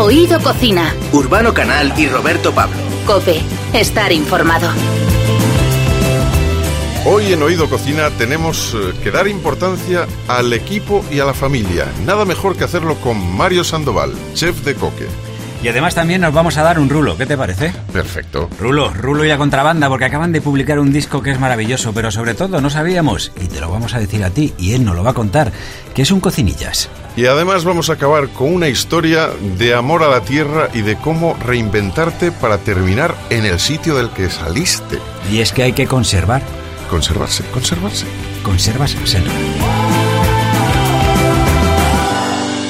Oído 0.00 0.40
Cocina. 0.40 0.94
Urbano 1.12 1.52
Canal 1.52 1.92
y 1.98 2.08
Roberto 2.08 2.54
Pablo. 2.54 2.74
Cope, 3.06 3.42
estar 3.74 4.12
informado. 4.12 4.70
Hoy 7.04 7.34
en 7.34 7.42
Oído 7.42 7.68
Cocina 7.68 8.08
tenemos 8.08 8.74
eh, 8.74 8.94
que 9.02 9.10
dar 9.10 9.28
importancia 9.28 10.08
al 10.26 10.54
equipo 10.54 11.04
y 11.10 11.20
a 11.20 11.26
la 11.26 11.34
familia. 11.34 11.86
Nada 12.06 12.24
mejor 12.24 12.56
que 12.56 12.64
hacerlo 12.64 12.94
con 12.96 13.36
Mario 13.36 13.62
Sandoval, 13.62 14.14
chef 14.32 14.64
de 14.64 14.74
coque. 14.74 15.06
Y 15.62 15.68
además 15.68 15.94
también 15.94 16.22
nos 16.22 16.32
vamos 16.32 16.56
a 16.56 16.62
dar 16.62 16.78
un 16.78 16.88
rulo, 16.88 17.18
¿qué 17.18 17.26
te 17.26 17.36
parece? 17.36 17.72
Perfecto. 17.92 18.48
Rulo, 18.58 18.92
rulo 18.94 19.26
y 19.26 19.30
a 19.30 19.36
contrabanda, 19.36 19.88
porque 19.88 20.06
acaban 20.06 20.32
de 20.32 20.40
publicar 20.40 20.78
un 20.78 20.90
disco 20.92 21.22
que 21.22 21.32
es 21.32 21.38
maravilloso, 21.38 21.92
pero 21.92 22.10
sobre 22.10 22.32
todo 22.32 22.62
no 22.62 22.70
sabíamos, 22.70 23.30
y 23.38 23.46
te 23.46 23.60
lo 23.60 23.70
vamos 23.70 23.92
a 23.92 23.98
decir 23.98 24.24
a 24.24 24.30
ti, 24.30 24.54
y 24.56 24.72
él 24.72 24.84
nos 24.84 24.96
lo 24.96 25.04
va 25.04 25.10
a 25.10 25.14
contar, 25.14 25.52
que 25.94 26.02
es 26.02 26.10
un 26.10 26.20
cocinillas. 26.20 26.88
Y 27.14 27.26
además 27.26 27.64
vamos 27.64 27.90
a 27.90 27.94
acabar 27.94 28.28
con 28.28 28.54
una 28.54 28.68
historia 28.68 29.28
de 29.58 29.74
amor 29.74 30.02
a 30.02 30.08
la 30.08 30.22
tierra 30.22 30.68
y 30.72 30.80
de 30.80 30.96
cómo 30.96 31.36
reinventarte 31.44 32.32
para 32.32 32.56
terminar 32.58 33.14
en 33.28 33.44
el 33.44 33.60
sitio 33.60 33.96
del 33.96 34.08
que 34.10 34.30
saliste. 34.30 34.98
Y 35.30 35.40
es 35.40 35.52
que 35.52 35.64
hay 35.64 35.72
que 35.72 35.86
conservar. 35.86 36.40
Conservarse, 36.88 37.44
conservarse. 37.52 38.06
Conservas 38.42 38.96
seno. 39.04 39.30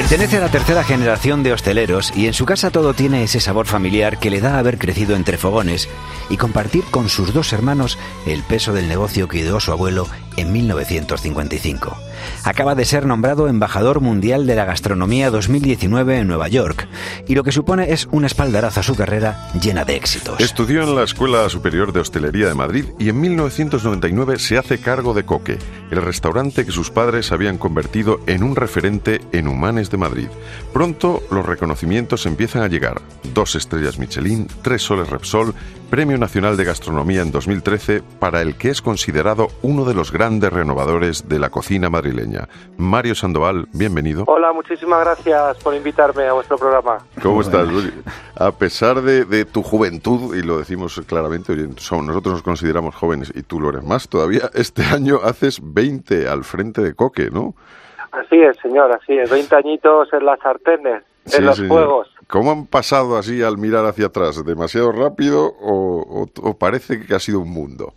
Pertenece 0.00 0.38
a 0.38 0.40
la 0.40 0.48
tercera 0.48 0.82
generación 0.82 1.42
de 1.42 1.52
hosteleros 1.52 2.10
y 2.16 2.26
en 2.26 2.32
su 2.32 2.46
casa 2.46 2.70
todo 2.70 2.94
tiene 2.94 3.22
ese 3.22 3.38
sabor 3.38 3.66
familiar 3.66 4.18
que 4.18 4.30
le 4.30 4.40
da 4.40 4.58
haber 4.58 4.78
crecido 4.78 5.14
entre 5.14 5.36
fogones 5.36 5.90
y 6.30 6.38
compartir 6.38 6.84
con 6.90 7.10
sus 7.10 7.34
dos 7.34 7.52
hermanos 7.52 7.98
el 8.24 8.42
peso 8.42 8.72
del 8.72 8.88
negocio 8.88 9.28
que 9.28 9.40
ideó 9.40 9.60
su 9.60 9.72
abuelo 9.72 10.08
en 10.40 10.52
1955. 10.52 11.96
Acaba 12.44 12.74
de 12.74 12.84
ser 12.84 13.06
nombrado 13.06 13.48
embajador 13.48 14.00
mundial 14.00 14.46
de 14.46 14.54
la 14.54 14.64
gastronomía 14.64 15.30
2019 15.30 16.18
en 16.18 16.26
Nueva 16.26 16.48
York 16.48 16.88
y 17.26 17.34
lo 17.34 17.44
que 17.44 17.52
supone 17.52 17.92
es 17.92 18.08
un 18.10 18.24
espaldarazo 18.24 18.80
a 18.80 18.82
su 18.82 18.94
carrera 18.94 19.48
llena 19.60 19.84
de 19.84 19.96
éxitos. 19.96 20.40
Estudió 20.40 20.82
en 20.82 20.94
la 20.94 21.04
Escuela 21.04 21.48
Superior 21.48 21.92
de 21.92 22.00
Hostelería 22.00 22.48
de 22.48 22.54
Madrid 22.54 22.84
y 22.98 23.08
en 23.08 23.20
1999 23.20 24.38
se 24.38 24.58
hace 24.58 24.78
cargo 24.78 25.14
de 25.14 25.24
Coque, 25.24 25.58
el 25.90 26.02
restaurante 26.02 26.64
que 26.64 26.72
sus 26.72 26.90
padres 26.90 27.32
habían 27.32 27.58
convertido 27.58 28.20
en 28.26 28.42
un 28.42 28.56
referente 28.56 29.20
en 29.32 29.48
Humanes 29.48 29.90
de 29.90 29.98
Madrid. 29.98 30.28
Pronto 30.72 31.22
los 31.30 31.44
reconocimientos 31.44 32.26
empiezan 32.26 32.62
a 32.62 32.68
llegar. 32.68 33.00
Dos 33.34 33.54
estrellas 33.54 33.98
Michelin, 33.98 34.48
tres 34.62 34.82
soles 34.82 35.08
Repsol, 35.08 35.54
Premio 35.90 36.18
Nacional 36.18 36.56
de 36.56 36.64
Gastronomía 36.64 37.22
en 37.22 37.32
2013 37.32 38.02
para 38.20 38.42
el 38.42 38.54
que 38.54 38.70
es 38.70 38.80
considerado 38.80 39.48
uno 39.62 39.84
de 39.84 39.94
los 39.94 40.12
grandes 40.12 40.29
renovadores 40.38 41.28
de 41.28 41.38
la 41.40 41.50
cocina 41.50 41.90
madrileña. 41.90 42.48
Mario 42.76 43.16
Sandoval, 43.16 43.66
bienvenido. 43.72 44.22
Hola, 44.28 44.52
muchísimas 44.52 45.00
gracias 45.00 45.56
por 45.64 45.74
invitarme 45.74 46.24
a 46.28 46.34
vuestro 46.34 46.56
programa. 46.56 46.98
¿Cómo 47.20 47.40
estás? 47.40 47.66
A 48.36 48.52
pesar 48.52 49.02
de, 49.02 49.24
de 49.24 49.44
tu 49.44 49.62
juventud, 49.62 50.36
y 50.36 50.42
lo 50.42 50.58
decimos 50.58 51.00
claramente, 51.06 51.52
oye, 51.52 51.68
son- 51.78 52.06
nosotros 52.06 52.34
nos 52.34 52.42
consideramos 52.42 52.94
jóvenes 52.94 53.32
y 53.34 53.42
tú 53.42 53.58
lo 53.58 53.70
eres 53.70 53.82
más 53.82 54.08
todavía, 54.08 54.50
este 54.54 54.82
año 54.84 55.18
haces 55.24 55.58
20 55.62 56.28
al 56.28 56.44
frente 56.44 56.80
de 56.82 56.94
Coque, 56.94 57.30
¿no? 57.30 57.54
Así 58.12 58.36
es, 58.40 58.56
señor, 58.62 58.90
así 58.92 59.12
es. 59.18 59.30
20 59.30 59.56
añitos 59.56 60.08
en 60.12 60.24
las 60.26 60.38
sartenes, 60.40 61.02
Sí, 61.26 61.36
en 61.38 61.46
los 61.46 61.56
señor. 61.56 61.70
juegos. 61.70 62.08
¿Cómo 62.28 62.52
han 62.52 62.66
pasado 62.66 63.16
así 63.18 63.42
al 63.42 63.58
mirar 63.58 63.84
hacia 63.86 64.06
atrás? 64.06 64.44
¿Demasiado 64.44 64.92
rápido 64.92 65.44
o, 65.60 66.22
o- 66.24 66.48
o 66.48 66.58
parece 66.58 67.04
que 67.04 67.14
ha 67.14 67.18
sido 67.20 67.40
un 67.40 67.50
mundo? 67.50 67.92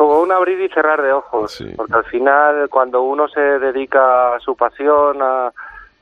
Como 0.00 0.18
un 0.22 0.32
abrir 0.32 0.58
y 0.62 0.70
cerrar 0.70 1.02
de 1.02 1.12
ojos. 1.12 1.52
Sí. 1.52 1.74
Porque 1.76 1.92
al 1.92 2.04
final, 2.04 2.70
cuando 2.70 3.02
uno 3.02 3.28
se 3.28 3.38
dedica 3.38 4.34
a 4.34 4.40
su 4.40 4.56
pasión, 4.56 5.20
a, 5.20 5.52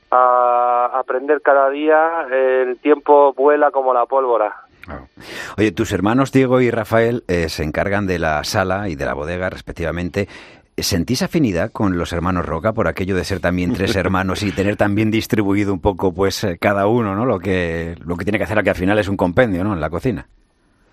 a 0.09 0.91
aprender 0.97 1.41
cada 1.41 1.69
día, 1.69 2.25
el 2.31 2.77
tiempo 2.79 3.33
vuela 3.33 3.71
como 3.71 3.93
la 3.93 4.05
pólvora. 4.05 4.55
Oye, 5.57 5.73
tus 5.73 5.91
hermanos 5.91 6.31
Diego 6.31 6.61
y 6.61 6.71
Rafael 6.71 7.25
eh, 7.27 7.49
se 7.49 7.63
encargan 7.63 8.07
de 8.07 8.19
la 8.19 8.41
sala 8.45 8.87
y 8.87 8.95
de 8.95 9.05
la 9.05 9.15
bodega 9.15 9.49
respectivamente. 9.49 10.29
¿Sentís 10.77 11.21
afinidad 11.21 11.69
con 11.69 11.97
los 11.97 12.13
hermanos 12.13 12.45
Roca 12.45 12.71
por 12.71 12.87
aquello 12.87 13.17
de 13.17 13.25
ser 13.25 13.41
también 13.41 13.73
tres 13.73 13.95
hermanos 13.97 14.43
y 14.43 14.53
tener 14.53 14.77
también 14.77 15.11
distribuido 15.11 15.73
un 15.73 15.81
poco, 15.81 16.13
pues, 16.13 16.41
eh, 16.45 16.57
cada 16.57 16.87
uno, 16.87 17.15
¿no? 17.15 17.25
Lo 17.25 17.37
que, 17.37 17.97
lo 17.99 18.15
que 18.15 18.23
tiene 18.23 18.37
que 18.37 18.45
hacer, 18.45 18.63
que 18.63 18.69
al 18.69 18.77
final 18.77 18.97
es 18.97 19.09
un 19.09 19.17
compendio, 19.17 19.61
¿no? 19.65 19.73
En 19.73 19.81
la 19.81 19.89
cocina. 19.89 20.25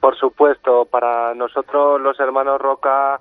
Por 0.06 0.16
supuesto, 0.16 0.84
para 0.84 1.34
nosotros 1.34 2.00
los 2.00 2.20
hermanos 2.20 2.60
Roca 2.60 3.18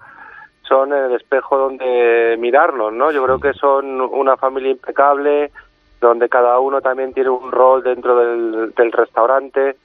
son 0.61 0.93
el 0.93 1.15
espejo 1.15 1.57
donde 1.57 2.35
mirarnos, 2.37 2.93
¿no? 2.93 3.09
Yo 3.09 3.23
creo 3.23 3.39
que 3.39 3.53
son 3.53 4.01
una 4.01 4.37
familia 4.37 4.69
impecable, 4.69 5.51
donde 5.99 6.29
cada 6.29 6.59
uno 6.59 6.81
también 6.81 7.11
tiene 7.11 7.31
un 7.31 7.51
rol 7.51 7.81
dentro 7.81 8.15
del, 8.15 8.71
del 8.75 8.91
restaurante, 8.91 9.77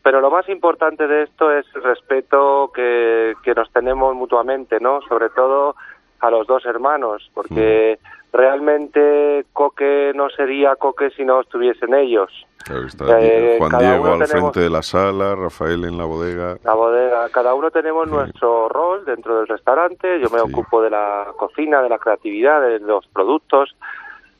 pero 0.00 0.20
lo 0.20 0.30
más 0.30 0.48
importante 0.48 1.08
de 1.08 1.24
esto 1.24 1.50
es 1.50 1.66
el 1.74 1.82
respeto 1.82 2.70
que, 2.72 3.34
que 3.42 3.52
nos 3.52 3.68
tenemos 3.72 4.14
mutuamente, 4.14 4.78
¿no? 4.78 5.00
Sobre 5.08 5.30
todo 5.30 5.74
a 6.20 6.30
los 6.30 6.46
dos 6.46 6.64
hermanos, 6.66 7.28
porque 7.34 7.98
realmente 8.34 9.46
Coque 9.52 10.12
no 10.14 10.28
sería 10.30 10.76
Coque 10.76 11.10
si 11.10 11.24
no 11.24 11.40
estuviesen 11.40 11.94
ellos. 11.94 12.30
Claro, 12.64 12.86
está 12.86 13.04
Eh, 13.20 13.56
Juan 13.58 13.78
Diego 13.78 14.06
al 14.06 14.12
tenemos- 14.26 14.28
frente 14.30 14.60
de 14.60 14.70
la 14.70 14.82
sala, 14.82 15.34
Rafael 15.34 15.84
en 15.84 15.96
la 15.98 16.04
bodega. 16.04 16.56
La 16.64 16.74
bodega, 16.74 17.28
cada 17.30 17.54
uno 17.54 17.70
tenemos 17.70 18.06
nuestro 18.08 18.68
rol 18.68 19.04
dentro 19.04 19.36
del 19.36 19.46
restaurante. 19.46 20.18
Yo 20.20 20.30
me 20.30 20.38
Sí. 20.40 20.50
ocupo 20.50 20.82
de 20.82 20.90
la 20.90 21.26
cocina, 21.36 21.82
de 21.82 21.88
la 21.88 21.98
creatividad, 21.98 22.60
de 22.62 22.80
los 22.80 23.06
productos. 23.08 23.76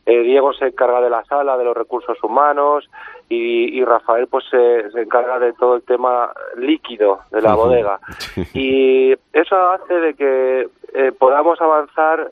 Eh, 0.06 0.20
Diego 0.20 0.52
se 0.52 0.66
encarga 0.66 1.00
de 1.00 1.08
la 1.10 1.24
sala, 1.24 1.56
de 1.56 1.64
los 1.64 1.74
recursos 1.76 2.22
humanos 2.22 2.88
y, 3.30 3.78
y 3.78 3.84
Rafael 3.84 4.26
pues 4.26 4.44
se, 4.50 4.90
se 4.90 5.00
encarga 5.02 5.38
de 5.38 5.54
todo 5.54 5.76
el 5.76 5.82
tema 5.82 6.30
líquido 6.56 7.20
de 7.30 7.40
la 7.40 7.54
bodega. 7.54 7.98
Y 8.54 9.12
eso 9.32 9.56
hace 9.70 9.94
de 9.94 10.14
que 10.14 10.68
eh, 10.94 11.12
podamos 11.18 11.58
avanzar 11.60 12.30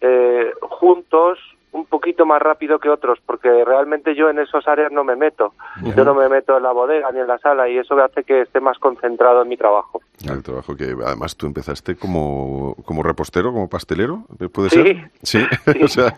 eh, 0.00 0.52
juntos 0.60 1.38
un 1.70 1.84
poquito 1.84 2.24
más 2.24 2.40
rápido 2.40 2.78
que 2.78 2.88
otros, 2.88 3.18
porque 3.26 3.62
realmente 3.64 4.14
yo 4.14 4.30
en 4.30 4.38
esas 4.38 4.66
áreas 4.66 4.90
no 4.90 5.04
me 5.04 5.16
meto. 5.16 5.52
Yo 5.94 6.02
no 6.02 6.14
me 6.14 6.26
meto 6.28 6.56
en 6.56 6.62
la 6.62 6.72
bodega 6.72 7.12
ni 7.12 7.20
en 7.20 7.26
la 7.26 7.36
sala 7.38 7.68
y 7.68 7.76
eso 7.76 7.94
hace 8.02 8.24
que 8.24 8.40
esté 8.40 8.58
más 8.58 8.78
concentrado 8.78 9.42
en 9.42 9.48
mi 9.48 9.56
trabajo. 9.58 10.00
El 10.24 10.42
trabajo 10.42 10.74
que 10.74 10.94
además 11.04 11.36
tú 11.36 11.46
empezaste 11.46 11.94
como, 11.96 12.74
como 12.86 13.02
repostero, 13.02 13.52
como 13.52 13.68
pastelero, 13.68 14.22
¿puede 14.52 14.70
Sí. 14.70 14.82
ser? 14.82 15.10
Sí, 15.22 15.46
Sí. 15.66 15.82
o 15.84 15.88
sea, 15.88 16.14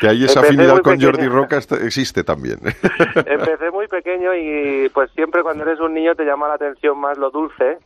que 0.00 0.06
hay 0.06 0.22
esa 0.24 0.40
Empecé 0.40 0.54
afinidad 0.54 0.82
con 0.82 1.00
Jordi. 1.00 1.28
Roca 1.28 1.56
está- 1.56 1.76
existe 1.76 2.22
también. 2.22 2.58
Empecé 3.26 3.70
muy 3.70 3.88
pequeño 3.88 4.34
y 4.34 4.90
pues 4.90 5.10
siempre 5.12 5.42
cuando 5.42 5.64
eres 5.64 5.80
un 5.80 5.94
niño 5.94 6.14
te 6.14 6.24
llama 6.24 6.46
la 6.46 6.54
atención 6.54 6.98
más 6.98 7.16
lo 7.16 7.30
dulce, 7.30 7.78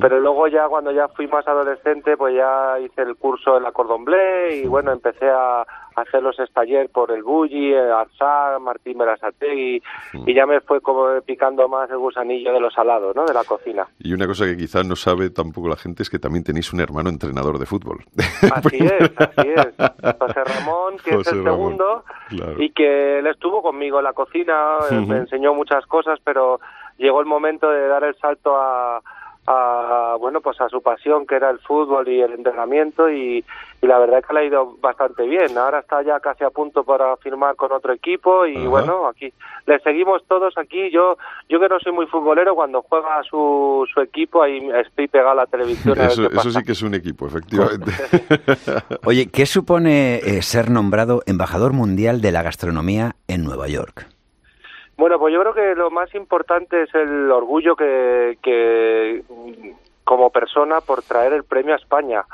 pero 0.00 0.20
luego 0.20 0.48
ya 0.48 0.68
cuando 0.68 0.92
ya 0.92 1.08
fui 1.08 1.26
más 1.26 1.46
adolescente 1.46 2.16
pues 2.16 2.34
ya 2.34 2.78
hice 2.78 3.02
el 3.02 3.16
curso 3.16 3.56
en 3.56 3.62
la 3.62 3.72
Cordon 3.72 4.04
Bleu 4.04 4.50
y 4.52 4.66
bueno, 4.66 4.92
empecé 4.92 5.30
a 5.30 5.64
hacer 5.96 6.22
los 6.22 6.38
estaller 6.38 6.88
por 6.90 7.10
el 7.10 7.22
Bulli, 7.22 7.72
el 7.72 7.92
Arsá, 7.92 8.58
Martín 8.60 8.98
Berasategui 8.98 9.82
y 10.26 10.34
ya 10.34 10.46
me 10.46 10.60
fue 10.60 10.80
como 10.80 11.20
picando 11.22 11.68
más 11.68 11.90
el 11.90 11.98
gusanillo 11.98 12.52
de 12.52 12.60
los 12.60 12.74
salados, 12.74 13.14
¿no? 13.14 13.24
De 13.24 13.34
la 13.34 13.44
cocina. 13.44 13.86
Y 13.98 14.12
una 14.12 14.26
cosa 14.26 14.44
que 14.46 14.56
quizás 14.56 14.86
no 14.86 14.96
sabe 14.96 15.30
tampoco 15.30 15.68
la 15.68 15.76
gente 15.76 16.02
es 16.02 16.10
que 16.10 16.18
también 16.18 16.44
tenéis 16.44 16.72
un 16.72 16.80
hermano 16.80 17.10
entrenador 17.10 17.58
de 17.58 17.66
fútbol. 17.66 18.04
Así 18.52 18.76
es, 18.80 19.12
así 19.16 19.48
es. 19.48 20.16
José 20.18 20.44
Ramón, 20.44 20.96
que 21.04 21.14
José 21.14 21.30
es 21.30 21.36
el 21.36 21.44
Ramón, 21.44 21.76
segundo, 21.76 22.04
claro. 22.28 22.62
y 22.62 22.70
que 22.70 23.18
él 23.18 23.26
estuvo 23.26 23.62
conmigo 23.62 23.98
en 23.98 24.04
la 24.04 24.12
cocina, 24.12 24.78
eh, 24.90 24.94
me 25.06 25.18
enseñó 25.18 25.54
muchas 25.54 25.86
cosas, 25.86 26.18
pero 26.24 26.60
llegó 26.98 27.20
el 27.20 27.26
momento 27.26 27.70
de 27.70 27.86
dar 27.88 28.04
el 28.04 28.16
salto 28.16 28.56
a, 28.56 29.00
a 29.46 30.16
bueno 30.20 30.40
pues 30.40 30.60
a 30.60 30.68
su 30.68 30.80
pasión 30.82 31.26
que 31.26 31.34
era 31.34 31.50
el 31.50 31.58
fútbol 31.58 32.08
y 32.08 32.20
el 32.20 32.32
entrenamiento 32.32 33.10
y, 33.10 33.44
y 33.80 33.86
la 33.86 33.98
verdad 33.98 34.20
es 34.20 34.26
que 34.26 34.34
le 34.34 34.40
ha 34.40 34.44
ido 34.44 34.76
bastante 34.80 35.24
bien. 35.26 35.58
Ahora 35.58 35.80
está 35.80 36.02
ya 36.02 36.20
casi 36.20 36.44
a 36.44 36.50
punto 36.50 36.84
para 36.84 37.16
firmar 37.16 37.56
con 37.56 37.72
otro 37.72 37.92
equipo 37.92 38.46
y 38.46 38.66
bueno 38.66 39.08
aquí 39.08 39.32
le 39.66 39.78
seguimos 39.80 40.22
todos 40.28 40.56
aquí. 40.56 40.90
Yo 40.90 41.16
yo 41.48 41.58
que 41.60 41.68
no 41.68 41.80
soy 41.80 41.92
muy 41.92 42.06
futbolero 42.06 42.54
cuando 42.54 42.82
juega 42.82 43.22
su, 43.28 43.86
su 43.92 44.00
equipo 44.00 44.42
ahí 44.42 44.70
estoy 44.74 45.08
pegado 45.08 45.32
a 45.32 45.34
la 45.34 45.46
televisión. 45.46 45.98
A 46.00 46.06
Eso, 46.06 46.50
sí 46.50 46.62
que 46.62 46.72
es 46.72 46.82
un 46.82 46.94
equipo, 46.94 47.26
efectivamente. 47.26 47.92
Oye, 49.04 49.28
¿qué 49.30 49.46
supone 49.46 50.16
eh, 50.16 50.42
ser 50.42 50.70
nombrado 50.70 51.22
embajador 51.26 51.72
mundial 51.72 52.20
de 52.20 52.32
la 52.32 52.42
gastronomía 52.42 53.16
en 53.28 53.44
Nueva 53.44 53.68
York? 53.68 54.11
Bueno, 54.96 55.18
pues 55.18 55.32
yo 55.32 55.40
creo 55.40 55.54
que 55.54 55.74
lo 55.74 55.90
más 55.90 56.14
importante 56.14 56.82
es 56.82 56.94
el 56.94 57.30
orgullo 57.30 57.74
que, 57.76 58.38
que 58.42 59.22
mm, 59.28 59.70
como 60.04 60.30
persona 60.30 60.80
por 60.80 61.02
traer 61.02 61.32
el 61.32 61.44
premio 61.44 61.74
a 61.74 61.78
España. 61.78 62.24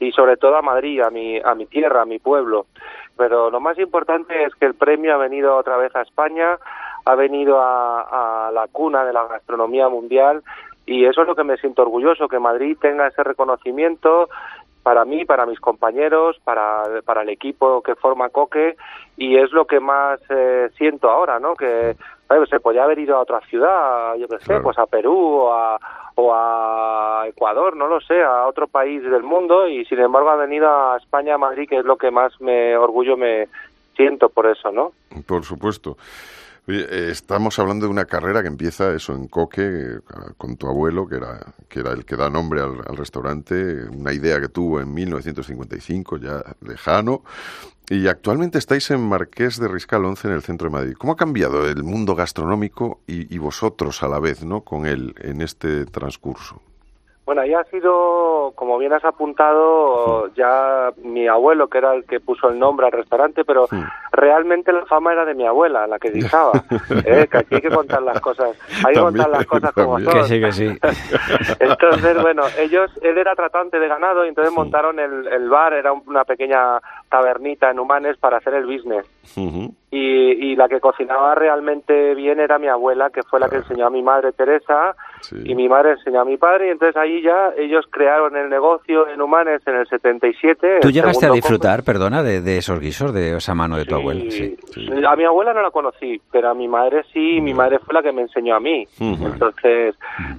y 0.00 0.10
sobre 0.10 0.36
todo 0.36 0.56
a 0.56 0.62
Madrid, 0.62 1.00
a 1.00 1.10
mi, 1.10 1.38
a 1.38 1.54
mi 1.54 1.66
tierra, 1.66 2.02
a 2.02 2.04
mi 2.04 2.18
pueblo. 2.18 2.66
Pero 3.16 3.50
lo 3.50 3.60
más 3.60 3.78
importante 3.78 4.42
es 4.42 4.54
que 4.56 4.66
el 4.66 4.74
premio 4.74 5.14
ha 5.14 5.18
venido 5.18 5.56
otra 5.56 5.76
vez 5.76 5.94
a 5.94 6.02
España, 6.02 6.58
ha 7.04 7.14
venido 7.14 7.60
a, 7.60 8.48
a 8.48 8.52
la 8.52 8.66
cuna 8.66 9.04
de 9.04 9.12
la 9.12 9.26
gastronomía 9.28 9.88
mundial 9.88 10.42
y 10.86 11.06
eso 11.06 11.22
es 11.22 11.28
lo 11.28 11.34
que 11.34 11.44
me 11.44 11.56
siento 11.56 11.82
orgulloso, 11.82 12.28
que 12.28 12.38
Madrid 12.38 12.76
tenga 12.80 13.06
ese 13.06 13.22
reconocimiento 13.22 14.28
para 14.84 15.04
mí, 15.04 15.24
para 15.24 15.46
mis 15.46 15.58
compañeros, 15.58 16.38
para, 16.44 16.84
para 17.04 17.22
el 17.22 17.30
equipo 17.30 17.82
que 17.82 17.96
forma 17.96 18.28
Coque 18.28 18.76
y 19.16 19.36
es 19.36 19.50
lo 19.50 19.64
que 19.66 19.80
más 19.80 20.20
eh, 20.28 20.68
siento 20.76 21.10
ahora, 21.10 21.40
¿no? 21.40 21.54
Que 21.56 21.96
bueno, 22.28 22.46
se 22.46 22.60
podía 22.60 22.84
haber 22.84 22.98
ido 22.98 23.16
a 23.16 23.20
otra 23.20 23.40
ciudad, 23.48 24.14
yo 24.16 24.28
qué 24.28 24.38
sé, 24.38 24.44
Claro. 24.46 24.62
pues 24.62 24.78
a 24.78 24.86
Perú 24.86 25.16
o 25.16 25.52
a, 25.52 25.78
o 26.16 26.32
a 26.34 27.24
Ecuador, 27.26 27.76
no 27.76 27.86
lo 27.88 28.00
sé, 28.02 28.22
a 28.22 28.46
otro 28.46 28.66
país 28.68 29.02
del 29.02 29.22
mundo 29.22 29.66
y 29.66 29.84
sin 29.86 30.00
embargo 30.00 30.28
ha 30.30 30.36
venido 30.36 30.68
a 30.68 30.98
España, 30.98 31.34
a 31.34 31.38
Madrid, 31.38 31.66
que 31.68 31.78
es 31.78 31.84
lo 31.84 31.96
que 31.96 32.10
más 32.10 32.38
me 32.40 32.76
orgullo 32.76 33.16
me 33.16 33.48
siento 33.96 34.28
por 34.28 34.46
eso, 34.46 34.70
¿no? 34.70 34.92
Por 35.26 35.44
supuesto. 35.44 35.96
Eh, 36.66 37.08
estamos 37.10 37.58
hablando 37.58 37.84
de 37.84 37.92
una 37.92 38.06
carrera 38.06 38.40
que 38.40 38.48
empieza 38.48 38.94
eso 38.94 39.14
en 39.14 39.28
Coque, 39.28 39.62
eh, 39.62 40.00
con 40.38 40.56
tu 40.56 40.66
abuelo, 40.66 41.06
que 41.06 41.16
era, 41.16 41.54
que 41.68 41.80
era 41.80 41.92
el 41.92 42.06
que 42.06 42.16
da 42.16 42.30
nombre 42.30 42.62
al, 42.62 42.80
al 42.88 42.96
restaurante, 42.96 43.84
una 43.90 44.14
idea 44.14 44.40
que 44.40 44.48
tuvo 44.48 44.80
en 44.80 44.92
1955, 44.94 46.16
ya 46.16 46.42
lejano, 46.62 47.22
y 47.90 48.06
actualmente 48.08 48.56
estáis 48.56 48.90
en 48.90 49.06
Marqués 49.06 49.58
de 49.58 49.68
Riscal 49.68 50.06
11, 50.06 50.28
en 50.28 50.34
el 50.34 50.42
centro 50.42 50.68
de 50.70 50.72
Madrid. 50.72 50.94
¿Cómo 50.98 51.12
ha 51.12 51.16
cambiado 51.16 51.68
el 51.68 51.84
mundo 51.84 52.14
gastronómico 52.14 53.02
y, 53.06 53.34
y 53.34 53.38
vosotros 53.38 54.02
a 54.02 54.08
la 54.08 54.18
vez, 54.18 54.42
¿no? 54.42 54.62
con 54.62 54.86
él 54.86 55.14
en 55.18 55.42
este 55.42 55.84
transcurso? 55.84 56.62
Bueno, 57.26 57.40
ahí 57.40 57.54
ha 57.54 57.64
sido, 57.64 58.52
como 58.54 58.76
bien 58.76 58.92
has 58.92 59.04
apuntado, 59.04 60.28
ya 60.34 60.90
mi 61.02 61.26
abuelo, 61.26 61.68
que 61.68 61.78
era 61.78 61.94
el 61.94 62.04
que 62.04 62.20
puso 62.20 62.48
el 62.50 62.58
nombre 62.58 62.84
al 62.86 62.92
restaurante, 62.92 63.44
pero 63.46 63.66
Sí. 63.68 63.76
realmente 64.12 64.72
la 64.72 64.84
fama 64.84 65.12
era 65.12 65.24
de 65.24 65.34
mi 65.34 65.46
abuela, 65.46 65.86
la 65.86 65.98
que 65.98 66.10
guisaba. 66.10 66.52
¿eh? 67.06 67.26
Que 67.30 67.38
aquí 67.38 67.54
hay 67.54 67.60
que 67.62 67.70
contar 67.70 68.02
las 68.02 68.20
cosas, 68.20 68.50
hay 68.86 68.94
que 68.94 69.00
contar 69.00 69.30
las 69.30 69.46
cosas 69.46 69.72
como 69.72 69.98
son. 70.00 70.12
Que 70.12 70.24
sí, 70.24 70.40
que 70.40 70.52
sí. 70.52 70.68
Entonces, 71.60 72.20
bueno, 72.20 72.42
ellos, 72.58 72.90
él 73.02 73.16
era 73.16 73.34
tratante 73.34 73.78
de 73.78 73.88
ganado 73.88 74.24
y 74.24 74.28
entonces 74.28 74.52
montaron 74.52 74.98
el, 74.98 75.26
el 75.28 75.48
bar, 75.48 75.72
era 75.72 75.92
una 75.92 76.24
pequeña 76.24 76.78
tabernita 77.08 77.70
en 77.70 77.78
Humanes 77.78 78.16
para 78.18 78.36
hacer 78.38 78.54
el 78.54 78.66
business. 78.66 79.06
Ujú. 79.36 79.74
Y, 79.96 80.50
y 80.50 80.56
la 80.56 80.66
que 80.68 80.80
cocinaba 80.80 81.36
realmente 81.36 82.16
bien 82.16 82.40
era 82.40 82.58
mi 82.58 82.66
abuela, 82.66 83.10
que 83.10 83.22
fue 83.22 83.38
la 83.38 83.48
que 83.48 83.56
enseñó 83.56 83.86
a 83.86 83.90
mi 83.90 84.02
madre 84.02 84.32
Teresa, 84.32 84.96
Sí. 85.20 85.36
y 85.44 85.54
mi 85.54 85.68
madre 85.68 85.92
enseñó 85.92 86.20
a 86.22 86.24
mi 86.24 86.36
padre, 86.36 86.66
y 86.66 86.70
entonces 86.70 86.96
ahí 86.96 87.22
ya 87.22 87.52
ellos 87.56 87.86
crearon 87.90 88.36
el 88.36 88.50
negocio 88.50 89.08
en 89.08 89.22
Humanes 89.22 89.62
en 89.66 89.76
el 89.76 89.86
77. 89.86 90.80
¿Tú 90.82 90.88
el 90.88 90.94
llegaste 90.94 91.26
a 91.26 91.30
disfrutar, 91.30 91.82
perdona, 91.84 92.22
de, 92.22 92.40
de 92.42 92.58
esos 92.58 92.80
guisos, 92.80 93.14
de 93.14 93.36
esa 93.36 93.54
mano 93.54 93.76
de 93.76 93.84
tu 93.84 93.94
Sí, 93.94 94.00
abuelo? 94.00 94.30
Sí. 94.30 94.56
sí. 94.72 94.90
A 95.08 95.14
mi 95.16 95.24
abuela 95.24 95.54
no 95.54 95.62
la 95.62 95.70
conocí, 95.70 96.20
pero 96.32 96.50
a 96.50 96.54
mi 96.54 96.66
madre 96.68 97.04
sí, 97.12 97.36
y 97.36 97.40
mi 97.40 97.54
madre 97.54 97.78
fue 97.78 97.94
la 97.94 98.02
que 98.02 98.12
me 98.12 98.22
enseñó 98.22 98.56
a 98.56 98.60
mí. 98.60 98.84
Entonces, 99.00 99.94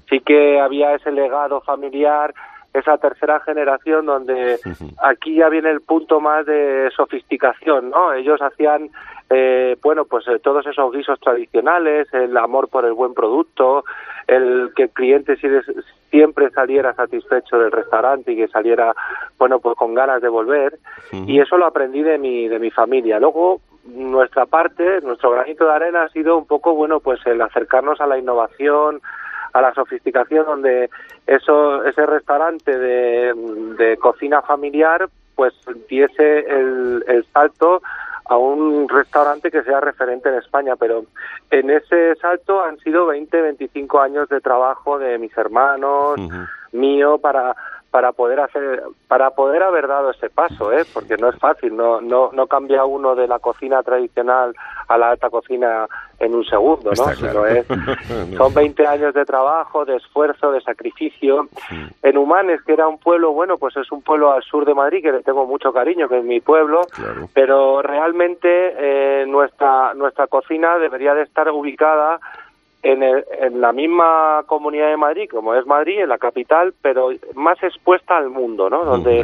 sí 0.09 0.19
que 0.19 0.59
había 0.59 0.93
ese 0.95 1.11
legado 1.11 1.61
familiar, 1.61 2.33
esa 2.77 2.97
tercera 2.97 3.39
generación 3.41 4.05
donde 4.05 4.57
aquí 5.03 5.35
ya 5.35 5.49
viene 5.49 5.69
el 5.71 5.81
punto 5.81 6.19
más 6.19 6.45
de 6.45 6.89
sofisticación, 6.95 7.89
¿no? 7.89 8.13
Ellos 8.13 8.41
hacían, 8.41 8.89
eh, 9.29 9.77
bueno, 9.81 10.05
pues 10.05 10.27
eh, 10.27 10.39
todos 10.39 10.65
esos 10.67 10.91
guisos 10.91 11.19
tradicionales, 11.19 12.07
el 12.13 12.35
amor 12.37 12.67
por 12.69 12.85
el 12.85 12.93
buen 12.93 13.13
producto, 13.13 13.83
el 14.27 14.71
que 14.75 14.83
el 14.83 14.89
cliente 14.89 15.35
si- 15.37 15.47
siempre 16.11 16.49
saliera 16.51 16.93
satisfecho 16.93 17.57
del 17.59 17.71
restaurante 17.71 18.31
y 18.31 18.35
que 18.37 18.47
saliera, 18.47 18.93
bueno, 19.37 19.59
pues 19.59 19.75
con 19.77 19.93
ganas 19.93 20.21
de 20.21 20.29
volver. 20.29 20.77
Y 21.27 21.39
eso 21.39 21.57
lo 21.57 21.65
aprendí 21.65 22.01
de 22.03 22.17
mi, 22.17 22.47
de 22.47 22.59
mi 22.59 22.71
familia. 22.71 23.19
Luego, 23.19 23.59
nuestra 23.85 24.45
parte, 24.45 25.01
nuestro 25.01 25.31
granito 25.31 25.65
de 25.65 25.73
arena 25.73 26.03
ha 26.03 26.09
sido 26.09 26.37
un 26.37 26.45
poco, 26.45 26.73
bueno, 26.73 26.99
pues 26.99 27.19
el 27.25 27.41
acercarnos 27.41 27.99
a 28.01 28.07
la 28.07 28.17
innovación, 28.17 29.01
a 29.55 29.61
la 29.61 29.73
sofisticación, 29.73 30.45
donde 30.45 30.89
eso, 31.25 31.85
ese 31.85 32.05
restaurante 32.05 32.77
de, 32.77 33.33
de 33.77 33.95
cocina 33.95 34.41
familiar, 34.41 35.07
pues 35.33 35.53
diese 35.89 36.39
el, 36.39 37.05
el 37.07 37.25
salto 37.31 37.81
a 38.25 38.35
un 38.35 38.89
restaurante 38.89 39.49
que 39.49 39.63
sea 39.63 39.79
referente 39.79 40.27
en 40.27 40.35
España, 40.35 40.75
pero 40.75 41.05
en 41.51 41.69
ese 41.69 42.15
salto 42.15 42.61
han 42.61 42.77
sido 42.79 43.05
20, 43.05 43.41
25 43.41 44.01
años 44.01 44.27
de 44.27 44.41
trabajo 44.41 44.99
de 44.99 45.17
mis 45.19 45.35
hermanos, 45.37 46.19
Ujú. 46.19 46.37
mío 46.73 47.17
para 47.17 47.55
para 47.95 48.11
poder 48.11 48.41
hacer 48.41 48.83
para 49.07 49.29
poder 49.29 49.63
haber 49.63 49.87
dado 49.87 50.11
ese 50.11 50.29
paso 50.29 50.73
eh 50.73 50.83
porque 50.93 51.15
no 51.15 51.29
es 51.29 51.39
fácil 51.39 51.77
no 51.77 52.01
no 52.01 52.29
no 52.33 52.45
cambia 52.45 52.83
uno 52.83 53.15
de 53.15 53.25
la 53.25 53.39
cocina 53.39 53.81
tradicional 53.83 54.53
a 54.89 54.97
la 54.97 55.11
alta 55.11 55.29
cocina 55.29 55.87
en 56.19 56.35
un 56.35 56.43
segundo 56.43 56.91
no 56.91 57.05
claro. 57.05 57.45
es 57.45 57.65
son 58.37 58.53
20 58.53 58.85
años 58.85 59.13
de 59.13 59.23
trabajo 59.23 59.85
de 59.85 59.95
esfuerzo 59.95 60.51
de 60.51 60.59
sacrificio 60.59 61.47
en 62.03 62.17
Humanes 62.17 62.61
que 62.63 62.73
era 62.73 62.85
un 62.85 62.97
pueblo 62.97 63.31
bueno 63.31 63.57
pues 63.57 63.77
es 63.77 63.89
un 63.93 64.01
pueblo 64.01 64.33
al 64.33 64.43
sur 64.43 64.65
de 64.65 64.73
Madrid 64.73 65.01
que 65.01 65.13
le 65.13 65.23
tengo 65.23 65.45
mucho 65.45 65.71
cariño 65.71 66.09
que 66.09 66.17
es 66.17 66.25
mi 66.25 66.41
pueblo 66.41 66.81
Claro. 66.91 67.29
pero 67.33 67.81
realmente 67.81 68.49
eh, 68.49 69.25
nuestra 69.25 69.93
nuestra 69.93 70.27
cocina 70.27 70.77
debería 70.79 71.13
de 71.13 71.21
estar 71.23 71.49
ubicada 71.49 72.19
en, 72.85 73.03
el- 73.03 73.25
en 73.39 73.59
la 73.61 73.71
misma 73.73 74.43
comunidad 74.45 74.89
de 74.89 74.97
Madrid, 74.97 75.27
como 75.29 75.53
es 75.55 75.65
Madrid, 75.65 75.99
en 75.99 76.09
la 76.09 76.17
capital, 76.17 76.73
pero 76.81 77.09
más 77.33 77.61
expuesta 77.63 78.15
al 78.17 78.29
mundo, 78.29 78.69
¿no? 78.69 78.85
Donde 78.85 79.21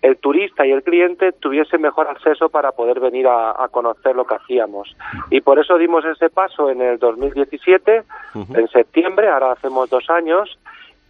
el 0.00 0.16
turista 0.18 0.64
y 0.64 0.70
el 0.70 0.82
cliente 0.84 1.32
tuviese 1.32 1.76
mejor 1.78 2.06
acceso 2.08 2.48
para 2.48 2.70
poder 2.72 3.00
venir 3.00 3.26
a, 3.26 3.50
a 3.62 3.68
conocer 3.68 4.14
lo 4.14 4.24
que 4.24 4.34
hacíamos. 4.36 4.96
Y 5.30 5.40
por 5.40 5.58
eso 5.58 5.76
dimos 5.76 6.04
ese 6.04 6.30
paso 6.30 6.70
en 6.70 6.80
el 6.80 6.98
2017, 6.98 8.02
en 8.54 8.68
septiembre, 8.68 9.28
ahora 9.28 9.52
hacemos 9.52 9.90
dos 9.90 10.08
años, 10.10 10.56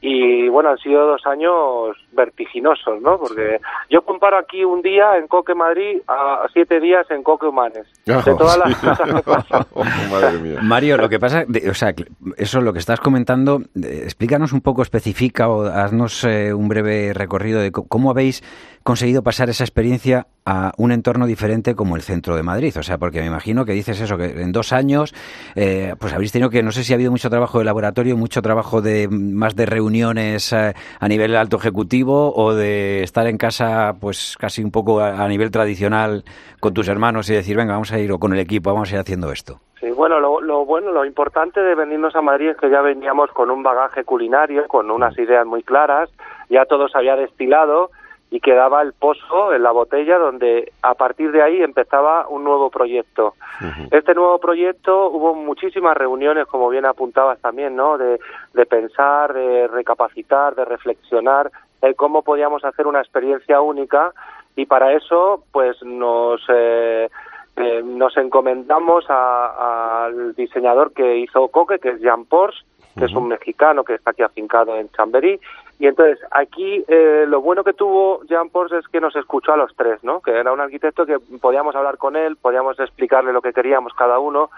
y 0.00 0.48
bueno, 0.48 0.70
han 0.70 0.78
sido 0.78 1.06
dos 1.06 1.26
años 1.26 1.96
vertiginosos, 2.12 3.00
¿no? 3.02 3.18
Porque 3.18 3.58
yo 3.90 4.02
comparo 4.02 4.38
aquí 4.38 4.64
un 4.64 4.80
día 4.82 5.16
en 5.18 5.26
Coque 5.26 5.54
Madrid 5.54 6.00
a 6.06 6.46
siete 6.52 6.78
días 6.80 7.04
en 7.10 7.22
Coque 7.22 7.46
Humanes. 7.46 7.86
De 8.06 8.14
todas 8.36 8.58
las 8.58 8.78
Sí. 8.78 8.86
cosas 8.86 9.14
que 9.14 9.22
pasan. 9.22 9.66
Oh, 9.74 9.84
madre 10.10 10.38
mía. 10.38 10.58
Mario, 10.62 10.96
lo 10.98 11.08
que 11.08 11.18
pasa, 11.18 11.44
de- 11.46 11.68
o 11.70 11.74
sea, 11.74 11.94
eso 12.36 12.60
lo 12.60 12.72
que 12.72 12.78
estás 12.78 13.00
comentando, 13.00 13.60
eh, 13.74 14.00
explícanos 14.04 14.52
un 14.52 14.60
poco, 14.60 14.82
especifica 14.82 15.48
o 15.48 15.62
haznos 15.66 16.22
eh, 16.24 16.52
un 16.54 16.68
breve 16.68 17.12
recorrido 17.14 17.60
de 17.60 17.72
cómo 17.72 18.10
habéis 18.10 18.42
conseguido 18.84 19.22
pasar 19.22 19.48
esa 19.50 19.64
experiencia 19.64 20.26
a 20.50 20.72
un 20.78 20.92
entorno 20.92 21.26
diferente 21.26 21.74
como 21.74 21.94
el 21.94 22.00
centro 22.00 22.34
de 22.34 22.42
Madrid. 22.42 22.74
O 22.78 22.82
sea, 22.82 22.96
porque 22.96 23.20
me 23.20 23.26
imagino 23.26 23.66
que 23.66 23.72
dices 23.72 24.00
eso, 24.00 24.16
que 24.16 24.40
en 24.40 24.50
dos 24.50 24.72
años, 24.72 25.14
eh, 25.54 25.94
pues 26.00 26.14
habréis 26.14 26.32
tenido 26.32 26.48
que, 26.48 26.62
no 26.62 26.72
sé 26.72 26.84
si 26.84 26.94
ha 26.94 26.96
habido 26.96 27.10
mucho 27.10 27.28
trabajo 27.28 27.58
de 27.58 27.66
laboratorio, 27.66 28.16
mucho 28.16 28.40
trabajo 28.40 28.80
de 28.80 29.08
más 29.10 29.54
de 29.56 29.66
reuniones 29.66 30.54
eh, 30.54 30.72
a 30.98 31.08
nivel 31.08 31.36
alto 31.36 31.58
ejecutivo 31.58 32.32
o 32.34 32.54
de 32.54 33.02
estar 33.02 33.26
en 33.26 33.36
casa, 33.36 33.92
pues 34.00 34.36
casi 34.40 34.64
un 34.64 34.70
poco 34.70 35.00
a, 35.00 35.22
a 35.22 35.28
nivel 35.28 35.50
tradicional 35.50 36.24
con 36.60 36.72
tus 36.72 36.88
hermanos 36.88 37.28
y 37.28 37.34
decir, 37.34 37.54
venga, 37.54 37.74
vamos 37.74 37.92
a 37.92 37.98
ir 37.98 38.10
o 38.10 38.18
con 38.18 38.32
el 38.32 38.38
equipo, 38.38 38.72
vamos 38.72 38.90
a 38.90 38.94
ir 38.94 39.00
haciendo 39.00 39.30
esto. 39.30 39.60
Sí, 39.80 39.90
bueno, 39.90 40.18
lo, 40.18 40.40
lo 40.40 40.64
bueno, 40.64 40.92
lo 40.92 41.04
importante 41.04 41.60
de 41.60 41.74
venirnos 41.74 42.16
a 42.16 42.22
Madrid 42.22 42.48
es 42.48 42.56
que 42.56 42.70
ya 42.70 42.80
veníamos 42.80 43.30
con 43.32 43.50
un 43.50 43.62
bagaje 43.62 44.02
culinario, 44.02 44.66
con 44.66 44.90
unas 44.90 45.16
ideas 45.18 45.46
muy 45.46 45.62
claras, 45.62 46.08
ya 46.48 46.64
todo 46.64 46.88
se 46.88 46.96
había 46.96 47.16
destilado 47.16 47.90
y 48.30 48.40
quedaba 48.40 48.82
el 48.82 48.92
pozo 48.92 49.54
en 49.54 49.62
la 49.62 49.70
botella 49.70 50.18
donde 50.18 50.72
a 50.82 50.94
partir 50.94 51.32
de 51.32 51.42
ahí 51.42 51.62
empezaba 51.62 52.28
un 52.28 52.44
nuevo 52.44 52.70
proyecto. 52.70 53.34
Este 53.90 54.14
nuevo 54.14 54.38
proyecto 54.38 55.08
hubo 55.08 55.34
muchísimas 55.34 55.96
reuniones, 55.96 56.46
como 56.46 56.68
bien 56.68 56.84
apuntabas 56.84 57.40
también, 57.40 57.74
¿no? 57.74 57.96
De, 57.96 58.20
de 58.52 58.66
pensar, 58.66 59.32
de 59.32 59.66
recapacitar, 59.66 60.54
de 60.54 60.64
reflexionar 60.64 61.50
en 61.80 61.94
cómo 61.94 62.22
podíamos 62.22 62.64
hacer 62.64 62.86
una 62.86 63.00
experiencia 63.00 63.60
única 63.60 64.12
y 64.56 64.66
para 64.66 64.92
eso 64.92 65.44
pues 65.52 65.80
nos 65.82 66.42
eh, 66.48 67.08
eh, 67.56 67.82
nos 67.84 68.16
encomendamos 68.16 69.04
al 69.08 70.34
diseñador 70.34 70.92
que 70.92 71.18
hizo 71.18 71.48
Coque, 71.48 71.78
que 71.78 71.90
es 71.90 72.00
Jean 72.00 72.24
Pors, 72.24 72.64
que 72.96 73.04
es 73.04 73.12
un 73.12 73.28
mexicano 73.28 73.84
que 73.84 73.94
está 73.94 74.10
aquí 74.10 74.22
afincado 74.22 74.76
en 74.76 74.90
Chamberí. 74.90 75.40
Y 75.78 75.86
entonces 75.86 76.18
aquí 76.32 76.84
eh, 76.88 77.24
lo 77.28 77.40
bueno 77.40 77.62
que 77.62 77.72
tuvo 77.72 78.22
Jean 78.24 78.50
Pors 78.50 78.72
es 78.72 78.88
que 78.88 79.00
nos 79.00 79.14
escuchó 79.14 79.52
a 79.52 79.56
los 79.56 79.74
tres, 79.76 80.02
¿no? 80.02 80.20
Que 80.20 80.32
era 80.32 80.52
un 80.52 80.60
arquitecto 80.60 81.06
que 81.06 81.18
podíamos 81.40 81.76
hablar 81.76 81.98
con 81.98 82.16
él, 82.16 82.36
podíamos 82.36 82.78
explicarle 82.80 83.32
lo 83.32 83.42
que 83.42 83.52
queríamos 83.52 83.94
cada 83.94 84.18
uno. 84.18 84.50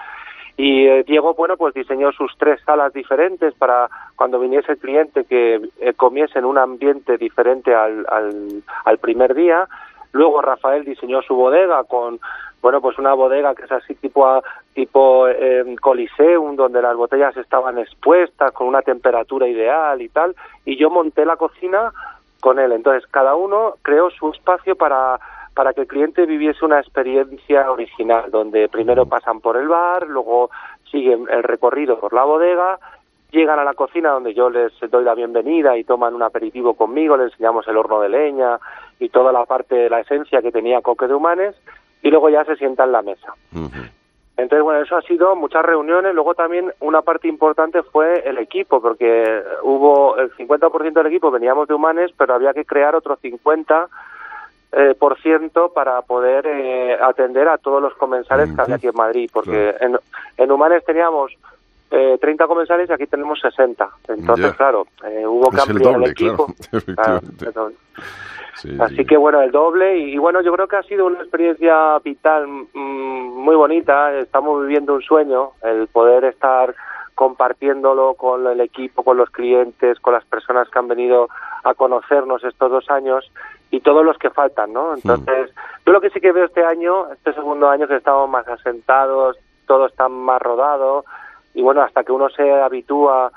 Y 0.57 0.87
eh, 0.87 1.05
Diego, 1.05 1.35
bueno, 1.35 1.57
pues 1.57 1.75
diseñó 1.75 2.13
sus 2.13 2.33
tres 2.39 2.61
salas 2.65 2.93
diferentes 2.93 3.55
para 3.55 3.89
cuando 4.17 4.39
viniese 4.39 4.73
el 4.73 4.79
cliente 4.79 5.25
que 5.25 5.61
eh, 5.81 5.93
comiese 5.95 6.39
en 6.39 6.45
un 6.45 6.59
ambiente 6.59 7.17
diferente 7.19 7.75
al, 7.75 8.07
al, 8.11 8.63
al 8.85 8.99
primer 8.99 9.35
día. 9.35 9.69
Luego 10.13 10.43
Rafael 10.43 10.85
diseñó 10.85 11.23
su 11.23 11.35
bodega 11.35 11.85
con, 11.85 12.19
bueno, 12.63 12.81
pues 12.81 12.99
una 12.99 13.15
bodega 13.15 13.55
que 13.55 13.65
es 13.65 13.73
así 13.73 13.95
tipo 13.95 14.43
tipo 14.75 15.29
eh, 15.29 15.65
coliseum, 15.81 16.57
donde 16.57 16.83
las 16.83 16.97
botellas 16.97 17.37
estaban 17.37 17.79
expuestas 17.79 18.53
con 18.53 18.67
una 18.67 18.83
temperatura 18.83 19.49
ideal 19.49 20.01
y 20.03 20.09
tal. 20.09 20.35
Y 20.65 20.77
yo 20.77 20.91
monté 20.91 21.25
la 21.25 21.37
cocina 21.37 21.93
con 22.41 22.59
él. 22.59 22.73
Entonces, 22.73 23.07
cada 23.11 23.35
uno 23.35 23.75
creó 23.83 24.11
su 24.11 24.31
espacio 24.31 24.77
para, 24.77 25.19
para 25.55 25.73
que 25.73 25.83
el 25.83 25.87
cliente 25.87 26.27
viviese 26.27 26.65
una 26.65 26.81
experiencia 26.81 27.71
original, 27.71 28.31
donde 28.31 28.69
primero 28.69 29.07
pasan 29.07 29.41
por 29.41 29.57
el 29.57 29.69
bar, 29.69 30.07
luego 30.07 30.51
siguen 30.91 31.27
el 31.31 31.43
recorrido 31.43 32.01
por 32.01 32.13
la 32.13 32.25
bodega, 32.25 32.79
llegan 33.31 33.59
a 33.59 33.65
la 33.65 33.75
cocina 33.75 34.11
donde 34.11 34.35
yo 34.35 34.51
les 34.51 34.73
doy 34.91 35.05
la 35.05 35.15
bienvenida 35.15 35.77
y 35.77 35.85
toman 35.85 36.15
un 36.15 36.23
aperitivo 36.23 36.75
conmigo, 36.75 37.17
les 37.17 37.33
enseñamos 37.33 37.67
el 37.69 37.77
horno 37.77 38.01
de 38.01 38.09
leña 38.09 38.59
y 38.99 39.09
toda 39.09 39.33
la 39.33 39.45
parte 39.45 39.75
de 39.75 39.91
la 39.91 40.01
esencia 40.01 40.43
que 40.43 40.53
tenía 40.53 40.81
Coque 40.81 41.07
de 41.07 41.15
Humanes, 41.15 41.55
y 42.03 42.11
luego 42.11 42.29
ya 42.29 42.45
se 42.45 42.57
sientan 42.57 42.89
en 42.89 42.93
la 42.93 43.03
mesa. 43.03 43.35
Entonces, 44.37 44.65
bueno, 44.65 44.81
eso 44.81 44.97
ha 44.97 45.03
sido 45.03 45.37
muchas 45.37 45.63
reuniones. 45.63 46.15
Luego 46.15 46.35
también 46.35 46.73
una 46.81 47.03
parte 47.03 47.29
importante 47.29 47.83
fue 47.83 48.27
el 48.27 48.39
equipo, 48.39 48.81
porque 48.81 49.43
hubo 49.63 50.17
el 50.17 50.33
50% 50.33 50.93
del 50.93 51.07
equipo 51.07 51.31
veníamos 51.31 51.69
de 51.69 51.75
Humanes, 51.75 52.11
pero 52.17 52.35
había 52.35 52.55
que 52.55 52.65
crear 52.65 52.95
otro 52.95 53.19
50% 53.19 53.89
eh, 54.73 54.95
por 54.99 55.21
ciento 55.21 55.73
para 55.73 56.01
poder 56.03 56.47
eh, 56.47 56.97
atender 57.03 57.49
a 57.49 57.59
todos 57.59 57.83
los 57.83 57.93
comensales 57.95 58.55
que 58.55 58.63
había 58.63 58.77
aquí 58.77 58.87
en 58.87 58.95
Madrid, 58.95 59.29
porque 59.33 59.75
en, 59.81 59.99
en 60.37 60.53
Humanes 60.53 60.85
teníamos 60.85 61.33
eh, 61.91 62.19
30 62.21 62.47
comensales 62.47 62.89
y 62.89 62.93
aquí 62.93 63.07
tenemos 63.07 63.41
60. 63.41 63.89
Entonces, 64.09 64.47
Ya. 64.53 64.57
claro, 64.57 64.87
eh, 65.05 65.27
hubo 65.27 65.51
Es 65.53 65.67
doble, 65.67 66.05
el 66.07 66.11
equipo. 66.13 66.47
claro, 66.97 67.21
Claro. 67.39 67.73
Sí, 68.57 68.77
Así 68.79 68.97
sí. 68.97 69.05
que 69.07 69.17
bueno, 69.17 69.41
el 69.41 69.51
doble 69.53 69.99
y, 69.99 70.15
y 70.15 70.19
bueno, 70.19 70.43
yo 70.43 70.53
creo 70.53 70.69
que 70.69 70.77
ha 70.77 70.83
sido 70.83 71.07
una 71.07 71.21
experiencia 71.21 71.99
vital 72.01 72.47
mm, 72.47 72.75
muy 72.75 73.57
bonita. 73.57 74.13
Estamos 74.19 74.61
viviendo 74.63 74.93
un 74.95 75.03
sueño, 75.03 75.53
el 75.63 75.87
poder 75.89 76.25
estar 76.25 76.75
compartiéndolo 77.15 78.15
con 78.15 78.47
el 78.47 78.61
equipo, 78.61 79.03
con 79.03 79.17
los 79.17 79.31
clientes, 79.31 79.99
con 80.01 80.13
las 80.15 80.25
personas 80.25 80.69
que 80.69 80.79
han 80.79 80.89
venido 80.89 81.29
a 81.65 81.75
conocernos 81.75 82.43
estos 82.45 82.71
dos 82.71 82.91
años 82.91 83.31
y 83.71 83.81
todos 83.81 84.05
los 84.05 84.19
que 84.19 84.31
faltan, 84.31 84.73
¿no? 84.73 84.95
Entonces, 84.95 85.51
yo 85.87 85.93
lo 85.93 86.01
que 86.01 86.11
sí 86.11 86.21
que 86.21 86.33
veo 86.33 86.45
este 86.47 86.65
año, 86.65 87.13
este 87.13 87.33
segundo 87.35 87.69
año 87.69 87.87
que 87.87 87.97
estamos 87.97 88.29
más 88.29 88.49
asentados, 88.49 89.37
todo 89.67 89.87
está 89.87 90.09
más 90.09 90.41
rodado 90.43 91.05
y 91.55 91.63
bueno, 91.63 91.83
hasta 91.83 92.03
que 92.05 92.13
uno 92.13 92.29
se 92.31 92.51
habitúa 92.53 93.31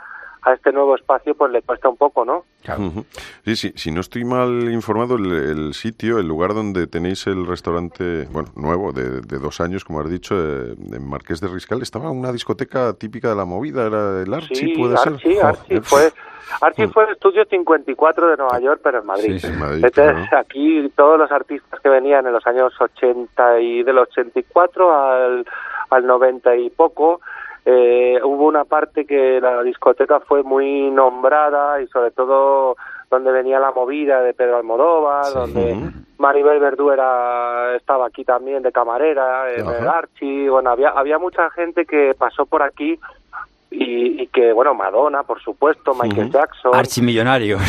a 0.46 0.54
este 0.54 0.74
nuevo 0.74 0.94
espacio, 0.96 1.36
pues 1.36 1.52
le 1.54 1.62
cuesta 1.62 1.88
un 1.88 1.96
poco, 1.96 2.26
¿no? 2.26 2.44
Ujú. 2.78 3.06
Sí, 3.46 3.56
sí, 3.56 3.74
si 3.78 3.92
no 3.92 4.02
estoy 4.02 4.26
mal 4.26 4.70
informado, 4.74 5.16
el, 5.16 5.32
el 5.32 5.74
sitio, 5.74 6.20
el 6.20 6.28
lugar 6.28 6.54
donde 6.54 6.86
tenéis 6.86 7.26
el 7.28 7.48
restaurante, 7.48 8.28
bueno, 8.30 8.50
nuevo, 8.58 8.92
de, 8.92 9.22
de 9.22 9.40
dos 9.40 9.62
años, 9.62 9.86
como 9.86 10.02
has 10.02 10.10
dicho, 10.10 10.36
eh, 10.38 10.76
en 10.92 11.08
Marqués 11.10 11.40
de 11.40 11.48
Riscal, 11.48 11.82
estaba 11.82 12.12
una 12.12 12.34
discoteca 12.34 12.92
típica 12.94 13.30
de 13.30 13.36
la 13.36 13.46
movida, 13.46 13.88
era 13.88 14.22
el 14.22 14.34
Archie, 14.34 14.56
Sí, 14.56 14.74
puede 14.78 14.98
ser. 14.98 15.14
Archie, 15.14 15.36
Joder. 15.36 15.46
Archie 15.56 15.82
fue, 15.82 16.12
Archie 16.60 16.88
fue 16.90 17.04
el 17.06 17.12
estudio 17.12 17.46
54 17.46 18.28
de 18.28 18.36
Nueva 18.38 18.60
York, 18.60 18.82
pero 18.84 19.00
en 19.00 19.06
Madrid. 19.06 19.34
Sí, 19.36 19.40
sí, 19.40 19.48
en 19.48 19.60
Madrid, 19.60 19.86
Entonces, 19.86 20.28
claro. 20.30 20.38
aquí 20.46 20.92
todos 20.98 21.18
los 21.20 21.32
artistas 21.32 21.80
que 21.80 21.88
venían 21.88 22.28
en 22.28 22.34
los 22.34 22.46
años 22.46 22.74
80 22.82 23.62
y 23.62 23.84
del 23.84 23.98
84 23.98 24.94
al, 24.94 25.46
al 25.90 26.06
90 26.06 26.54
y 26.58 26.70
poco, 26.70 27.22
eh, 27.66 28.20
hubo 28.24 28.48
una 28.48 28.66
parte 28.66 29.06
que 29.06 29.40
la 29.42 29.64
discoteca 29.64 30.20
fue 30.20 30.44
muy 30.44 30.90
nombrada 30.92 31.82
y 31.82 31.88
sobre 31.88 32.12
todo 32.12 32.76
donde 33.10 33.32
venía 33.32 33.60
la 33.60 33.72
movida 33.72 34.22
de 34.22 34.34
Pedro 34.34 34.58
Almodóvar, 34.58 35.34
donde. 35.34 36.04
Maribel 36.24 36.60
Verdú 36.60 36.90
era, 36.90 37.76
estaba 37.76 38.08
aquí 38.08 38.24
también 38.24 38.64
de 38.64 38.72
camarera, 38.72 39.52
en 39.52 39.68
el 39.68 39.88
Ajá. 39.88 39.98
Archie, 40.00 40.50
bueno, 40.50 40.70
había, 40.70 40.90
había 40.90 41.20
mucha 41.20 41.50
gente 41.50 41.86
que 41.86 42.16
pasó 42.18 42.46
por 42.46 42.64
aquí 42.64 42.98
y, 43.74 44.22
y 44.22 44.28
que, 44.28 44.54
bueno, 44.54 44.74
Madonna, 44.74 45.24
por 45.24 45.42
supuesto, 45.42 45.94
Michael 45.96 46.28
Ujú. 46.28 46.38
Jackson. 46.38 46.76
Archimillonario. 46.76 47.58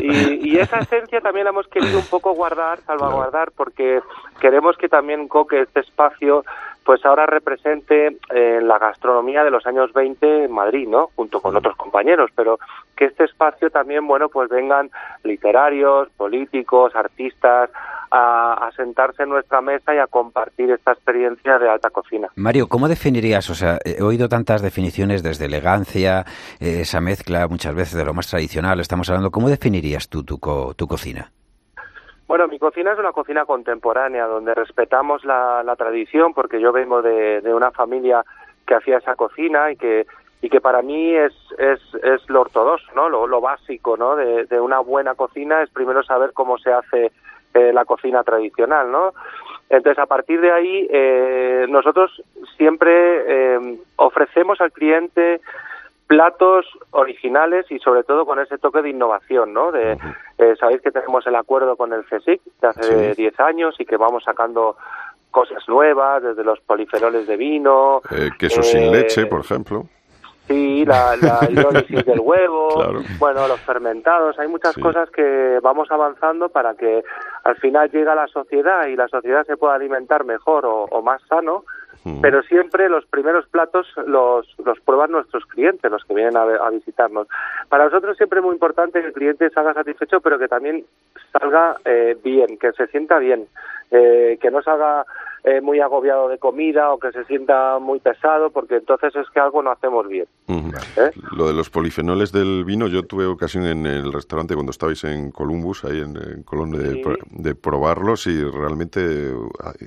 Y, 0.00 0.50
y 0.50 0.58
esa 0.58 0.78
esencia 0.80 1.20
también 1.20 1.44
la 1.44 1.50
hemos 1.50 1.66
querido 1.68 1.98
un 1.98 2.06
poco 2.06 2.34
guardar, 2.34 2.80
salvaguardar, 2.80 3.52
porque 3.56 4.00
queremos 4.40 4.76
que 4.76 4.88
también 4.88 5.28
Coque, 5.28 5.62
este 5.62 5.80
espacio, 5.80 6.44
pues 6.84 7.04
ahora 7.06 7.24
represente 7.26 8.18
eh, 8.34 8.60
la 8.62 8.78
gastronomía 8.78 9.44
de 9.44 9.50
los 9.50 9.66
años 9.66 9.92
20 9.94 10.44
en 10.44 10.52
Madrid, 10.52 10.86
¿no? 10.86 11.08
Junto 11.16 11.40
con 11.40 11.56
otros 11.56 11.76
compañeros, 11.76 12.30
pero 12.34 12.58
que 12.96 13.06
este 13.06 13.24
espacio 13.24 13.70
también, 13.70 14.06
bueno, 14.06 14.28
pues 14.28 14.48
vengan 14.48 14.90
literarios, 15.22 16.08
políticos, 16.16 16.94
artistas, 16.94 17.70
a, 18.10 18.66
a 18.68 18.72
sentarse 18.72 19.24
en 19.24 19.30
nuestra 19.30 19.60
mesa 19.60 19.94
y 19.94 19.98
a 19.98 20.06
compartir 20.06 20.70
esta 20.70 20.92
experiencia 20.92 21.58
de 21.58 21.68
alta 21.68 21.90
cocina. 21.90 22.28
Mario, 22.36 22.68
¿cómo 22.68 22.86
definirías? 22.88 23.50
O 23.50 23.54
sea, 23.54 23.78
he 23.84 24.02
oído 24.02 24.28
tantas 24.28 24.62
definiciones 24.62 25.22
desde 25.24 25.46
elegancia, 25.46 26.24
eh, 26.60 26.82
esa 26.82 27.00
mezcla 27.00 27.48
muchas 27.48 27.74
veces 27.74 27.94
de 27.94 28.04
lo 28.04 28.14
más 28.14 28.28
tradicional, 28.30 28.78
estamos 28.78 29.08
hablando. 29.10 29.30
¿Cómo 29.32 29.48
definirías 29.48 30.08
tú 30.08 30.22
tu, 30.22 30.38
co- 30.38 30.74
tu 30.74 30.86
cocina? 30.86 31.30
Bueno, 32.28 32.46
mi 32.48 32.58
cocina 32.58 32.92
es 32.92 32.98
una 32.98 33.12
cocina 33.12 33.44
contemporánea 33.44 34.26
donde 34.26 34.54
respetamos 34.54 35.24
la, 35.24 35.62
la 35.62 35.76
tradición 35.76 36.32
porque 36.34 36.60
yo 36.60 36.72
vengo 36.72 37.02
de, 37.02 37.40
de 37.40 37.52
una 37.52 37.70
familia 37.70 38.24
que 38.66 38.74
hacía 38.74 38.98
esa 38.98 39.14
cocina 39.14 39.70
y 39.72 39.76
que 39.76 40.06
y 40.44 40.50
que 40.50 40.60
para 40.60 40.82
mí 40.82 41.14
es, 41.14 41.32
es, 41.56 41.80
es 42.02 42.28
lo 42.28 42.42
ortodoxo, 42.42 42.86
¿no? 42.94 43.08
Lo, 43.08 43.26
lo 43.26 43.40
básico, 43.40 43.96
¿no? 43.96 44.14
De, 44.14 44.44
de 44.44 44.60
una 44.60 44.78
buena 44.80 45.14
cocina 45.14 45.62
es 45.62 45.70
primero 45.70 46.02
saber 46.02 46.32
cómo 46.34 46.58
se 46.58 46.70
hace 46.70 47.12
eh, 47.54 47.72
la 47.72 47.86
cocina 47.86 48.22
tradicional, 48.22 48.92
¿no? 48.92 49.14
Entonces, 49.70 49.98
a 49.98 50.04
partir 50.04 50.42
de 50.42 50.52
ahí, 50.52 50.86
eh, 50.90 51.64
nosotros 51.70 52.22
siempre 52.58 52.90
eh, 53.54 53.78
ofrecemos 53.96 54.60
al 54.60 54.70
cliente 54.70 55.40
platos 56.06 56.66
originales 56.90 57.64
y 57.70 57.78
sobre 57.78 58.04
todo 58.04 58.26
con 58.26 58.38
ese 58.38 58.58
toque 58.58 58.82
de 58.82 58.90
innovación, 58.90 59.54
¿no? 59.54 59.72
De, 59.72 59.96
eh, 60.36 60.54
sabéis 60.60 60.82
que 60.82 60.90
tenemos 60.90 61.26
el 61.26 61.36
acuerdo 61.36 61.76
con 61.78 61.94
el 61.94 62.04
CSIC 62.04 62.42
de 62.60 62.68
hace 62.68 63.14
Sí. 63.14 63.22
10 63.22 63.40
años 63.40 63.76
y 63.78 63.86
que 63.86 63.96
vamos 63.96 64.24
sacando 64.24 64.76
cosas 65.30 65.66
nuevas, 65.68 66.22
desde 66.22 66.44
los 66.44 66.60
polifenoles 66.60 67.26
de 67.26 67.36
vino. 67.38 68.02
Eh, 68.10 68.28
queso 68.38 68.62
sin 68.62 68.92
leche, 68.92 69.24
por 69.26 69.40
ejemplo. 69.40 69.86
Sí, 70.46 70.84
la, 70.84 71.16
la 71.16 71.38
hidrólisis 71.50 72.04
del 72.04 72.20
huevo, 72.20 72.68
Claro. 72.74 73.00
bueno, 73.18 73.48
los 73.48 73.60
fermentados, 73.60 74.38
hay 74.38 74.48
muchas 74.48 74.74
Sí. 74.74 74.80
cosas 74.80 75.10
que 75.10 75.58
vamos 75.62 75.90
avanzando 75.90 76.48
para 76.50 76.74
que 76.74 77.02
al 77.44 77.56
final 77.56 77.90
llegue 77.90 78.10
a 78.10 78.14
la 78.14 78.26
sociedad 78.26 78.86
y 78.86 78.96
la 78.96 79.08
sociedad 79.08 79.44
se 79.46 79.56
pueda 79.56 79.74
alimentar 79.74 80.24
mejor 80.24 80.66
o, 80.66 80.84
o 80.84 81.02
más 81.02 81.22
sano, 81.28 81.64
Ujú. 82.04 82.20
pero 82.20 82.42
siempre 82.42 82.90
los 82.90 83.06
primeros 83.06 83.46
platos 83.48 83.86
los, 84.06 84.46
los 84.62 84.78
prueban 84.80 85.12
nuestros 85.12 85.46
clientes, 85.46 85.90
los 85.90 86.04
que 86.04 86.12
vienen 86.12 86.36
a, 86.36 86.42
a 86.42 86.68
visitarnos. 86.70 87.26
Para 87.70 87.84
nosotros 87.84 88.14
siempre 88.18 88.40
es 88.40 88.44
muy 88.44 88.52
importante 88.52 89.00
que 89.00 89.06
el 89.06 89.12
cliente 89.14 89.48
salga 89.50 89.72
satisfecho, 89.72 90.20
pero 90.20 90.38
que 90.38 90.48
también 90.48 90.84
salga 91.32 91.76
eh, 91.86 92.16
bien, 92.22 92.58
que 92.58 92.72
se 92.72 92.86
sienta 92.88 93.18
bien, 93.18 93.46
eh, 93.90 94.36
que 94.42 94.50
no 94.50 94.60
salga 94.60 95.06
eh, 95.44 95.60
muy 95.60 95.78
agobiado 95.80 96.28
de 96.28 96.38
comida 96.38 96.90
o 96.92 96.98
que 96.98 97.12
se 97.12 97.24
sienta 97.26 97.78
muy 97.78 98.00
pesado, 98.00 98.50
porque 98.50 98.76
entonces 98.76 99.14
es 99.14 99.28
que 99.30 99.40
algo 99.40 99.62
no 99.62 99.70
hacemos 99.70 100.08
bien. 100.08 100.26
Ujú. 100.48 100.68
¿eh? 100.96 101.10
Lo 101.36 101.46
de 101.46 101.52
los 101.52 101.68
polifenoles 101.70 102.32
del 102.32 102.64
vino, 102.64 102.86
yo 102.86 103.02
tuve 103.04 103.26
ocasión 103.26 103.66
en 103.66 103.84
el 103.86 104.12
restaurante 104.12 104.54
cuando 104.54 104.70
estabais 104.70 105.04
en 105.04 105.30
Columbus, 105.30 105.84
ahí 105.84 106.00
en, 106.00 106.16
en 106.16 106.42
Colón, 106.44 106.70
de, 106.72 106.94
Sí. 106.94 107.02
de 107.30 107.54
probarlos 107.54 108.26
y 108.26 108.42
realmente 108.42 109.00
eh, 109.32 109.34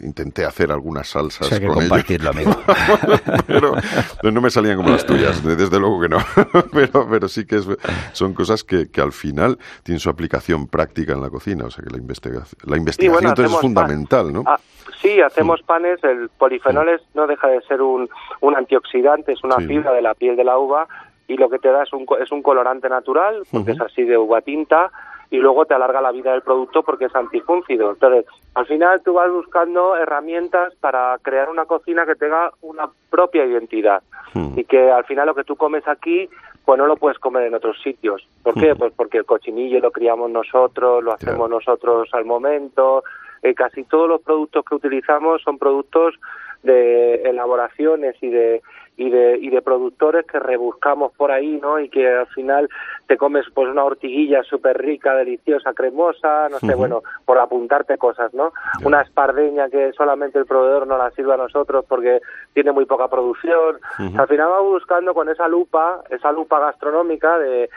intenté 0.03 0.45
hacer 0.45 0.71
algunas 0.71 1.07
salsas 1.09 1.47
O 1.47 1.49
sea, 1.49 1.59
que 1.59 1.65
con 1.67 1.77
ellos. 1.77 1.89
compartirlo, 1.89 2.29
amigo. 2.29 2.51
pero 3.47 4.31
no 4.31 4.41
me 4.41 4.49
salían 4.49 4.77
como 4.77 4.89
las 4.89 5.05
tuyas, 5.05 5.43
desde 5.43 5.79
luego 5.79 6.01
que 6.01 6.09
no. 6.09 6.17
pero, 6.71 7.07
pero 7.09 7.27
sí 7.27 7.45
que 7.45 7.57
es- 7.57 7.67
son 8.13 8.33
cosas 8.33 8.63
que, 8.63 8.89
que 8.89 9.01
al 9.01 9.11
final 9.11 9.57
tienen 9.83 9.99
su 9.99 10.09
aplicación 10.09 10.67
práctica 10.67 11.13
en 11.13 11.21
la 11.21 11.29
cocina, 11.29 11.65
o 11.65 11.71
sea 11.71 11.83
que 11.83 11.89
la 11.89 11.97
investigación, 11.97 12.59
la 12.65 12.77
investigación 12.77 13.13
bueno, 13.13 13.29
entonces 13.29 13.51
es 13.51 13.55
pan. 13.55 13.61
fundamental, 13.61 14.33
¿no? 14.33 14.43
Ah, 14.45 14.59
sí, 15.01 15.19
hacemos 15.21 15.46
panes. 15.63 16.03
El 16.03 16.29
polifenoles 16.29 17.01
no 17.13 17.27
deja 17.27 17.47
de 17.47 17.61
ser 17.61 17.81
un, 17.81 18.09
un 18.41 18.55
antioxidante, 18.55 19.33
es 19.33 19.43
una 19.43 19.57
Sí. 19.57 19.67
fibra 19.67 19.91
de 19.93 20.01
la 20.01 20.13
piel 20.13 20.35
de 20.35 20.43
la 20.43 20.57
uva 20.57 20.87
y 21.27 21.35
lo 21.37 21.49
que 21.49 21.59
te 21.59 21.69
da 21.71 21.83
es 21.83 21.91
un, 21.93 22.05
es 22.21 22.31
un 22.31 22.41
colorante 22.41 22.87
natural, 22.89 23.43
porque 23.51 23.71
es 23.71 23.81
así 23.81 24.03
de 24.03 24.17
uva 24.17 24.41
tinta, 24.41 24.91
y 25.29 25.37
luego 25.39 25.65
te 25.65 25.73
alarga 25.73 25.99
la 25.99 26.13
vida 26.13 26.31
del 26.31 26.41
producto 26.41 26.83
porque 26.83 27.05
es 27.05 27.15
antifúncido. 27.15 27.89
Entonces, 27.91 28.25
al 28.55 28.65
final 28.65 29.01
tú 29.03 29.13
vas 29.13 29.29
buscando 29.29 29.97
herramientas 29.97 30.73
para 30.79 31.17
crear 31.21 31.49
una 31.49 31.65
cocina 31.65 32.05
que 32.05 32.15
tenga 32.15 32.51
una 32.61 32.89
propia 33.09 33.45
identidad 33.45 34.01
Hmm. 34.33 34.57
y 34.59 34.63
que 34.65 34.89
al 34.91 35.03
final 35.05 35.25
lo 35.27 35.35
que 35.35 35.43
tú 35.45 35.55
comes 35.55 35.87
aquí 35.87 36.29
pues 36.65 36.77
no 36.77 36.85
lo 36.85 36.97
puedes 36.97 37.17
comer 37.19 37.43
en 37.43 37.53
otros 37.55 37.81
sitios. 37.81 38.27
¿Por 38.43 38.53
qué? 38.55 38.71
Ujú. 38.71 38.79
Pues 38.79 38.93
porque 38.93 39.17
el 39.19 39.25
cochinillo 39.25 39.79
lo 39.79 39.89
criamos 39.91 40.29
nosotros, 40.29 41.01
lo 41.01 41.13
hacemos 41.13 41.35
Claro. 41.37 41.47
nosotros 41.47 42.09
al 42.11 42.25
momento. 42.25 43.03
Eh, 43.47 43.55
casi 43.55 43.83
todos 43.85 44.09
los 44.09 44.21
productos 44.21 44.65
que 44.65 44.75
utilizamos 44.75 45.41
son 45.41 45.57
productos 45.57 46.15
de 46.63 47.21
elaboraciones 47.21 48.15
y 48.21 48.29
de 48.29 48.61
y 48.97 49.09
de 49.09 49.37
y 49.37 49.49
de 49.49 49.61
productores 49.61 50.25
que 50.25 50.39
rebuscamos 50.39 51.13
por 51.13 51.31
ahí, 51.31 51.59
¿no? 51.61 51.79
Y 51.79 51.87
que 51.87 52.09
al 52.09 52.27
final 52.27 52.67
te 53.05 53.15
comes 53.15 53.45
pues 53.53 53.69
una 53.69 53.85
hortiguilla 53.85 54.43
súper 54.43 54.77
rica, 54.79 55.15
deliciosa, 55.15 55.73
cremosa, 55.73 56.49
no 56.49 56.59
sé, 56.59 56.75
bueno, 56.75 57.03
por 57.23 57.37
apuntarte 57.37 57.97
cosas, 57.97 58.33
¿no? 58.33 58.51
Una 58.83 59.01
espardeña 59.01 59.69
que 59.69 59.93
solamente 59.93 60.39
el 60.39 60.45
proveedor 60.45 60.87
no 60.87 60.97
la 60.97 61.11
sirve 61.11 61.35
a 61.35 61.37
nosotros 61.37 61.85
porque 61.87 62.19
tiene 62.53 62.73
muy 62.73 62.85
poca 62.85 63.07
producción. 63.07 63.77
Ujú. 63.99 64.19
Al 64.19 64.27
final 64.27 64.49
vamos 64.49 64.71
buscando 64.71 65.13
con 65.13 65.29
esa 65.29 65.47
lupa, 65.47 66.01
esa 66.09 66.31
lupa 66.33 66.59
gastronómica 66.59 67.37
de 67.39 67.69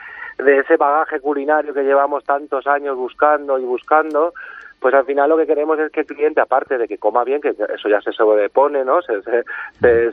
de 0.45 0.59
ese 0.59 0.77
bagaje 0.77 1.21
culinario 1.21 1.75
que 1.75 1.83
llevamos 1.83 2.25
tantos 2.25 2.67
años 2.67 2.97
buscando 2.97 3.59
y 3.59 3.65
buscando, 3.65 4.33
pues 4.81 4.95
al 4.95 5.05
final 5.05 5.29
lo 5.29 5.37
que 5.37 5.47
queremos 5.47 5.79
es 5.79 5.93
que 5.93 6.01
el 6.01 6.07
cliente, 6.07 6.41
aparte 6.41 6.79
de 6.79 6.89
que 6.89 6.99
coma 6.99 7.23
bien, 7.25 7.41
que 7.41 7.51
eso 7.51 7.89
ya 7.89 8.01
se 8.01 8.13
sobrepone, 8.13 8.85
¿no? 8.85 9.03
Se, 9.03 9.23
se, 9.23 9.45
se, 9.81 10.13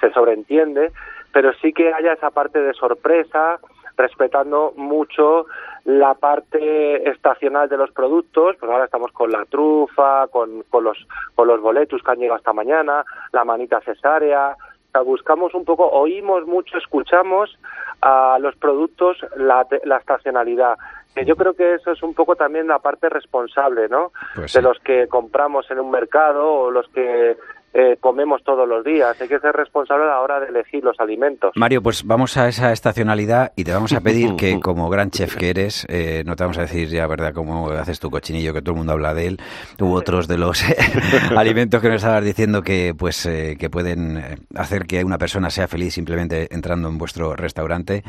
se- 0.00 0.10
sobreentiende, 0.14 0.92
pero 1.32 1.52
sí 1.60 1.72
que 1.72 1.92
haya 1.92 2.12
esa 2.12 2.30
parte 2.30 2.60
de 2.60 2.72
sorpresa, 2.74 3.58
respetando 3.96 4.72
mucho 4.76 5.46
la 5.84 6.14
parte 6.14 7.08
estacional 7.10 7.68
de 7.68 7.76
los 7.76 7.90
productos, 7.90 8.56
pues 8.60 8.70
ahora 8.70 8.84
estamos 8.84 9.10
con 9.12 9.32
la 9.32 9.44
trufa, 9.46 10.28
con, 10.28 10.62
con 10.70 10.84
los 10.84 10.98
con 11.34 11.48
los 11.48 11.60
boletus 11.60 12.02
que 12.02 12.10
han 12.12 12.18
llegado 12.18 12.38
esta 12.38 12.52
mañana, 12.52 13.04
la 13.32 13.44
manita 13.44 13.80
cesárea, 13.80 14.50
o 14.52 14.90
sea, 14.92 15.00
buscamos 15.02 15.52
un 15.54 15.64
poco, 15.64 15.88
oímos 15.88 16.46
mucho, 16.46 16.78
escuchamos 16.78 17.58
a 18.00 18.38
los 18.40 18.54
productos 18.56 19.18
la, 19.36 19.66
la 19.84 19.96
estacionalidad. 19.96 20.78
Que 21.14 21.24
yo 21.24 21.36
creo 21.36 21.54
que 21.54 21.74
eso 21.74 21.90
es 21.90 22.02
un 22.02 22.14
poco 22.14 22.36
también 22.36 22.66
la 22.66 22.78
parte 22.78 23.08
responsable, 23.08 23.88
¿no? 23.88 24.12
Pues 24.34 24.52
de 24.52 24.60
sí. 24.60 24.64
los 24.64 24.78
que 24.80 25.08
compramos 25.08 25.70
en 25.70 25.80
un 25.80 25.90
mercado 25.90 26.46
o 26.46 26.70
los 26.70 26.88
que 26.88 27.36
eh, 27.74 27.96
comemos 28.00 28.42
todos 28.44 28.68
los 28.68 28.84
días. 28.84 29.20
Hay 29.20 29.28
que 29.28 29.38
ser 29.38 29.52
responsable 29.54 30.04
a 30.04 30.08
la 30.08 30.20
hora 30.20 30.40
de 30.40 30.48
elegir 30.48 30.82
los 30.84 30.98
alimentos. 31.00 31.52
Mario, 31.56 31.82
pues 31.82 32.04
vamos 32.04 32.36
a 32.36 32.48
esa 32.48 32.72
estacionalidad 32.72 33.52
y 33.56 33.64
te 33.64 33.72
vamos 33.72 33.92
a 33.92 34.00
pedir 34.00 34.36
que, 34.36 34.60
como 34.62 34.88
gran 34.88 35.10
chef 35.10 35.36
que 35.36 35.50
eres, 35.50 35.86
eh, 35.88 36.22
no 36.26 36.36
te 36.36 36.44
vamos 36.44 36.58
a 36.58 36.62
decir 36.62 36.88
ya, 36.88 37.06
¿verdad?, 37.06 37.32
cómo 37.34 37.70
haces 37.70 38.00
tu 38.00 38.10
cochinillo, 38.10 38.52
que 38.52 38.62
todo 38.62 38.72
el 38.72 38.78
mundo 38.78 38.92
habla 38.92 39.14
de 39.14 39.26
él, 39.26 39.40
u 39.80 39.92
otros 39.94 40.28
de 40.28 40.38
los 40.38 40.64
alimentos 41.36 41.80
que 41.80 41.88
nos 41.88 41.96
estabas 41.96 42.24
diciendo 42.24 42.62
que, 42.62 42.94
pues, 42.96 43.26
eh, 43.26 43.56
que 43.58 43.70
pueden 43.70 44.18
eh, 44.18 44.38
hacer 44.54 44.86
que 44.86 45.04
una 45.04 45.18
persona 45.18 45.50
sea 45.50 45.68
feliz 45.68 45.94
simplemente 45.94 46.48
entrando 46.54 46.88
en 46.88 46.98
vuestro 46.98 47.34
restaurante 47.36 48.02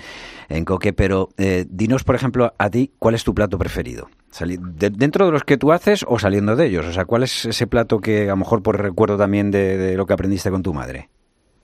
en 0.50 0.66
Coque, 0.66 0.94
pero 0.94 1.30
eh, 1.38 1.66
dinos, 1.70 2.04
por 2.04 2.16
ejemplo, 2.16 2.54
a 2.58 2.70
ti, 2.70 2.92
¿cuál 3.00 3.16
es 3.16 3.24
tu 3.24 3.34
plato 3.34 3.58
preferido? 3.58 4.10
¿Dentro 4.40 5.26
de 5.26 5.32
los 5.32 5.44
que 5.44 5.58
tú 5.58 5.72
haces 5.72 6.06
o 6.08 6.20
saliendo 6.20 6.56
de 6.56 6.68
ellos? 6.68 6.86
O 6.86 6.94
sea, 6.94 7.06
¿cuál 7.06 7.24
es 7.24 7.46
ese 7.46 7.66
plato 7.66 8.00
que 8.00 8.26
a 8.26 8.32
lo 8.32 8.38
mejor 8.38 8.62
por 8.62 8.80
recuerdo 8.80 9.18
también 9.18 9.49
de, 9.52 9.78
de 9.78 9.98
lo 9.98 10.06
que 10.06 10.14
aprendiste 10.14 10.52
con 10.52 10.64
tu 10.64 10.74
madre? 10.74 11.10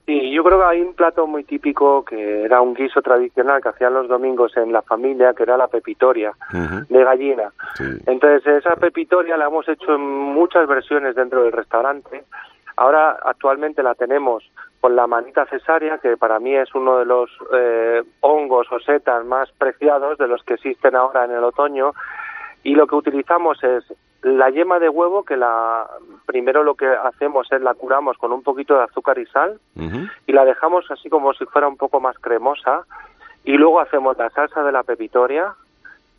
Sí, 0.06 0.30
yo 0.30 0.44
creo 0.44 0.60
que 0.60 0.64
hay 0.64 0.80
un 0.82 0.94
plato 0.94 1.26
muy 1.26 1.42
típico 1.42 2.04
que 2.04 2.44
era 2.44 2.60
un 2.60 2.74
guiso 2.74 3.02
tradicional 3.02 3.60
que 3.60 3.70
hacían 3.70 3.92
los 3.92 4.06
domingos 4.06 4.56
en 4.56 4.72
la 4.72 4.82
familia, 4.82 5.34
que 5.34 5.42
era 5.42 5.56
la 5.56 5.66
pepitoria 5.66 6.32
de 6.88 7.04
gallina. 7.04 7.50
Sí. 7.74 7.84
Entonces, 8.06 8.46
esa 8.46 8.76
pepitoria 8.76 9.36
la 9.36 9.46
hemos 9.46 9.68
hecho 9.68 9.96
en 9.96 10.00
muchas 10.00 10.68
versiones 10.68 11.16
dentro 11.16 11.42
del 11.42 11.50
restaurante. 11.50 12.22
Ahora, 12.76 13.18
actualmente 13.24 13.82
la 13.82 13.96
tenemos 13.96 14.48
con 14.80 14.94
la 14.94 15.08
manita 15.08 15.44
cesárea, 15.46 15.98
que 15.98 16.16
para 16.16 16.38
mí 16.38 16.54
es 16.54 16.72
uno 16.76 16.98
de 16.98 17.04
los 17.04 17.28
eh, 17.52 18.02
hongos 18.20 18.68
o 18.70 18.78
setas 18.78 19.24
más 19.24 19.50
preciados 19.58 20.18
de 20.18 20.28
los 20.28 20.40
que 20.44 20.54
existen 20.54 20.94
ahora 20.94 21.24
en 21.24 21.32
el 21.32 21.42
otoño. 21.42 21.94
Y 22.62 22.76
lo 22.76 22.86
que 22.86 22.94
utilizamos 22.94 23.62
es 23.64 23.84
la 24.26 24.50
yema 24.50 24.78
de 24.80 24.88
huevo, 24.88 25.24
que 25.24 25.36
la 25.36 25.86
primero 26.26 26.62
lo 26.64 26.74
que 26.74 26.86
hacemos 26.88 27.46
es 27.52 27.60
la 27.62 27.74
curamos 27.74 28.18
con 28.18 28.32
un 28.32 28.42
poquito 28.42 28.76
de 28.76 28.82
azúcar 28.84 29.18
y 29.18 29.26
sal 29.26 29.60
y 30.26 30.32
la 30.32 30.44
dejamos 30.44 30.90
así 30.90 31.08
como 31.08 31.32
si 31.34 31.44
fuera 31.46 31.68
un 31.68 31.76
poco 31.76 32.00
más 32.00 32.18
cremosa 32.18 32.84
y 33.44 33.52
luego 33.56 33.78
hacemos 33.80 34.18
la 34.18 34.28
salsa 34.30 34.64
de 34.64 34.72
la 34.72 34.82
pepitoria 34.82 35.54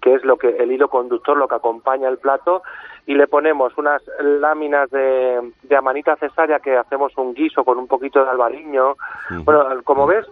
que 0.02 0.14
es 0.14 0.24
lo 0.24 0.38
que 0.38 0.48
el 0.58 0.72
hilo 0.72 0.88
conductor 0.90 1.36
lo 1.36 1.48
que 1.50 1.56
acompaña 1.56 2.08
el 2.08 2.18
plato 2.18 2.64
y 3.08 3.16
le 3.16 3.28
ponemos 3.28 3.78
unas 3.78 4.02
láminas 4.22 4.90
de, 4.92 5.52
de 5.64 5.76
amanita 5.76 6.16
cesárea 6.16 6.60
que 6.60 6.78
hacemos 6.78 7.12
un 7.18 7.34
guiso 7.34 7.66
con 7.66 7.78
un 7.78 7.88
poquito 7.88 8.24
de 8.24 8.30
albariño 8.30 8.96
bueno 9.44 9.66
como 9.84 10.08
ves 10.08 10.26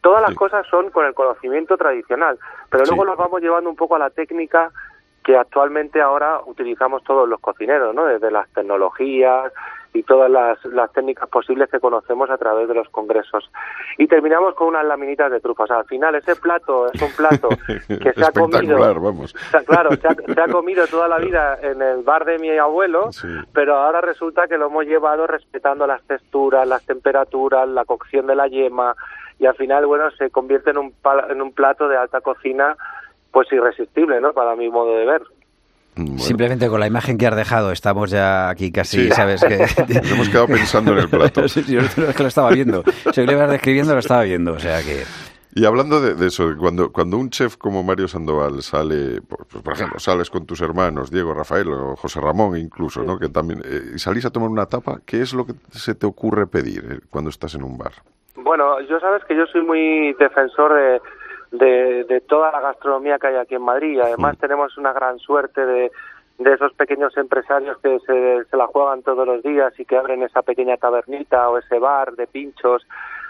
todas 0.00 0.22
las 0.22 0.30
Sí. 0.30 0.36
cosas 0.36 0.66
son 0.68 0.90
con 0.90 1.04
el 1.04 1.12
conocimiento 1.14 1.76
tradicional 1.76 2.38
pero 2.70 2.84
Sí. 2.86 2.90
luego 2.90 3.04
los 3.04 3.18
vamos 3.18 3.42
llevando 3.42 3.68
un 3.68 3.76
poco 3.76 3.96
a 3.96 3.98
la 3.98 4.08
técnica 4.10 4.70
que 5.26 5.36
actualmente 5.36 6.00
ahora 6.00 6.38
utilizamos 6.46 7.02
todos 7.02 7.28
los 7.28 7.40
cocineros, 7.40 7.92
¿no? 7.92 8.04
Desde 8.04 8.30
las 8.30 8.48
tecnologías 8.50 9.52
y 9.92 10.04
todas 10.04 10.30
las, 10.30 10.64
las 10.66 10.92
técnicas 10.92 11.28
posibles 11.28 11.68
que 11.68 11.80
conocemos 11.80 12.30
a 12.30 12.38
través 12.38 12.68
de 12.68 12.74
los 12.74 12.88
congresos. 12.90 13.50
Y 13.98 14.06
terminamos 14.06 14.54
con 14.54 14.68
unas 14.68 14.84
laminitas 14.84 15.32
de 15.32 15.40
trufa. 15.40 15.64
O 15.64 15.66
sea, 15.66 15.78
al 15.78 15.84
final 15.86 16.14
ese 16.14 16.36
plato 16.36 16.86
es 16.92 17.02
un 17.02 17.10
plato 17.16 17.48
que 17.88 18.12
se 18.12 18.24
ha 18.24 18.30
comido... 18.30 18.78
Vamos. 18.78 19.34
Claro, 19.66 19.96
se 19.96 20.06
ha, 20.06 20.14
se 20.14 20.40
ha 20.40 20.46
comido 20.46 20.86
toda 20.86 21.08
la 21.08 21.18
vida 21.18 21.58
en 21.60 21.82
el 21.82 22.04
bar 22.04 22.24
de 22.24 22.38
mi 22.38 22.56
abuelo, 22.56 23.10
Sí. 23.10 23.26
pero 23.52 23.74
ahora 23.78 24.00
resulta 24.00 24.46
que 24.46 24.58
lo 24.58 24.66
hemos 24.66 24.84
llevado 24.84 25.26
respetando 25.26 25.88
las 25.88 26.02
texturas, 26.04 26.68
las 26.68 26.86
temperaturas, 26.86 27.68
la 27.68 27.84
cocción 27.84 28.28
de 28.28 28.36
la 28.36 28.46
yema 28.46 28.94
y 29.40 29.46
al 29.46 29.54
final, 29.56 29.86
bueno, 29.86 30.08
se 30.12 30.30
convierte 30.30 30.70
en 30.70 30.78
un, 30.78 30.94
en 31.28 31.42
un 31.42 31.52
plato 31.52 31.88
de 31.88 31.96
alta 31.96 32.20
cocina 32.20 32.76
pues 33.36 33.52
irresistible, 33.52 34.18
¿no? 34.18 34.32
Para 34.32 34.56
mi 34.56 34.70
modo 34.70 34.96
de 34.96 35.04
ver. 35.04 35.22
Bueno. 35.94 36.18
Simplemente 36.20 36.70
con 36.70 36.80
la 36.80 36.86
imagen 36.86 37.18
que 37.18 37.26
has 37.26 37.36
dejado 37.36 37.70
estamos 37.70 38.10
ya 38.10 38.48
aquí 38.48 38.72
casi, 38.72 39.04
Sí. 39.04 39.10
¿sabes? 39.10 39.44
Que... 39.44 39.58
Nos 39.94 40.10
hemos 40.10 40.28
quedado 40.30 40.46
pensando 40.46 40.92
en 40.92 40.98
el 41.00 41.10
plato. 41.10 41.46
sí, 41.48 41.62
sí, 41.62 41.74
yo 41.74 41.80
es 41.80 41.94
que 41.94 42.22
lo 42.22 42.28
estaba 42.30 42.48
viendo. 42.52 42.82
Si 43.12 43.26
lo 43.26 43.32
ibas 43.32 43.50
describiendo, 43.50 43.92
lo 43.92 43.98
estaba 43.98 44.22
viendo. 44.22 44.54
O 44.54 44.58
sea 44.58 44.80
que... 44.82 45.02
Y 45.54 45.66
hablando 45.66 46.00
de, 46.00 46.14
de 46.14 46.28
eso, 46.28 46.54
cuando, 46.58 46.90
cuando 46.90 47.18
un 47.18 47.28
chef 47.28 47.58
como 47.58 47.82
Mario 47.82 48.08
Sandoval 48.08 48.62
sale, 48.62 49.20
por, 49.20 49.46
pues, 49.46 49.62
por 49.62 49.74
ejemplo, 49.74 49.98
sales 49.98 50.30
con 50.30 50.46
tus 50.46 50.62
hermanos, 50.62 51.10
Diego, 51.10 51.34
Rafael 51.34 51.68
o 51.68 51.94
José 51.96 52.22
Ramón 52.22 52.56
incluso, 52.56 53.02
¿no? 53.02 53.18
Que 53.18 53.28
también, 53.28 53.60
eh, 53.66 53.92
y 53.96 53.98
salís 53.98 54.24
a 54.24 54.30
tomar 54.30 54.48
una 54.48 54.64
tapa, 54.64 55.00
¿qué 55.04 55.20
es 55.20 55.34
lo 55.34 55.44
que 55.44 55.52
se 55.72 55.94
te 55.94 56.06
ocurre 56.06 56.46
pedir 56.46 56.84
eh, 56.90 57.00
cuando 57.10 57.28
estás 57.28 57.54
en 57.54 57.64
un 57.64 57.76
bar? 57.76 57.92
Bueno, 58.34 58.80
yo 58.88 58.98
sabes 59.00 59.22
que 59.24 59.36
yo 59.36 59.44
soy 59.46 59.62
muy 59.62 60.14
defensor 60.20 60.72
de, 60.74 61.00
de, 61.58 62.04
de 62.04 62.20
toda 62.20 62.52
la 62.52 62.60
gastronomía 62.60 63.18
que 63.18 63.28
hay 63.28 63.36
aquí 63.36 63.54
en 63.54 63.62
Madrid. 63.62 64.00
Además 64.00 64.38
tenemos 64.38 64.76
una 64.78 64.92
gran 64.92 65.18
suerte 65.18 65.64
de, 65.64 65.90
de 66.38 66.52
esos 66.52 66.72
pequeños 66.74 67.16
empresarios 67.16 67.78
que 67.78 67.98
se, 68.00 68.44
se 68.44 68.56
la 68.56 68.66
juegan 68.66 69.02
todos 69.02 69.26
los 69.26 69.42
días 69.42 69.72
y 69.78 69.84
que 69.84 69.96
abren 69.96 70.22
esa 70.22 70.42
pequeña 70.42 70.76
tabernita 70.76 71.48
o 71.48 71.58
ese 71.58 71.78
bar 71.78 72.12
de 72.12 72.26
pinchos. 72.26 72.86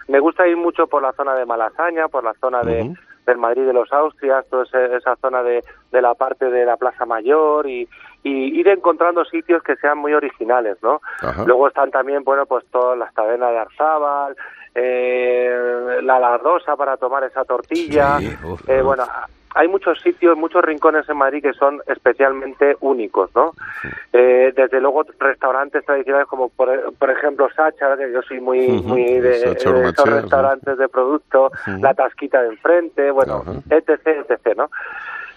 Me 0.09 0.21
gusta 0.21 0.47
ir 0.47 0.57
mucho 0.57 0.87
por 0.87 1.03
la 1.03 1.13
zona 1.13 1.35
de 1.35 1.47
Malasaña, 1.47 2.09
por 2.09 2.25
la 2.25 2.35
zona 2.35 2.63
de. 2.63 2.95
Del 3.27 3.39
Madrid 3.39 3.67
de 3.67 3.73
los 3.73 3.93
Austrias, 3.93 4.47
toda 4.49 4.65
esa 4.65 5.17
zona 5.17 5.43
de, 5.43 5.63
de 5.93 6.01
la 6.03 6.15
parte 6.15 6.47
de 6.49 6.65
la 6.65 6.77
Plaza 6.77 7.05
Mayor 7.05 7.67
y, 7.69 7.89
y 8.23 8.59
ir 8.61 8.69
encontrando 8.69 9.25
sitios 9.25 9.63
que 9.63 9.77
sean 9.77 9.99
muy 9.99 10.15
originales, 10.15 10.79
¿no? 10.83 11.01
Ajá. 11.21 11.45
Luego 11.45 11.69
están 11.69 11.91
también, 11.91 12.23
bueno, 12.25 12.47
pues 12.47 12.65
todas 12.71 12.97
las 12.97 13.13
tabernas 13.15 13.51
de 13.51 13.59
Arzábal, 13.59 14.37
eh, 14.75 15.99
la 16.03 16.19
Lardosa 16.19 16.77
para 16.77 16.97
tomar 16.97 17.25
esa 17.25 17.45
tortilla. 17.45 18.19
Sí, 18.19 18.29
uf, 18.45 18.69
Eh, 18.69 18.81
uf. 18.81 18.87
bueno, 18.87 19.05
hay 19.57 19.69
muchos 19.69 19.99
sitios, 20.01 20.37
muchos 20.37 20.63
rincones 20.63 21.09
en 21.09 21.17
Madrid 21.17 21.43
que 21.43 21.55
son 21.55 21.81
especialmente 21.87 22.77
únicos, 22.81 23.31
¿no? 23.35 23.53
Eh, 24.13 24.53
desde 24.55 24.81
luego 24.83 25.03
restaurantes 25.19 25.83
tradicionales 25.85 26.29
como 26.29 26.51
por, 26.51 26.93
por 26.95 27.11
ejemplo 27.11 27.49
Sacha, 27.57 27.97
que 27.97 28.13
yo 28.13 28.21
soy 28.23 28.39
muy 28.39 28.69
muy 28.69 29.19
de, 29.19 29.39
Sacha 29.39 29.73
de 29.73 29.89
esos 29.89 30.09
restaurantes 30.11 30.77
de 30.77 30.89
producto, 30.89 31.51
Ujú. 31.67 31.83
la 31.83 31.95
tasquita 31.95 32.43
de 32.43 32.49
enfrente, 32.49 33.11
bueno, 33.11 33.43
etc, 33.71 34.27
etc, 34.29 34.57
¿no? 34.57 34.71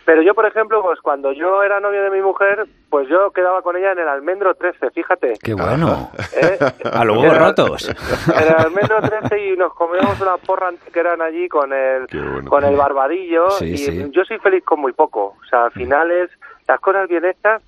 Pero 0.09 0.23
yo, 0.23 0.33
por 0.33 0.47
ejemplo, 0.47 0.81
pues 0.81 0.99
cuando 1.01 1.31
yo 1.33 1.61
era 1.61 1.79
novio 1.79 2.01
de 2.01 2.09
mi 2.09 2.19
mujer, 2.19 2.65
pues 2.89 3.07
yo 3.07 3.29
quedaba 3.29 3.61
con 3.61 3.77
ella 3.77 3.91
en 3.91 3.99
el 3.99 4.07
Almendro 4.07 4.55
13, 4.55 4.89
fíjate. 4.89 5.33
¡Qué 5.39 5.53
bueno! 5.53 6.09
¿eh? 6.35 6.57
A 6.91 7.05
los 7.05 7.15
huevos 7.15 7.35
Era- 7.35 7.45
rotos. 7.45 7.89
En 7.89 8.43
el 8.43 8.55
Almendro 8.55 9.01
13 9.01 9.49
y 9.49 9.55
nos 9.55 9.71
comíamos 9.75 10.19
una 10.19 10.37
porra 10.37 10.71
que 10.91 10.99
eran 10.99 11.21
allí 11.21 11.47
con 11.47 11.71
el, 11.71 12.07
bueno. 12.11 12.49
con 12.49 12.63
el 12.63 12.75
barbadillo. 12.75 13.51
Sí, 13.51 13.65
y 13.65 13.77
sí. 13.77 14.09
yo 14.09 14.23
soy 14.25 14.39
feliz 14.39 14.63
con 14.65 14.79
muy 14.79 14.93
poco. 14.93 15.35
O 15.39 15.45
sea, 15.47 15.65
al 15.65 15.71
final 15.73 16.09
es 16.09 16.31
las 16.67 16.79
cosas 16.79 17.07
bien 17.07 17.25
hechas 17.25 17.61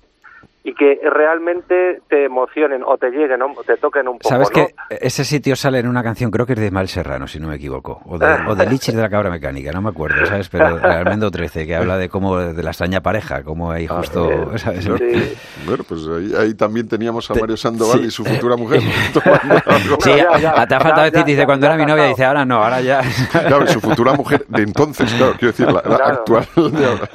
y 0.64 0.74
que 0.74 1.00
realmente 1.02 2.00
te 2.08 2.24
emocionen 2.26 2.82
o 2.86 2.96
te 2.96 3.10
lleguen 3.10 3.42
o 3.42 3.52
te 3.66 3.76
toquen 3.78 4.06
un 4.06 4.18
poco. 4.18 4.28
¿Sabes 4.28 4.48
¿no? 4.50 4.54
que 4.54 4.74
ese 5.00 5.24
sitio 5.24 5.56
sale 5.56 5.78
en 5.80 5.88
una 5.88 6.02
canción, 6.02 6.30
creo 6.30 6.46
que 6.46 6.52
es 6.52 6.60
de 6.60 6.70
Mal 6.70 6.86
Serrano, 6.88 7.26
si 7.26 7.40
no 7.40 7.48
me 7.48 7.56
equivoco, 7.56 8.00
o 8.06 8.16
de, 8.18 8.26
o 8.46 8.54
de 8.54 8.66
Lichis 8.66 8.94
de 8.94 9.02
la 9.02 9.08
Cabra 9.08 9.28
Mecánica, 9.30 9.72
no 9.72 9.82
me 9.82 9.90
acuerdo, 9.90 10.24
¿sabes? 10.26 10.48
Pero 10.48 10.76
de 10.78 10.86
Almendo 10.86 11.30
13, 11.30 11.66
que 11.66 11.74
habla 11.74 11.96
de 11.98 12.08
cómo, 12.08 12.38
de 12.38 12.62
la 12.62 12.70
extraña 12.70 13.00
pareja, 13.00 13.42
cómo 13.42 13.72
hay 13.72 13.86
justo. 13.88 14.56
¿sabes? 14.58 14.84
Sí. 14.84 15.34
Bueno, 15.66 15.84
pues 15.88 16.06
ahí, 16.06 16.32
ahí 16.38 16.54
también 16.54 16.86
teníamos 16.88 17.28
a 17.30 17.34
Mario 17.34 17.56
Sandoval 17.56 18.04
y 18.04 18.10
su 18.10 18.24
futura 18.24 18.56
mujer 18.56 18.80
tomando 19.12 19.54
algo. 19.66 19.96
Sí, 20.00 20.10
ya, 20.16 20.38
ya, 20.38 20.66
te 20.66 20.74
ha 20.74 20.80
faltado 20.80 21.06
ya, 21.06 21.10
decir, 21.10 21.24
dice, 21.24 21.38
ya, 21.40 21.46
cuando 21.46 21.66
ya 21.66 21.74
era 21.74 21.84
mi 21.84 21.90
novia, 21.90 22.04
dice, 22.04 22.24
ahora 22.24 22.44
no, 22.44 22.62
ahora 22.62 22.80
ya. 22.80 23.00
Claro, 23.32 23.64
y 23.64 23.68
su 23.68 23.80
futura 23.80 24.12
mujer 24.12 24.44
de 24.46 24.62
entonces, 24.62 25.12
claro, 25.14 25.32
quiero 25.38 25.52
decir, 25.52 25.66
la, 25.66 25.82
la 25.84 25.96
Claro. 25.96 26.04
actual 26.06 26.46
de 26.72 26.86
ahora. 26.86 27.08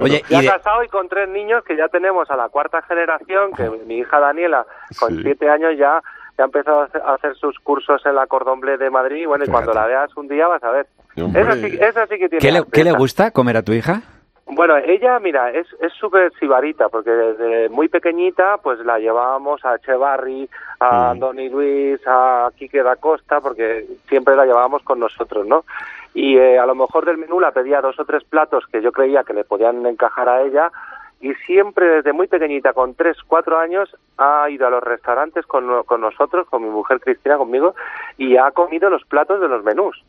Oye, 0.00 0.22
Ya 0.30 0.38
y 0.38 0.42
de- 0.42 0.48
casado 0.48 0.82
y 0.84 0.88
con 0.88 1.08
tres 1.08 1.28
niños 1.28 1.62
que 1.64 1.76
ya 1.76 1.88
tenemos 1.88 2.30
a 2.30 2.36
la 2.36 2.48
cuarta 2.48 2.80
generación, 2.86 3.52
que 3.52 3.68
mi 3.86 3.98
hija 3.98 4.18
Daniela, 4.18 4.66
con 4.98 5.10
Sí. 5.16 5.22
siete 5.22 5.48
años 5.50 5.72
ya, 5.76 6.02
ya 6.38 6.44
ha 6.44 6.46
empezado 6.46 6.80
a 7.04 7.14
hacer- 7.14 7.34
sus 7.36 7.58
cursos 7.60 8.04
en 8.06 8.14
la 8.14 8.26
Cordomble 8.26 8.76
de 8.78 8.90
Madrid. 8.90 9.22
y 9.22 9.26
Bueno, 9.26 9.44
y 9.44 9.48
cuando 9.48 9.72
la 9.72 9.86
veas 9.86 10.16
un 10.16 10.28
día 10.28 10.46
vas 10.48 10.62
a 10.64 10.70
ver. 10.70 10.86
Esa 11.16 11.52
sí, 11.54 11.78
esa 11.80 12.06
sí 12.06 12.18
que 12.18 12.28
tiene 12.28 12.40
¿qué, 12.40 12.52
le, 12.52 12.64
qué 12.70 12.92
gusta 12.92 13.30
comer 13.30 13.56
a 13.56 13.62
tu 13.62 13.72
hija? 13.72 14.02
Bueno, 14.48 14.76
ella, 14.76 15.18
mira, 15.18 15.50
es 15.50 15.66
es 15.80 15.92
súper 15.94 16.32
sibarita, 16.38 16.88
porque 16.88 17.10
desde 17.10 17.68
muy 17.68 17.88
pequeñita, 17.88 18.58
pues 18.58 18.78
la 18.80 18.98
llevábamos 19.00 19.64
a 19.64 19.74
Echevarri, 19.74 20.48
a 20.78 21.14
Mm. 21.14 21.18
Donny 21.18 21.48
Luis, 21.48 22.00
a 22.06 22.48
Quique 22.56 22.82
da 22.82 22.94
Costa, 22.96 23.40
porque 23.40 23.86
siempre 24.08 24.36
la 24.36 24.44
llevábamos 24.46 24.82
con 24.84 25.00
nosotros, 25.00 25.46
¿no? 25.48 25.64
Y 26.14 26.36
eh, 26.38 26.58
a 26.60 26.66
lo 26.66 26.74
mejor 26.76 27.04
del 27.06 27.18
menú 27.18 27.40
la 27.40 27.50
pedía 27.50 27.80
dos 27.80 27.98
o 27.98 28.04
tres 28.04 28.22
platos 28.24 28.64
que 28.70 28.80
yo 28.82 28.92
creía 28.92 29.24
que 29.24 29.34
le 29.34 29.42
podían 29.44 29.84
encajar 29.84 30.28
a 30.28 30.42
ella, 30.42 30.70
y 31.20 31.34
siempre 31.46 31.86
desde 31.86 32.12
muy 32.12 32.26
pequeñita, 32.26 32.72
con 32.72 32.94
tres, 32.94 33.16
cuatro 33.26 33.58
años, 33.58 33.94
ha 34.18 34.48
ido 34.50 34.66
a 34.66 34.70
los 34.70 34.82
restaurantes 34.82 35.46
con, 35.46 35.82
con 35.84 36.00
nosotros, 36.00 36.46
con 36.48 36.62
mi 36.62 36.68
mujer 36.68 37.00
Cristina, 37.00 37.38
conmigo, 37.38 37.74
y 38.18 38.36
ha 38.36 38.50
comido 38.50 38.90
los 38.90 39.04
platos 39.04 39.40
de 39.40 39.48
los 39.48 39.64
menús. 39.64 40.04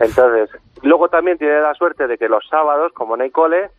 Entonces, 0.00 0.50
luego 0.82 1.08
también 1.08 1.38
tiene 1.38 1.60
la 1.60 1.74
suerte 1.74 2.06
de 2.06 2.18
que 2.18 2.28
los 2.28 2.46
sábados, 2.48 2.92
como 2.92 3.16
no 3.16 3.22
hay 3.22 3.30
cole, 3.30 3.70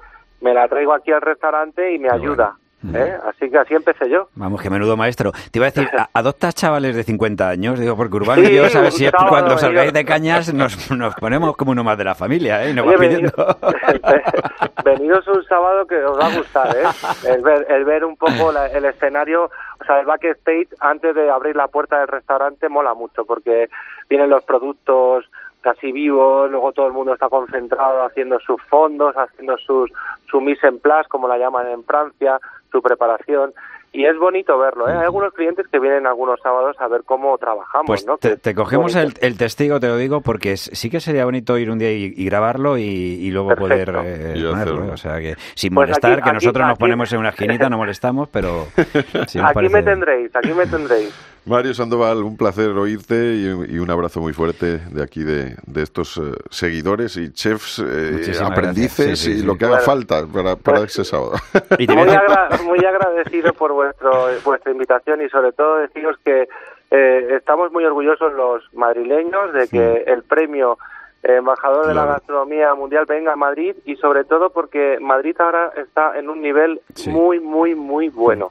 me 0.42 0.54
la 0.54 0.68
traigo 0.68 0.94
aquí 0.94 1.12
al 1.12 1.22
restaurante 1.22 1.94
y 1.94 2.00
me 2.00 2.10
ayuda. 2.10 2.56
¿Eh? 2.94 3.18
Así 3.28 3.50
que 3.50 3.58
así 3.58 3.74
empecé 3.76 4.10
yo. 4.10 4.30
Vamos, 4.36 4.62
que 4.62 4.70
menudo 4.70 4.96
maestro. 4.98 5.32
Te 5.52 5.60
iba 5.60 5.68
a 5.68 5.72
decir, 5.72 5.90
¿a- 5.98 6.10
¿adoptas 6.14 6.56
chavales 6.56 6.96
de 6.96 7.04
50 7.04 7.50
años? 7.50 7.80
Digo, 7.80 7.96
porque 7.98 8.16
Urbano 8.16 8.42
y 8.44 8.56
yo, 8.56 8.70
¿sabes? 8.70 8.94
Si 8.96 9.06
es 9.06 9.12
cuando 9.12 9.58
salgáis 9.58 9.92
de 9.94 10.06
cañas 10.06 10.54
nos, 10.54 10.90
nos 10.92 11.16
ponemos 11.16 11.56
como 11.58 11.72
uno 11.72 11.84
más 11.84 11.98
de 11.98 12.04
la 12.06 12.16
familia, 12.16 12.64
¿eh? 12.66 12.72
Y 12.72 12.74
nos 12.74 12.86
Oye, 12.88 12.98
venido- 12.98 13.32
venidos 14.84 15.28
un 15.28 15.44
sábado 15.46 15.86
que 15.88 16.04
os 16.04 16.18
va 16.20 16.28
a 16.28 16.38
gustar, 16.38 16.76
¿eh? 16.76 16.84
El 17.28 17.42
ver, 17.42 17.66
el 17.70 17.86
ver 17.86 18.06
un 18.06 18.16
poco 18.16 18.52
la- 18.52 18.68
el 18.68 18.86
escenario, 18.86 19.46
o 19.46 19.86
sea, 19.86 20.00
el 20.00 20.06
backstage 20.06 20.68
antes 20.80 21.16
de 21.16 21.30
abrir 21.30 21.56
la 21.56 21.68
puerta 21.68 22.00
del 22.00 22.08
restaurante 22.08 22.70
mola 22.70 22.94
mucho 22.94 23.26
porque 23.26 23.70
vienen 24.10 24.30
los 24.30 24.44
productos 24.44 25.26
casi 25.62 25.92
vivos, 25.92 26.50
luego 26.50 26.72
todo 26.72 26.88
el 26.88 26.94
mundo 26.94 27.14
está 27.14 27.28
concentrado 27.28 28.04
haciendo 28.06 28.40
sus 28.40 28.62
fondos, 28.64 29.14
haciendo 29.18 29.58
sus 29.58 29.92
su 30.30 30.40
mise 30.40 30.68
en 30.68 30.80
place, 30.80 31.10
como 31.10 31.28
la 31.28 31.38
llaman 31.38 31.68
en 31.68 31.84
Francia, 31.84 32.40
su 32.72 32.82
preparación. 32.82 33.54
Y 33.92 34.06
es 34.06 34.16
bonito 34.20 34.56
verlo, 34.60 34.88
¿eh? 34.88 34.92
Hay 34.92 35.04
algunos 35.06 35.34
clientes 35.34 35.66
que 35.72 35.80
vienen 35.80 36.06
algunos 36.06 36.40
sábados 36.44 36.76
a 36.80 36.88
ver 36.88 37.02
cómo 37.06 37.36
trabajamos, 37.40 37.88
Pues 37.88 38.06
¿no? 38.06 38.18
te, 38.18 38.54
cogemos 38.54 38.96
el, 38.96 39.14
el 39.22 39.36
testigo, 39.36 39.80
te 39.80 39.88
lo 39.88 39.98
digo, 39.98 40.22
porque 40.22 40.58
sí 40.58 40.92
que 40.92 41.00
sería 41.00 41.26
bonito 41.26 41.58
ir 41.58 41.72
un 41.72 41.80
día 41.80 41.92
y, 41.92 42.14
y 42.16 42.26
grabarlo 42.26 42.78
y, 42.78 42.84
y 42.84 43.32
luego 43.32 43.50
Perfecto. 43.50 43.94
poder 43.94 44.06
eh, 44.06 44.34
Y 44.38 44.44
ponerlo. 44.44 44.56
hacerlo. 44.76 44.94
O 44.94 44.98
sea, 44.98 45.18
que 45.20 45.34
sin 45.56 45.74
Pues 45.74 45.88
molestar, 45.88 46.12
aquí- 46.12 46.22
que 46.22 46.30
aquí- 46.30 46.36
nosotros 46.36 46.62
nos 46.68 46.74
aquí- 46.76 46.80
ponemos 46.82 47.12
en 47.14 47.20
una 47.20 47.30
esquinita, 47.30 47.68
no 47.68 47.78
molestamos, 47.78 48.30
pero 48.30 48.68
Aquí 48.78 49.40
parece- 49.56 49.74
me 49.74 49.82
tendréis, 49.82 50.36
aquí 50.36 50.54
me 50.54 50.68
tendréis. 50.68 51.39
Mario 51.50 51.74
Sandoval, 51.74 52.24
un 52.24 52.38
placer 52.38 52.70
oírte 52.70 53.16
y, 53.36 53.76
y 53.76 53.80
un 53.80 53.90
abrazo 53.92 54.22
muy 54.22 54.34
fuerte 54.34 54.78
de 54.78 55.04
aquí 55.04 55.24
de, 55.24 55.56
de 55.66 55.82
estos 55.82 56.18
eh, 56.18 56.22
seguidores 56.50 57.18
y 57.18 57.34
chefs, 57.34 57.80
eh, 57.80 58.32
aprendices 58.42 58.98
gracias. 59.08 59.20
Sí, 59.20 59.26
sí, 59.26 59.38
y 59.38 59.40
sí. 59.42 59.46
lo 59.46 59.58
que 59.58 59.66
haga 59.66 59.76
Bueno, 59.78 59.86
falta 59.86 60.26
para, 60.28 60.56
para 60.56 60.78
pues- 60.80 60.92
ese 60.92 61.04
sábado. 61.06 61.34
Y 61.78 61.88
te 61.88 61.94
agra- 61.94 62.50
muy 62.64 62.80
agradecido 62.86 63.54
por 63.54 63.74
vuestro, 63.74 64.12
vuestra 64.46 64.72
invitación 64.72 65.22
y 65.22 65.30
sobre 65.30 65.52
todo 65.52 65.78
deciros 65.78 66.16
que 66.24 66.48
eh, 66.92 67.28
estamos 67.38 67.72
muy 67.72 67.84
orgullosos 67.86 68.34
los 68.34 68.64
madrileños 68.74 69.54
de 69.54 69.68
que 69.68 70.04
el 70.08 70.24
premio 70.24 70.78
embajador 71.24 71.86
de 71.88 71.94
la 71.94 72.06
gastronomía 72.06 72.74
mundial 72.76 73.06
venga 73.08 73.34
a 73.34 73.36
Madrid 73.36 73.76
y 73.86 73.96
sobre 73.98 74.24
todo 74.24 74.50
porque 74.52 74.98
Madrid 75.02 75.36
ahora 75.40 75.72
está 75.76 76.18
en 76.18 76.30
un 76.30 76.42
nivel 76.42 76.82
Sí. 76.96 77.10
muy 77.10 77.40
muy 77.40 77.76
muy 77.76 78.10
bueno. 78.10 78.50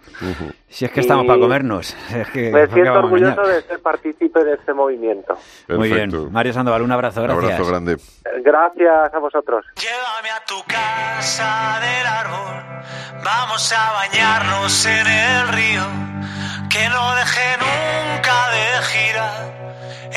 Si 0.68 0.84
es 0.84 0.90
que 0.92 1.00
estamos 1.00 1.26
para 1.26 1.40
comernos. 1.40 1.96
Es 2.14 2.28
que, 2.30 2.50
Me 2.50 2.60
¿por 2.60 2.68
qué 2.68 2.74
siento 2.74 2.98
orgulloso 2.98 3.42
de 3.42 3.62
ser 3.62 3.80
partícipe 3.80 4.44
de 4.44 4.54
este 4.54 4.74
movimiento. 4.74 5.36
Muy 5.68 5.90
bien. 5.92 6.10
Mario 6.30 6.52
Sandoval, 6.52 6.82
un 6.82 6.92
abrazo, 6.92 7.20
Un 7.22 7.26
gracias. 7.28 7.52
abrazo 7.54 7.70
grande. 7.70 7.96
Gracias 8.42 9.14
a 9.14 9.18
vosotros. 9.18 9.64
Llévame 9.76 10.30
a 10.30 10.44
tu 10.46 10.56
casa 10.66 11.78
del 11.80 12.06
árbol, 12.06 12.62
vamos 13.24 13.72
a 13.72 13.92
bañarnos 13.92 14.86
en 14.86 15.06
el 15.06 15.48
río, 15.48 15.82
que 16.70 16.88
no 16.90 17.14
deje 17.16 17.56
nunca 17.58 18.50
de 18.50 18.82
girar 18.84 19.57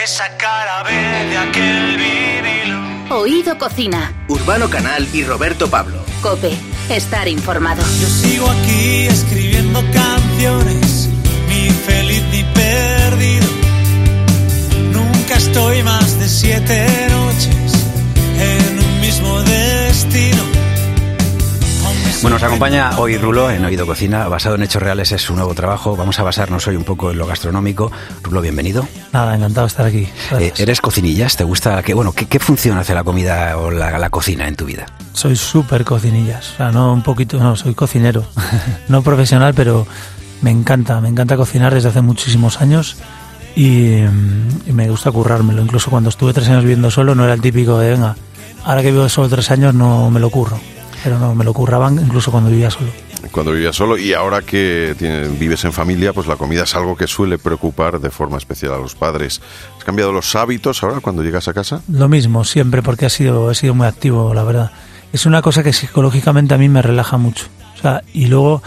esa 0.04 0.36
cara 0.38 0.84
de 0.84 1.38
aquel 1.38 1.98
vinilo. 1.98 3.16
Oído 3.16 3.58
Cocina. 3.58 4.12
Urbano 4.28 4.68
Canal 4.70 5.08
y 5.14 5.24
Roberto 5.24 5.70
Pablo. 5.70 6.04
Cope. 6.22 6.58
Estar 6.90 7.28
informado. 7.28 7.84
Yo 8.00 8.08
sigo 8.08 8.50
aquí 8.50 9.08
escribiendo 9.08 9.80
canciones, 9.94 11.08
ni 11.48 11.70
feliz 11.70 12.24
ni 12.32 12.44
perdido. 12.44 13.48
Nunca 14.92 15.36
estoy 15.36 15.84
más 15.84 16.20
de 16.20 16.28
siete 16.28 17.08
noches 17.10 17.74
en 18.40 18.80
un 18.80 19.02
mismo 19.02 19.42
destino. 19.44 20.61
Bueno, 22.22 22.36
nos 22.36 22.44
acompaña 22.44 23.00
hoy 23.00 23.18
Rulo 23.18 23.50
en 23.50 23.66
Oído 23.66 23.88
Cocina, 23.88 24.28
basado 24.28 24.54
en 24.54 24.62
hechos 24.62 24.84
reales, 24.84 25.12
es 25.12 25.24
su 25.24 25.34
nuevo 25.34 25.56
trabajo. 25.56 25.96
Vamos 25.96 26.20
a 26.20 26.24
basarnos 26.24 26.68
hoy 26.68 26.76
un 26.76 26.84
poco 26.84 27.10
en 27.10 27.18
lo 27.18 27.26
gastronómico. 27.26 27.92
Rulo, 28.22 28.42
bienvenido. 28.42 28.88
Nada, 29.12 29.36
encantado 29.36 29.66
de 29.66 29.70
estar 29.70 29.86
aquí. 29.88 30.08
Eh, 30.40 30.54
¿Eres 30.58 30.82
cocinillas? 30.82 31.36
¿Te 31.36 31.44
gusta? 31.44 31.82
qué 31.82 31.96
bueno, 31.96 32.12
¿qué, 32.12 32.28
qué 32.28 32.38
función 32.38 32.78
hace 32.78 32.94
la 32.94 33.04
comida 33.04 33.58
o 33.58 33.72
la, 33.72 33.98
la 33.98 34.10
cocina 34.12 34.48
en 34.48 34.56
tu 34.56 34.66
vida? 34.66 34.86
Soy 35.14 35.36
súper 35.36 35.84
cocinillas. 35.84 36.52
O 36.54 36.58
sea, 36.58 36.72
no 36.72 36.94
un 36.94 37.02
poquito, 37.02 37.40
no, 37.40 37.56
soy 37.56 37.74
cocinero. 37.74 38.24
no 38.88 39.02
profesional, 39.02 39.56
pero 39.56 39.88
me 40.44 40.52
encanta, 40.52 41.02
me 41.02 41.10
encanta 41.10 41.36
cocinar 41.36 41.74
desde 41.74 41.90
hace 41.90 42.02
muchísimos 42.02 42.62
años 42.62 42.98
y, 43.56 44.04
mm, 44.04 44.70
y 44.70 44.74
me 44.74 44.88
gusta 44.92 45.12
currármelo. 45.12 45.64
Incluso 45.64 45.90
cuando 45.90 46.10
estuve 46.10 46.34
tres 46.34 46.50
años 46.50 46.62
viviendo 46.62 46.92
solo, 46.92 47.16
no 47.16 47.24
era 47.24 47.34
el 47.34 47.42
típico 47.42 47.80
de, 47.80 47.90
venga, 47.90 48.16
ahora 48.64 48.84
que 48.84 48.92
vivo 48.92 49.10
solo 49.10 49.28
tres 49.28 49.50
años 49.50 49.74
no 49.74 50.12
me 50.12 50.20
lo 50.20 50.30
curro. 50.30 50.60
Pero 51.04 51.18
no, 51.18 51.34
me 51.34 51.44
lo 51.44 51.54
curraban 51.54 52.00
incluso 52.00 52.32
cuando 52.32 52.50
vivía 52.50 52.70
solo. 52.70 52.92
Cuando 53.32 53.52
vivías 53.52 53.76
solo 53.76 53.98
y 53.98 54.14
ahora 54.14 54.42
que 54.42 54.96
vives 55.40 55.64
en 55.66 55.74
familia, 55.74 56.12
pues 56.12 56.28
la 56.28 56.36
comida 56.36 56.64
es 56.64 56.76
algo 56.76 56.96
que 56.96 57.08
suele 57.08 57.38
preocupar 57.38 58.00
de 58.00 58.10
forma 58.10 58.38
especial 58.38 58.74
a 58.74 58.78
los 58.78 58.96
padres. 58.96 59.42
¿Has 59.78 59.84
cambiado 59.84 60.12
los 60.12 60.36
hábitos 60.36 60.82
ahora 60.84 61.02
cuando 61.02 61.24
llegas 61.24 61.48
a 61.48 61.54
casa? 61.54 61.82
Lo 61.88 62.10
mismo, 62.10 62.44
siempre, 62.44 62.82
porque 62.82 63.06
ha 63.06 63.10
sido, 63.10 63.52
he 63.52 63.56
sido 63.56 63.76
muy 63.76 63.88
activo, 63.88 64.34
la 64.34 64.44
verdad. 64.44 64.72
Es 65.14 65.26
una 65.26 65.42
cosa 65.42 65.62
que 65.62 65.74
psicológicamente 65.74 66.54
a 66.56 66.58
mí 66.58 66.68
me 66.68 66.82
relaja 66.82 67.18
mucho. 67.18 67.46
O 67.78 67.82
sea, 67.82 68.04
y 68.14 68.26
luego 68.26 68.64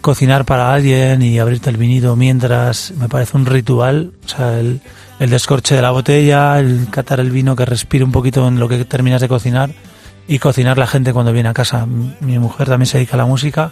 cocinar 0.00 0.44
para 0.44 0.74
alguien 0.74 1.22
y 1.22 1.38
abrirte 1.38 1.70
el 1.70 1.76
vinito 1.76 2.16
mientras 2.16 2.92
me 2.96 3.08
parece 3.08 3.36
un 3.36 3.46
ritual. 3.46 4.12
O 4.24 4.28
sea, 4.28 4.58
el, 4.58 4.80
el 5.20 5.30
descorche 5.30 5.76
de 5.76 5.82
la 5.82 5.92
botella, 5.92 6.58
el 6.58 6.88
catar 6.90 7.20
el 7.20 7.30
vino 7.30 7.54
que 7.54 7.64
respire 7.64 8.04
un 8.04 8.12
poquito 8.12 8.46
en 8.48 8.58
lo 8.58 8.68
que 8.68 8.84
terminas 8.84 9.20
de 9.20 9.28
cocinar 9.28 9.70
y 10.26 10.38
cocinar 10.38 10.78
la 10.78 10.86
gente 10.86 11.12
cuando 11.12 11.32
viene 11.32 11.48
a 11.48 11.54
casa. 11.54 11.86
Mi 11.86 12.38
mujer 12.38 12.68
también 12.68 12.86
se 12.86 12.98
dedica 12.98 13.14
a 13.14 13.18
la 13.18 13.26
música. 13.26 13.70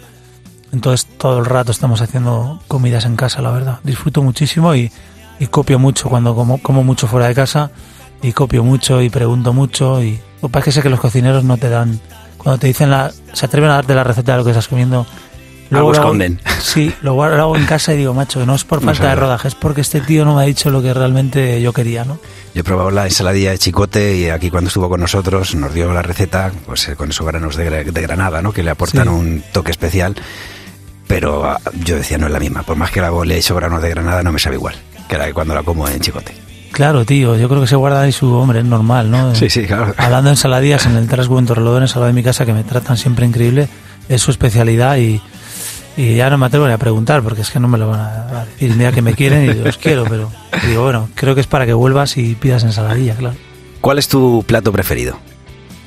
Entonces 0.71 1.07
todo 1.17 1.39
el 1.39 1.45
rato 1.45 1.71
estamos 1.71 2.01
haciendo 2.01 2.61
comidas 2.67 3.05
en 3.05 3.15
casa, 3.15 3.41
la 3.41 3.51
verdad. 3.51 3.79
Disfruto 3.83 4.21
muchísimo 4.21 4.73
y, 4.75 4.91
y 5.39 5.47
copio 5.47 5.79
mucho 5.79 6.09
cuando 6.09 6.35
como, 6.35 6.61
como 6.61 6.83
mucho 6.83 7.07
fuera 7.07 7.27
de 7.27 7.35
casa 7.35 7.71
y 8.21 8.31
copio 8.33 8.63
mucho 8.63 9.01
y 9.01 9.09
pregunto 9.09 9.53
mucho 9.53 10.01
y 10.03 10.19
lo 10.41 10.49
que 10.49 10.59
es 10.59 10.65
que 10.65 10.71
sé 10.71 10.81
que 10.81 10.89
los 10.89 10.99
cocineros 10.99 11.43
no 11.43 11.57
te 11.57 11.69
dan 11.69 11.99
cuando 12.37 12.59
te 12.59 12.67
dicen 12.67 12.89
la 12.91 13.11
se 13.33 13.45
atreven 13.45 13.69
a 13.69 13.75
darte 13.75 13.95
la 13.95 14.03
receta 14.03 14.33
de 14.33 14.37
lo 14.39 14.43
que 14.43 14.51
estás 14.51 14.67
comiendo 14.67 15.05
Algo 15.77 15.91
lo 15.91 15.97
hago- 15.97 16.05
esconden. 16.05 16.39
sí 16.61 16.93
lo, 17.01 17.21
hago 17.23 17.55
en 17.55 17.65
casa 17.65 17.93
y 17.93 17.97
digo 17.97 18.13
macho 18.13 18.45
no 18.45 18.55
es 18.55 18.63
por 18.63 18.81
No 18.81 18.87
falta 18.93 19.09
de 19.09 19.15
rodaje 19.15 19.47
es 19.47 19.55
porque 19.55 19.81
este 19.81 20.01
tío 20.01 20.25
no 20.25 20.35
me 20.35 20.43
ha 20.43 20.45
dicho 20.45 20.69
lo 20.69 20.81
que 20.81 20.93
realmente 20.93 21.61
yo 21.61 21.71
quería 21.73 22.03
no 22.05 22.19
Yo 22.53 22.61
he 22.61 22.63
probado 22.63 22.91
la 22.91 23.05
ensaladilla 23.05 23.51
de 23.51 23.57
chicote 23.57 24.17
y 24.17 24.29
aquí 24.29 24.49
cuando 24.49 24.67
estuvo 24.67 24.89
con 24.89 24.99
nosotros 24.99 25.55
nos 25.55 25.73
dio 25.73 25.91
la 25.93 26.01
receta 26.01 26.51
pues 26.65 26.87
eh, 26.89 26.95
con 26.95 27.09
esos 27.09 27.25
granos 27.25 27.55
de, 27.55 27.83
de 27.85 28.01
granada, 28.01 28.41
¿no? 28.41 28.51
Que 28.51 28.63
le 28.63 28.71
aportan 28.71 29.03
Sí. 29.07 29.09
un 29.09 29.43
toque 29.53 29.71
especial. 29.71 30.15
Pero 31.07 31.43
ah, 31.45 31.59
yo 31.83 31.95
decía, 31.95 32.17
no 32.17 32.27
es 32.27 32.31
la 32.33 32.39
misma. 32.39 32.63
Por 32.63 32.77
más 32.77 32.91
que 32.91 33.01
la 33.01 33.11
le 33.25 33.35
he 33.35 33.37
hecho 33.39 33.55
granos 33.55 33.81
de 33.81 33.89
granada, 33.89 34.23
no 34.23 34.31
me 34.31 34.39
sabe 34.39 34.55
igual 34.55 34.75
que 35.09 35.17
la 35.17 35.25
que 35.25 35.33
cuando 35.33 35.53
la 35.53 35.61
como 35.63 35.87
en 35.89 35.99
chicote. 35.99 36.33
claro 36.71 37.05
tío 37.05 37.35
yo 37.37 37.49
creo 37.49 37.59
que 37.59 37.67
se 37.67 37.75
guarda 37.75 38.01
ahí 38.01 38.13
su 38.13 38.33
hombre 38.33 38.59
es 38.59 38.65
normal 38.65 39.11
no 39.11 39.35
Sí, 39.35 39.49
sí, 39.49 39.65
claro. 39.65 39.93
hablando 39.97 40.29
de 40.29 40.35
ensaladillas 40.35 40.85
en 40.85 40.95
el 40.95 41.07
Trasgu 41.09 41.37
en 41.37 41.45
Torrelodones 41.47 41.93
al 41.95 42.01
lado 42.01 42.07
de 42.07 42.13
mi 42.13 42.23
casa 42.23 42.45
que 42.45 42.53
me 42.53 42.63
tratan 42.63 42.95
siempre 42.95 43.25
increíble 43.25 43.67
es 44.07 44.21
su 44.21 44.31
especialidad 44.31 44.95
y 44.97 45.21
y 45.97 46.15
ya 46.15 46.29
no 46.29 46.37
me 46.37 46.45
atrevo 46.45 46.67
ni 46.67 46.73
a 46.73 46.77
preguntar 46.77 47.21
porque 47.21 47.41
es 47.41 47.49
que 47.49 47.59
no 47.59 47.67
me 47.67 47.77
lo 47.77 47.89
van 47.89 47.99
a 47.99 48.45
decir 48.45 48.75
mira 48.75 48.91
que 48.91 49.01
me 49.01 49.13
quieren 49.13 49.45
y 49.45 49.53
los 49.53 49.77
quiero 49.77 50.05
pero 50.05 50.31
digo 50.67 50.83
bueno 50.83 51.09
creo 51.15 51.35
que 51.35 51.41
es 51.41 51.47
para 51.47 51.65
que 51.65 51.73
vuelvas 51.73 52.17
y 52.17 52.35
pidas 52.35 52.63
ensaladilla 52.63 53.15
claro 53.15 53.35
¿Cuál 53.81 53.97
es 53.97 54.07
tu 54.07 54.43
plato 54.45 54.71
preferido? 54.71 55.17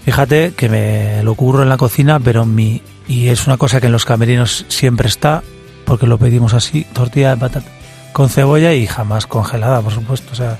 Fíjate 0.04 0.52
que 0.56 0.68
me 0.68 1.22
lo 1.22 1.36
curro 1.36 1.62
en 1.62 1.68
la 1.68 1.76
cocina, 1.76 2.18
pero 2.18 2.44
mi 2.44 2.82
y 3.06 3.28
es 3.28 3.46
una 3.46 3.56
cosa 3.56 3.80
que 3.80 3.86
en 3.86 3.92
los 3.92 4.04
camerinos 4.04 4.66
siempre 4.68 5.08
está, 5.08 5.44
porque 5.84 6.06
lo 6.06 6.18
pedimos 6.18 6.54
así, 6.54 6.84
tortilla 6.92 7.30
de 7.30 7.36
patata 7.36 7.70
con 8.12 8.28
cebolla 8.28 8.74
y 8.74 8.86
jamás 8.86 9.26
congelada, 9.26 9.80
por 9.80 9.92
supuesto. 9.92 10.32
O 10.32 10.34
sea, 10.34 10.58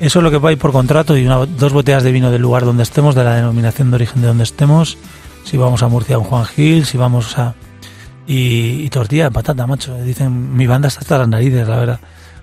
eso 0.00 0.18
es 0.18 0.22
lo 0.22 0.30
que 0.30 0.38
va 0.38 0.48
a 0.48 0.52
ir 0.52 0.58
por 0.58 0.72
contrato 0.72 1.16
y 1.16 1.24
una, 1.24 1.46
dos 1.46 1.72
botellas 1.72 2.02
de 2.02 2.12
vino 2.12 2.32
del 2.32 2.42
lugar 2.42 2.64
donde 2.64 2.82
estemos, 2.82 3.14
de 3.14 3.22
la 3.22 3.36
denominación 3.36 3.90
de 3.90 3.96
origen 3.96 4.22
de 4.22 4.28
donde 4.28 4.44
estemos. 4.44 4.98
Si 5.44 5.56
vamos 5.56 5.82
a 5.82 5.88
Murcia, 5.88 6.18
un 6.18 6.24
Juan 6.24 6.44
Gil, 6.44 6.86
si 6.86 6.98
vamos 6.98 7.38
a 7.38 7.54
y, 8.26 8.82
y 8.84 8.90
tortilla 8.90 9.24
de 9.24 9.30
patata, 9.30 9.66
macho. 9.66 9.96
Dicen 10.02 10.56
mi 10.56 10.66
banda 10.66 10.88
está 10.88 11.00
hasta 11.00 11.18
las 11.18 11.28
narices, 11.28 11.66
la 11.66 11.76
verdad, 11.76 12.00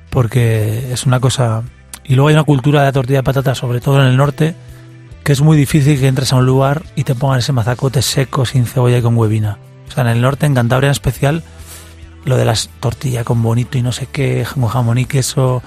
porque 0.10 0.92
es 0.92 1.06
una 1.06 1.20
cosa. 1.20 1.64
Y 2.04 2.16
luego 2.16 2.30
hay 2.30 2.36
una 2.36 2.44
cultura 2.44 2.82
de 2.82 2.88
la 2.88 2.92
tortilla 2.92 3.20
de 3.20 3.24
patata, 3.24 3.56
sobre 3.56 3.80
todo 3.80 4.02
en 4.02 4.08
el 4.08 4.18
norte, 4.18 4.56
que 5.24 5.34
es 5.34 5.42
muy 5.42 5.58
difícil 5.58 6.00
que 6.00 6.08
entres 6.08 6.34
a 6.34 6.38
un 6.38 6.46
lugar 6.46 6.84
y 6.96 7.04
te 7.04 7.16
pongan 7.16 7.40
ese 7.40 7.54
mazacote 7.54 8.02
seco, 8.02 8.46
sin 8.46 8.66
cebolla 8.66 8.98
y 8.98 9.02
con 9.02 9.18
huevina. 9.18 9.58
O 9.88 9.92
sea, 9.92 10.04
en 10.04 10.10
el 10.10 10.22
norte, 10.22 10.46
en 10.46 10.56
Cantabria 10.56 10.88
en 10.88 10.92
especial, 10.92 11.44
lo 12.26 12.38
de 12.38 12.46
las 12.46 12.70
tortillas 12.80 13.26
con 13.26 13.42
bonito 13.42 13.78
y 13.78 13.82
no 13.82 13.92
sé 13.92 14.08
qué, 14.08 14.46
con 14.54 14.68
jamón 14.68 14.98
y 14.98 15.06
queso. 15.06 15.62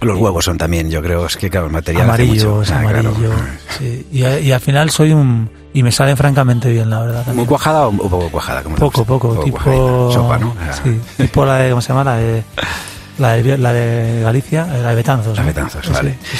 Los 0.00 0.18
huevos 0.18 0.44
son 0.44 0.56
también, 0.58 0.90
yo 0.90 1.02
creo, 1.02 1.26
es 1.26 1.36
que 1.36 1.50
claro, 1.50 1.66
el 1.66 1.72
material 1.72 2.10
hace 2.10 2.22
amarillo, 2.22 2.50
mucho. 2.56 2.62
es 2.62 2.70
Ah, 2.70 2.80
claro. 2.80 3.08
amarillo. 3.10 3.32
sí. 3.78 4.06
Y, 4.12 4.24
y 4.26 4.52
al 4.52 4.60
final 4.60 4.90
soy 4.90 5.12
un... 5.12 5.50
Y 5.72 5.82
me 5.84 5.92
sale 5.92 6.16
francamente 6.16 6.68
bien, 6.70 6.90
la 6.90 7.00
verdad. 7.00 7.16
¿Muy 7.18 7.24
también. 7.26 7.46
cuajada 7.46 7.86
o 7.86 7.92
poco 7.92 8.28
cuajada? 8.30 8.62
Como 8.62 8.76
Poco, 8.76 9.04
poco, 9.04 9.28
Un 9.28 9.44
tipo... 9.44 9.56
cuajadita. 9.58 10.14
Sopa, 10.14 10.38
¿no? 10.38 10.54
Ah, 10.60 10.72
Sí, 10.82 11.00
tipo 11.16 11.44
la 11.46 11.56
de, 11.58 11.70
¿cómo 11.70 11.80
se 11.82 11.88
llama? 11.88 12.02
La 12.04 12.16
de, 12.16 12.42
la 13.18 13.32
de, 13.34 13.58
la 13.58 13.72
de 13.72 14.22
Galicia, 14.22 14.66
la 14.66 14.88
de 14.88 14.94
Betanzos. 14.96 15.36
La 15.36 15.42
¿no? 15.42 15.46
Betanzos, 15.48 15.88
vale. 15.92 16.16
sí. 16.22 16.36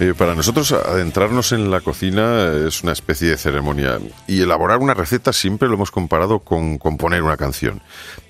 Eh, 0.00 0.12
para 0.16 0.34
nosotros 0.34 0.72
adentrarnos 0.72 1.52
en 1.52 1.70
la 1.70 1.80
cocina 1.80 2.52
es 2.66 2.82
una 2.82 2.92
especie 2.92 3.28
de 3.28 3.36
ceremonia 3.36 4.00
y 4.26 4.42
elaborar 4.42 4.78
una 4.78 4.92
receta 4.92 5.32
siempre 5.32 5.68
lo 5.68 5.74
hemos 5.74 5.92
comparado 5.92 6.40
con 6.40 6.78
componer 6.78 7.22
una 7.22 7.36
canción. 7.36 7.80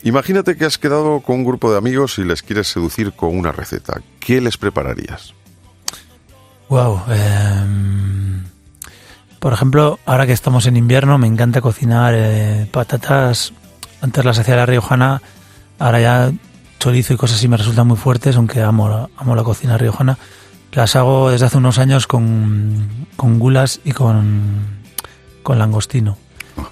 Imagínate 0.02 0.56
que 0.56 0.66
has 0.66 0.76
quedado 0.76 1.20
con 1.20 1.36
un 1.36 1.44
grupo 1.44 1.72
de 1.72 1.78
amigos 1.78 2.18
y 2.18 2.24
les 2.24 2.42
quieres 2.42 2.68
seducir 2.68 3.14
con 3.14 3.36
una 3.36 3.50
receta. 3.50 4.02
¿Qué 4.20 4.42
les 4.42 4.58
prepararías? 4.58 5.32
Wow. 6.68 7.00
em, 7.08 8.44
por 9.38 9.54
ejemplo, 9.54 9.98
ahora 10.04 10.26
que 10.26 10.32
estamos 10.32 10.66
en 10.66 10.76
invierno, 10.76 11.16
me 11.16 11.26
encanta 11.26 11.62
cocinar 11.62 12.14
eh, 12.14 12.66
patatas. 12.70 13.54
Antes 14.02 14.22
las 14.22 14.38
hacía 14.38 14.56
la 14.56 14.66
riojana, 14.66 15.22
ahora 15.78 16.00
ya 16.00 16.32
chorizo 16.78 17.14
y 17.14 17.16
cosas 17.16 17.38
así 17.38 17.48
me 17.48 17.56
resultan 17.56 17.86
muy 17.86 17.96
fuertes, 17.96 18.36
aunque 18.36 18.60
amo, 18.60 19.08
amo 19.16 19.34
la 19.34 19.42
cocina 19.42 19.78
riojana. 19.78 20.18
Las 20.74 20.96
hago 20.96 21.30
desde 21.30 21.46
hace 21.46 21.56
unos 21.58 21.78
años 21.78 22.06
con, 22.06 23.06
con 23.16 23.38
gulas 23.38 23.80
y 23.84 23.92
con, 23.92 24.62
con 25.42 25.58
langostino. 25.58 26.16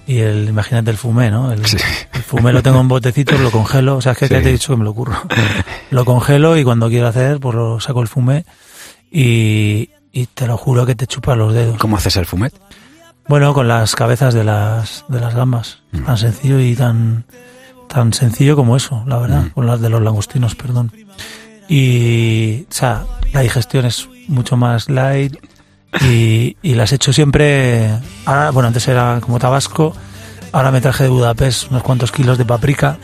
Y 0.07 0.19
el, 0.19 0.49
imagínate 0.49 0.91
el 0.91 0.97
fumé, 0.97 1.31
¿no? 1.31 1.53
El, 1.53 1.65
Sí. 1.67 1.77
el 2.13 2.23
fumé 2.23 2.53
lo 2.53 2.63
tengo 2.63 2.81
en 2.81 2.89
botecitos, 2.89 3.39
lo 3.41 3.51
congelo, 3.51 3.97
o 3.97 4.01
sea, 4.01 4.13
es 4.13 4.19
que 4.19 4.27
Sí. 4.29 4.35
te 4.35 4.41
he 4.49 4.53
dicho 4.53 4.73
que 4.73 4.77
me 4.79 4.85
lo 4.85 4.95
curro. 4.95 5.15
Lo 5.91 6.05
congelo 6.07 6.57
y 6.57 6.65
cuando 6.65 6.89
quiero 6.89 7.07
hacer, 7.09 7.39
pues 7.39 7.55
lo 7.55 7.79
saco 7.79 8.01
el 8.01 8.09
fumé 8.09 8.47
y, 9.11 9.91
y 10.11 10.27
te 10.27 10.47
lo 10.47 10.57
juro 10.57 10.87
que 10.87 10.95
te 10.95 11.07
chupa 11.07 11.37
los 11.37 11.53
dedos. 11.53 11.77
¿Cómo 11.79 11.97
haces 11.99 12.17
el 12.17 12.25
fumet? 12.25 12.55
Bueno, 13.29 13.53
con 13.53 13.69
las 13.69 13.95
cabezas 13.95 14.33
de 14.33 14.43
las, 14.43 15.05
de 15.09 15.21
las 15.21 15.35
gambas. 15.35 15.81
Mm. 15.93 16.05
Tan 16.05 16.17
sencillo 16.17 16.59
y 16.61 16.75
tan, 16.75 17.25
tan 17.91 18.13
sencillo 18.15 18.57
como 18.57 18.75
eso, 18.77 19.05
la 19.07 19.19
verdad. 19.19 19.43
Mm. 19.43 19.51
Con 19.51 19.67
las 19.67 19.81
de 19.83 19.91
los 19.91 20.01
langostinos, 20.01 20.55
perdón. 20.55 20.91
Y, 21.69 22.63
o 22.71 22.73
sea, 22.75 23.05
la 23.33 23.41
digestión 23.41 23.87
es 23.87 24.09
mucho 24.29 24.57
más 24.57 24.89
light 24.91 25.37
y, 26.03 26.57
y 26.63 26.75
las 26.75 26.93
he 26.93 26.97
hecho 26.97 27.13
siempre. 27.13 27.89
Ahora, 28.27 28.51
bueno, 28.51 28.67
antes 28.69 28.87
era 28.89 29.19
como 29.21 29.39
tabasco, 29.39 29.95
ahora 30.53 30.71
me 30.71 30.81
traje 30.81 31.05
de 31.05 31.11
Budapest 31.11 31.71
unos 31.71 31.83
cuantos 31.83 32.13
kilos 32.13 32.39
de 32.39 32.45
paprika 32.45 32.99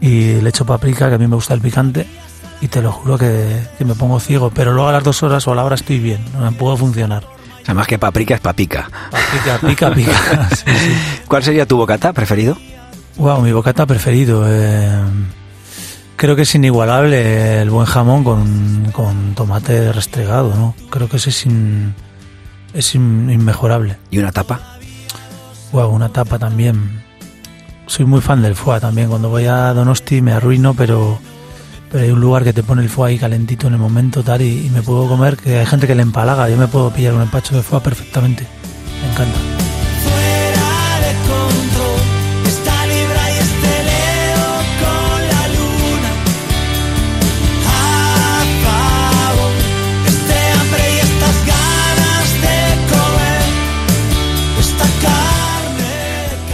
y 0.00 0.40
le 0.40 0.48
echo 0.50 0.66
paprika, 0.66 1.08
que 1.08 1.14
a 1.14 1.18
mí 1.18 1.26
me 1.26 1.36
gusta 1.36 1.54
el 1.54 1.60
picante. 1.60 2.06
Y 2.60 2.68
te 2.68 2.80
lo 2.80 2.92
juro 2.92 3.18
que, 3.18 3.60
que 3.76 3.84
me 3.84 3.94
pongo 3.94 4.18
ciego, 4.20 4.50
pero 4.54 4.72
luego 4.72 4.88
a 4.88 4.92
las 4.92 5.04
dos 5.04 5.22
horas 5.22 5.46
o 5.46 5.52
a 5.52 5.54
la 5.54 5.64
hora 5.64 5.74
estoy 5.74 5.98
bien, 5.98 6.24
no 6.32 6.50
me 6.50 6.52
puedo 6.56 6.76
funcionar. 6.76 7.24
O 7.24 7.64
sea, 7.64 7.74
más 7.74 7.86
que 7.86 7.98
paprika 7.98 8.34
es 8.34 8.40
papica. 8.40 8.88
Pica, 9.32 9.58
pica, 9.66 9.90
pica. 9.90 10.48
Sí, 10.54 10.64
sí. 10.66 10.96
¿Cuál 11.26 11.42
sería 11.42 11.66
tu 11.66 11.76
bocata 11.76 12.12
preferido? 12.12 12.56
Wow, 13.16 13.42
mi 13.42 13.52
bocata 13.52 13.84
preferido. 13.86 14.44
eh, 14.46 14.98
creo 16.16 16.36
que 16.36 16.42
es 16.42 16.54
inigualable 16.54 17.60
el 17.62 17.70
buen 17.70 17.86
jamón 17.86 18.24
con, 18.24 18.90
con 18.92 19.34
tomate 19.34 19.92
restregado, 19.92 20.54
¿no? 20.54 20.74
Creo 20.90 21.08
que 21.08 21.16
ese 21.16 21.30
es, 21.30 21.46
in- 21.46 21.94
es 22.72 22.94
in- 22.94 23.30
inmejorable. 23.30 23.96
¿Y 24.10 24.18
una 24.18 24.32
tapa? 24.32 24.60
Wow, 25.72 25.90
una 25.90 26.08
tapa 26.10 26.38
también. 26.38 27.02
Soy 27.86 28.06
muy 28.06 28.20
fan 28.20 28.42
del 28.42 28.54
foie 28.54 28.80
también. 28.80 29.08
Cuando 29.08 29.28
voy 29.28 29.46
a 29.46 29.72
Donosti 29.74 30.22
me 30.22 30.32
arruino, 30.32 30.74
pero, 30.74 31.18
pero 31.90 32.04
hay 32.04 32.10
un 32.10 32.20
lugar 32.20 32.44
que 32.44 32.52
te 32.52 32.62
pone 32.62 32.82
el 32.82 32.88
foie 32.88 33.12
ahí 33.12 33.18
calentito 33.18 33.66
en 33.66 33.74
el 33.74 33.78
momento 33.78 34.22
tal 34.22 34.40
y, 34.42 34.66
y 34.66 34.70
me 34.70 34.82
puedo 34.82 35.06
comer, 35.08 35.36
que 35.36 35.58
hay 35.58 35.66
gente 35.66 35.86
que 35.86 35.94
le 35.94 36.02
empalaga. 36.02 36.48
Yo 36.48 36.56
me 36.56 36.68
puedo 36.68 36.90
pillar 36.90 37.14
un 37.14 37.22
empacho 37.22 37.56
de 37.56 37.62
foie 37.62 37.80
perfectamente. 37.82 38.46
Me 39.02 39.10
encanta. 39.12 39.63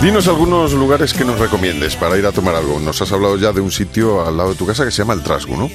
Dinos 0.00 0.28
algunos 0.28 0.72
lugares 0.72 1.12
que 1.12 1.24
nos 1.24 1.38
recomiendes 1.38 1.94
para 1.94 2.16
ir 2.16 2.24
a 2.24 2.32
tomar 2.32 2.54
algo. 2.54 2.80
Nos 2.80 3.02
has 3.02 3.12
hablado 3.12 3.36
ya 3.36 3.52
de 3.52 3.60
un 3.60 3.70
sitio 3.70 4.26
al 4.26 4.36
lado 4.36 4.50
de 4.50 4.54
tu 4.54 4.66
casa 4.66 4.84
que 4.84 4.90
se 4.90 5.02
llama 5.02 5.12
El 5.12 5.22
Trasgu, 5.22 5.56
¿no? 5.56 5.70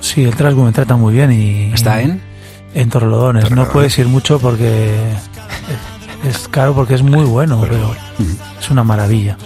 Sí, 0.00 0.24
el 0.24 0.34
trasgo 0.34 0.64
me 0.64 0.72
trata 0.72 0.96
muy 0.96 1.14
bien 1.14 1.32
y... 1.32 1.72
¿Está 1.72 2.02
en? 2.02 2.20
En 2.74 2.90
Torrelodones. 2.90 3.50
No 3.50 3.68
puedes 3.68 3.96
ir 3.98 4.08
mucho 4.08 4.38
porque 4.38 4.92
es 6.28 6.48
caro 6.48 6.74
porque 6.74 6.94
es 6.94 7.02
muy 7.02 7.24
bueno, 7.24 7.58
pero 7.62 7.94
es 8.60 8.70
una 8.70 8.84
maravilla. 8.84 9.38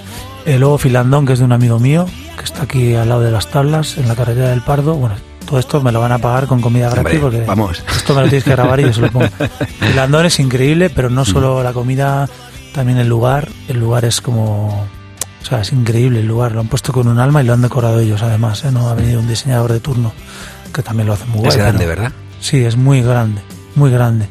Eh, 0.45 0.59
luego 0.59 0.79
Filandón, 0.79 1.25
que 1.27 1.35
es 1.35 1.39
de 1.39 1.45
un 1.45 1.53
amigo 1.53 1.79
mío, 1.79 2.07
que 2.37 2.45
está 2.45 2.63
aquí 2.63 2.95
al 2.95 3.09
lado 3.09 3.21
de 3.21 3.31
las 3.31 3.49
tablas, 3.49 3.97
en 3.99 4.09
la 4.09 4.17
carretera 4.17 4.49
del 4.51 4.63
Pardo. 4.63 4.95
Bueno, 4.95 5.17
todo 5.47 5.59
esto 5.61 5.81
me 5.83 5.93
lo 5.93 6.01
van 6.01 6.13
a 6.13 6.19
pagar 6.19 6.47
con 6.47 6.61
comida 6.61 6.89
gratis 6.91 6.99
Hombre, 6.99 7.19
porque 7.21 7.41
vamos. 7.47 7.83
esto 7.97 8.15
me 8.15 8.23
lo 8.23 8.29
tienes 8.29 8.45
que 8.45 8.51
grabar 8.51 8.81
y 8.81 8.85
yo 8.85 8.93
se 8.93 9.03
lo 9.03 9.11
pongo. 9.11 9.29
Filandón 9.81 10.27
es 10.27 10.41
increíble, 10.41 10.91
pero 10.91 11.11
no 11.11 11.25
solo 11.25 11.63
la 11.63 11.73
comida, 11.73 12.29
también 12.77 12.99
el 12.99 13.09
lugar. 13.09 13.49
El 13.67 13.81
lugar 13.81 14.05
es 14.05 14.21
como... 14.21 14.87
O 15.43 15.45
sea, 15.49 15.61
es 15.63 15.73
increíble 15.73 16.21
el 16.21 16.27
lugar. 16.29 16.53
Lo 16.53 16.61
han 16.61 16.69
puesto 16.69 16.93
con 16.93 17.09
un 17.09 17.19
alma 17.19 17.43
y 17.43 17.47
lo 17.47 17.53
han 17.55 17.63
decorado 17.63 17.99
ellos, 17.99 18.23
además. 18.23 18.65
¿eh? 18.65 18.71
No 18.71 18.89
ha 18.89 18.95
venido 18.95 19.19
un 19.21 19.27
diseñador 19.29 19.73
de 19.73 19.81
turno 19.81 20.13
que 20.73 20.83
también 20.83 21.07
lo 21.07 21.15
hace 21.15 21.25
muy 21.25 21.39
guay. 21.41 21.49
Es 21.49 21.57
grande, 21.57 21.79
pero- 21.87 21.89
¿verdad? 22.03 22.13
Sí, 22.41 22.59
es 22.65 22.77
muy 22.77 23.01
grande, 23.03 23.41
muy 23.75 23.91
grande. 23.91 24.29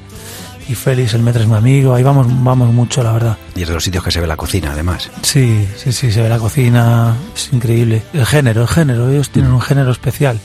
Y 0.69 0.75
Félix, 0.75 1.13
el 1.13 1.21
metro 1.21 1.41
es 1.41 1.47
mi 1.47 1.55
amigo, 1.55 1.93
ahí 1.95 2.03
vamos, 2.03 2.27
vamos 2.43 2.73
mucho, 2.73 3.01
la 3.03 3.11
verdad. 3.11 3.37
Y 3.55 3.61
es 3.63 3.67
de 3.67 3.73
los 3.73 3.83
sitios 3.83 4.03
que 4.03 4.11
se 4.11 4.19
ve 4.21 4.27
la 4.27 4.37
cocina, 4.37 4.71
además. 4.71 5.09
Sí, 5.21 5.67
sí, 5.77 5.91
sí, 5.91 6.11
se 6.11 6.21
ve 6.21 6.29
la 6.29 6.37
cocina, 6.39 7.15
es 7.35 7.49
increíble. 7.53 8.03
El 8.13 8.25
género, 8.25 8.61
el 8.63 8.67
género, 8.67 9.09
ellos 9.09 9.29
tienen 9.29 9.51
un 9.51 9.61
género 9.61 9.91
especial. 9.91 10.39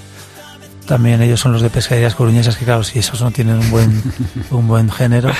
También 0.87 1.23
ellos 1.23 1.41
son 1.41 1.53
los 1.53 1.63
de 1.63 1.71
pescaderías 1.71 2.15
coruñesas, 2.15 2.57
que 2.57 2.65
claro, 2.65 2.83
si 2.85 2.99
esos 2.99 3.21
no 3.23 3.31
tienen 3.31 3.59
un 3.59 3.71
buen, 3.71 4.03
un 4.51 4.69
buen 4.69 4.91
género. 4.91 5.31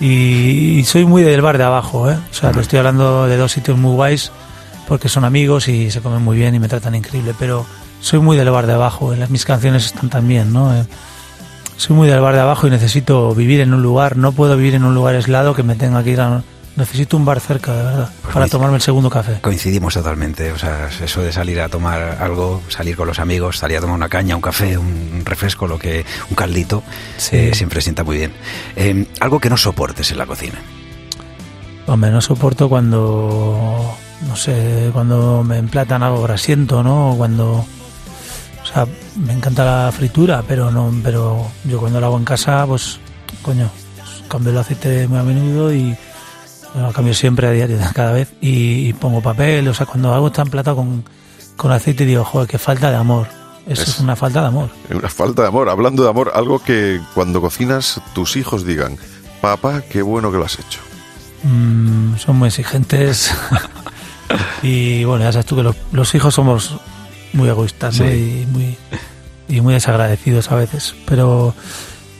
Y, 0.00 0.78
y 0.78 0.84
soy 0.84 1.04
muy 1.04 1.22
del 1.22 1.42
bar 1.42 1.58
de 1.58 1.64
abajo, 1.64 2.10
¿eh? 2.10 2.16
O 2.30 2.34
sea, 2.34 2.52
te 2.52 2.60
estoy 2.60 2.78
hablando 2.78 3.26
de 3.26 3.36
dos 3.36 3.52
sitios 3.52 3.76
muy 3.76 3.94
guays, 3.94 4.30
porque 4.86 5.08
son 5.08 5.24
amigos 5.24 5.68
y 5.68 5.90
se 5.90 6.00
comen 6.00 6.22
muy 6.22 6.36
bien 6.36 6.54
y 6.54 6.58
me 6.58 6.68
tratan 6.68 6.94
increíble, 6.94 7.34
pero 7.38 7.66
soy 8.00 8.20
muy 8.20 8.36
del 8.36 8.50
bar 8.50 8.66
de 8.66 8.74
abajo, 8.74 9.14
las, 9.14 9.30
mis 9.30 9.44
canciones 9.44 9.86
están 9.86 10.08
también, 10.08 10.52
¿no? 10.52 10.74
Eh, 10.74 10.84
soy 11.76 11.94
muy 11.94 12.08
del 12.08 12.20
bar 12.20 12.34
de 12.34 12.40
abajo 12.40 12.66
y 12.66 12.70
necesito 12.70 13.34
vivir 13.34 13.60
en 13.60 13.74
un 13.74 13.82
lugar, 13.82 14.16
no 14.16 14.32
puedo 14.32 14.56
vivir 14.56 14.74
en 14.74 14.84
un 14.84 14.94
lugar 14.94 15.14
aislado 15.14 15.54
que 15.54 15.62
me 15.62 15.74
tenga 15.74 16.02
que 16.02 16.10
ir 16.10 16.20
a... 16.20 16.42
Necesito 16.78 17.16
un 17.16 17.24
bar 17.24 17.40
cerca, 17.40 17.74
de 17.74 17.82
verdad, 17.82 18.10
Pues 18.22 18.32
para 18.34 18.46
tomarme 18.46 18.76
el 18.76 18.82
segundo 18.82 19.10
café. 19.10 19.40
Coincidimos 19.40 19.94
totalmente. 19.94 20.52
O 20.52 20.58
sea, 20.58 20.88
eso 21.02 21.20
de 21.22 21.32
salir 21.32 21.60
a 21.60 21.68
tomar 21.68 22.18
algo, 22.20 22.62
salir 22.68 22.94
con 22.96 23.08
los 23.08 23.18
amigos, 23.18 23.58
salir 23.58 23.78
a 23.78 23.80
tomar 23.80 23.96
una 23.96 24.08
caña, 24.08 24.36
un 24.36 24.42
café, 24.42 24.78
un 24.78 25.22
refresco, 25.24 25.66
lo 25.66 25.76
que, 25.76 26.06
un 26.30 26.36
caldito, 26.36 26.84
Sí. 27.16 27.34
eh, 27.36 27.50
siempre 27.54 27.80
sienta 27.80 28.04
muy 28.04 28.18
bien. 28.18 28.32
Eh, 28.76 29.06
algo 29.18 29.40
que 29.40 29.50
no 29.50 29.56
soportes 29.56 30.12
en 30.12 30.18
la 30.18 30.26
cocina. 30.26 30.54
Hombre, 31.88 32.10
no 32.12 32.20
soporto 32.20 32.68
cuando, 32.68 33.92
no 34.28 34.36
sé, 34.36 34.90
cuando 34.92 35.42
me 35.42 35.56
emplatan 35.58 36.02
algo 36.04 36.22
grasiento, 36.22 36.82
¿no? 36.84 37.14
Cuando, 37.16 37.54
o 37.54 38.66
sea, 38.72 38.86
me 39.16 39.32
encanta 39.32 39.64
la 39.64 39.90
fritura, 39.90 40.44
pero 40.46 40.70
no, 40.70 40.92
pero 41.02 41.50
yo 41.64 41.80
cuando 41.80 41.98
lo 41.98 42.06
hago 42.06 42.18
en 42.18 42.24
casa, 42.24 42.64
pues, 42.66 43.00
coño, 43.42 43.68
pues, 43.96 44.22
cambio 44.28 44.52
el 44.52 44.58
aceite 44.58 45.08
muy 45.08 45.18
a 45.18 45.22
menudo 45.24 45.72
y 45.74 45.96
lo 46.76 46.92
cambio 46.92 47.14
siempre 47.14 47.46
a 47.46 47.50
diario, 47.50 47.78
cada 47.94 48.12
vez, 48.12 48.32
y, 48.40 48.88
y 48.88 48.92
pongo 48.92 49.20
papel, 49.22 49.66
o 49.68 49.74
sea, 49.74 49.86
cuando 49.86 50.12
algo 50.14 50.28
está 50.28 50.42
emplatado 50.42 50.76
con, 50.76 51.04
con 51.56 51.72
aceite 51.72 52.04
digo, 52.04 52.24
joder, 52.24 52.48
qué 52.48 52.58
falta 52.58 52.90
de 52.90 52.96
amor. 52.96 53.26
Eso 53.66 53.82
es, 53.82 53.88
Es- 53.90 54.00
una 54.00 54.16
falta 54.16 54.40
de 54.40 54.46
amor. 54.48 54.70
Una 54.90 55.08
falta 55.08 55.42
de 55.42 55.48
amor. 55.48 55.68
Hablando 55.68 56.02
de 56.02 56.08
amor, 56.10 56.32
algo 56.34 56.58
que 56.60 57.00
cuando 57.14 57.40
cocinas 57.40 58.00
tus 58.14 58.36
hijos 58.36 58.64
digan, 58.64 58.96
papá, 59.40 59.82
qué 59.82 60.00
bueno 60.02 60.30
que 60.32 60.38
lo 60.38 60.44
has 60.44 60.58
hecho. 60.58 60.80
Mm, 61.44 62.16
son 62.16 62.36
muy 62.36 62.48
exigentes 62.48 63.30
y 64.62 65.04
bueno 65.04 65.24
ya 65.24 65.32
sabes 65.32 65.46
tú 65.46 65.56
que 65.56 65.62
los, 65.62 65.76
los 65.92 66.14
hijos 66.14 66.34
somos 66.34 66.76
muy 67.32 67.48
egoístas 67.48 67.98
¿no? 68.00 68.06
Sí. 68.06 68.42
y 68.42 68.46
muy 68.52 68.76
y 69.48 69.60
muy 69.60 69.74
desagradecidos 69.74 70.50
a 70.50 70.56
veces 70.56 70.94
pero 71.06 71.54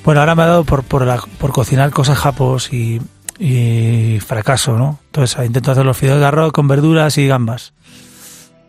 bueno 0.04 0.20
ahora 0.20 0.34
me 0.34 0.42
ha 0.44 0.46
dado 0.46 0.64
por 0.64 0.84
por, 0.84 1.04
la- 1.06 1.22
por 1.38 1.52
cocinar 1.52 1.90
cosas 1.90 2.16
japos 2.18 2.72
y, 2.72 3.00
y 3.38 4.18
fracaso 4.20 4.76
no 4.76 4.98
entonces 5.06 5.38
ah, 5.38 5.44
intento 5.44 5.70
hacer 5.70 5.84
los 5.86 5.96
fideos 5.96 6.18
de 6.18 6.26
arroz 6.26 6.52
con 6.52 6.68
verduras 6.68 7.18
y 7.18 7.26
gambas 7.26 7.72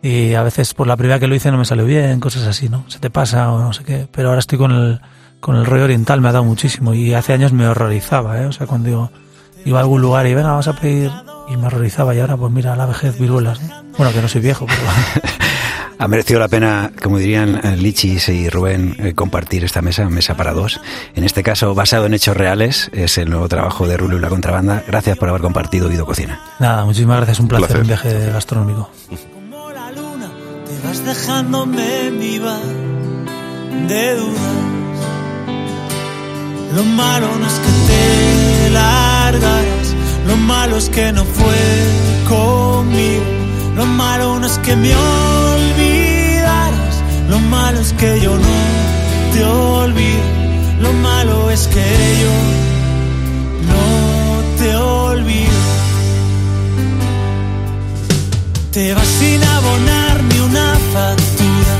y 0.02 0.34
a 0.34 0.42
veces 0.42 0.74
por 0.74 0.86
la 0.86 0.96
primera 0.96 1.18
que 1.18 1.26
lo 1.26 1.34
hice 1.34 1.50
no 1.50 1.58
me 1.58 1.64
salió 1.64 1.84
bien 1.84 2.20
cosas 2.20 2.44
así 2.44 2.68
no 2.68 2.84
se 2.88 2.98
te 2.98 3.10
pasa 3.10 3.52
o 3.52 3.58
no 3.58 3.72
sé 3.72 3.84
qué 3.84 4.06
pero 4.10 4.28
ahora 4.28 4.40
estoy 4.40 4.58
con 4.58 4.72
el 4.72 5.00
con 5.40 5.56
el 5.56 5.66
rollo 5.66 5.84
oriental 5.84 6.20
me 6.20 6.28
ha 6.28 6.32
dado 6.32 6.44
muchísimo 6.44 6.94
y 6.94 7.14
hace 7.14 7.32
años 7.32 7.52
me 7.52 7.66
horrorizaba 7.66 8.40
¿eh? 8.40 8.46
o 8.46 8.52
sea 8.52 8.66
cuando 8.66 8.88
digo 8.88 9.10
iba 9.64 9.78
a 9.78 9.82
algún 9.82 10.02
lugar 10.02 10.26
y 10.26 10.34
venga, 10.34 10.50
vamos 10.50 10.68
a 10.68 10.74
pedir 10.74 11.10
y 11.48 11.56
me 11.56 11.66
horrorizaba 11.66 12.14
y 12.14 12.20
ahora 12.20 12.36
pues 12.36 12.52
mira, 12.52 12.76
la 12.76 12.86
vejez 12.86 13.18
viruelas. 13.18 13.60
¿no? 13.62 13.82
Bueno, 13.96 14.12
que 14.12 14.22
no 14.22 14.28
soy 14.28 14.40
viejo, 14.40 14.66
pero... 14.66 14.80
Ha 16.00 16.08
merecido 16.08 16.40
la 16.40 16.48
pena, 16.48 16.92
como 17.02 17.18
dirían 17.18 17.60
eh, 17.62 17.76
Lichis 17.76 18.30
y 18.30 18.48
Rubén, 18.48 18.96
eh, 19.00 19.12
compartir 19.12 19.64
esta 19.64 19.82
mesa, 19.82 20.08
mesa 20.08 20.34
para 20.34 20.54
dos. 20.54 20.80
En 21.14 21.24
este 21.24 21.42
caso, 21.42 21.74
basado 21.74 22.06
en 22.06 22.14
hechos 22.14 22.34
reales, 22.34 22.90
es 22.94 23.18
el 23.18 23.28
nuevo 23.28 23.48
trabajo 23.48 23.86
de 23.86 23.98
Rulo 23.98 24.16
y 24.16 24.20
la 24.20 24.30
Contrabanda. 24.30 24.82
Gracias 24.86 25.18
por 25.18 25.28
haber 25.28 25.42
compartido 25.42 25.88
Oído 25.88 26.06
Cocina. 26.06 26.40
Nada, 26.58 26.86
muchísimas 26.86 27.18
gracias, 27.18 27.38
un 27.38 27.48
placer, 27.48 27.66
Placer. 27.66 27.82
un 27.82 27.86
viaje 27.86 28.32
gastronómico. 28.32 28.88
como 29.34 29.70
la 29.72 29.92
luna, 29.92 30.30
te 30.66 30.88
vas 30.88 31.04
dejándome 31.04 32.10
viva 32.12 32.56
de 33.86 34.16
dudas. 34.16 34.54
Lo 36.76 36.84
malo 36.84 37.26
no 37.38 37.46
es 37.46 37.52
que 37.52 37.92
te 37.92 38.70
largaras, 38.70 39.94
lo 40.26 40.36
malo 40.38 40.78
es 40.78 40.88
que 40.88 41.12
no 41.12 41.26
fue 41.26 41.56
conmigo. 42.26 43.24
Lo 43.76 43.86
malo 43.86 44.38
no 44.40 44.46
es 44.46 44.58
que 44.58 44.76
me 44.76 44.94
olvidaras, 44.94 45.89
lo 47.30 47.38
malo 47.38 47.80
es 47.80 47.92
que 47.92 48.20
yo 48.20 48.32
no 48.36 48.58
te 49.32 49.44
olvido. 49.44 50.24
Lo 50.80 50.92
malo 50.92 51.50
es 51.50 51.66
que 51.68 51.86
yo 52.22 52.34
no 53.70 53.86
te 54.58 54.76
olvido. 54.76 55.60
Te 58.72 58.94
vas 58.94 59.10
sin 59.20 59.42
abonar 59.42 60.22
ni 60.24 60.38
una 60.40 60.68
factura. 60.94 61.72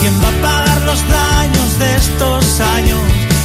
¿Quién 0.00 0.14
va 0.22 0.28
a 0.34 0.38
pagar 0.48 0.80
los 0.90 1.00
daños 1.20 1.70
de 1.82 1.88
estos 1.96 2.60
años? 2.76 3.00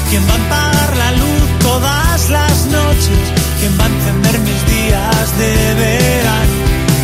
¿Quién 0.10 0.24
va 0.30 0.36
a 0.36 0.50
pagar 0.56 0.91
la 1.04 1.12
luz 1.22 1.46
todas 1.67 2.30
las 2.30 2.58
noches? 2.78 3.22
¿Quién 3.60 3.74
va 3.80 3.86
a 3.86 3.91
encender 3.96 4.39
mis 4.48 4.62
días 4.76 5.26
de 5.41 5.52
verano? 5.86 6.56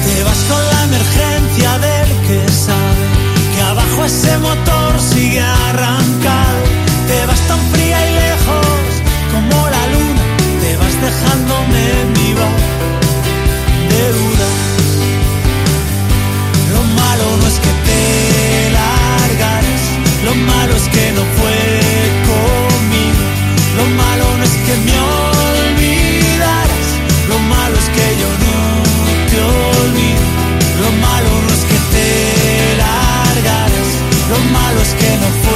Te 0.06 0.24
vas 0.24 0.42
con 0.52 0.64
la 0.74 0.84
emergencia 0.90 1.70
del 1.86 2.10
que 2.28 2.52
sabe 2.52 2.83
ese 4.02 4.38
motor 4.40 5.00
sigue 5.00 5.40
arrancado. 5.40 6.64
Te 7.08 7.26
vas 7.26 7.40
tan 7.48 7.60
fría 7.72 7.98
y 8.10 8.14
lejos 8.24 8.88
como 9.32 9.70
la 9.70 9.84
luna. 9.94 10.24
Te 10.62 10.78
vas 10.78 10.96
dejándome 11.08 11.84
viva 12.18 12.50
de 13.92 14.04
dudas. 14.18 14.58
Lo 16.74 16.82
malo 17.00 17.26
no 17.40 17.48
es 17.48 17.58
que 17.64 17.74
te 17.88 18.02
largaras, 18.78 19.84
lo 20.26 20.34
malo 20.52 20.76
es 20.76 20.88
que 20.96 21.06
no 21.18 21.24
fue 21.38 21.60
conmigo. 22.30 23.24
Lo 23.78 23.86
malo 24.02 24.26
no 24.38 24.44
es 24.44 24.56
que 24.66 24.76
me 24.86 25.13
lo 34.74 34.80
malo 34.80 34.82
es 34.82 34.94
que 34.96 35.18
no 35.18 35.53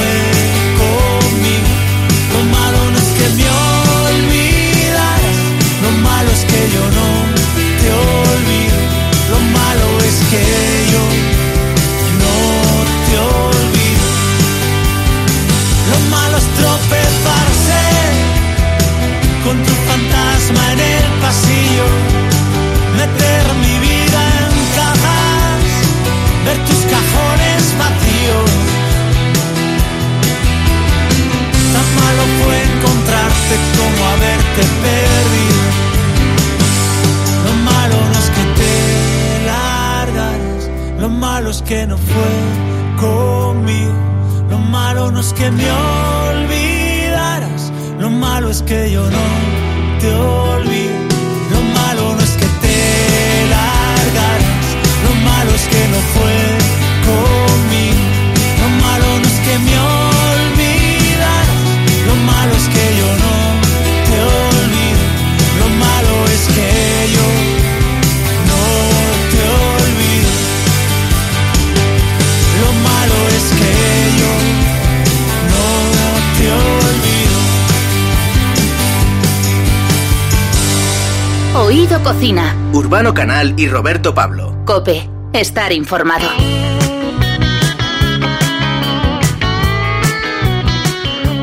Canal 83.38 83.54
y 83.56 83.68
Roberto 83.68 84.12
Pablo. 84.12 84.52
Cope. 84.64 85.08
Estar 85.32 85.70
informado. 85.72 86.26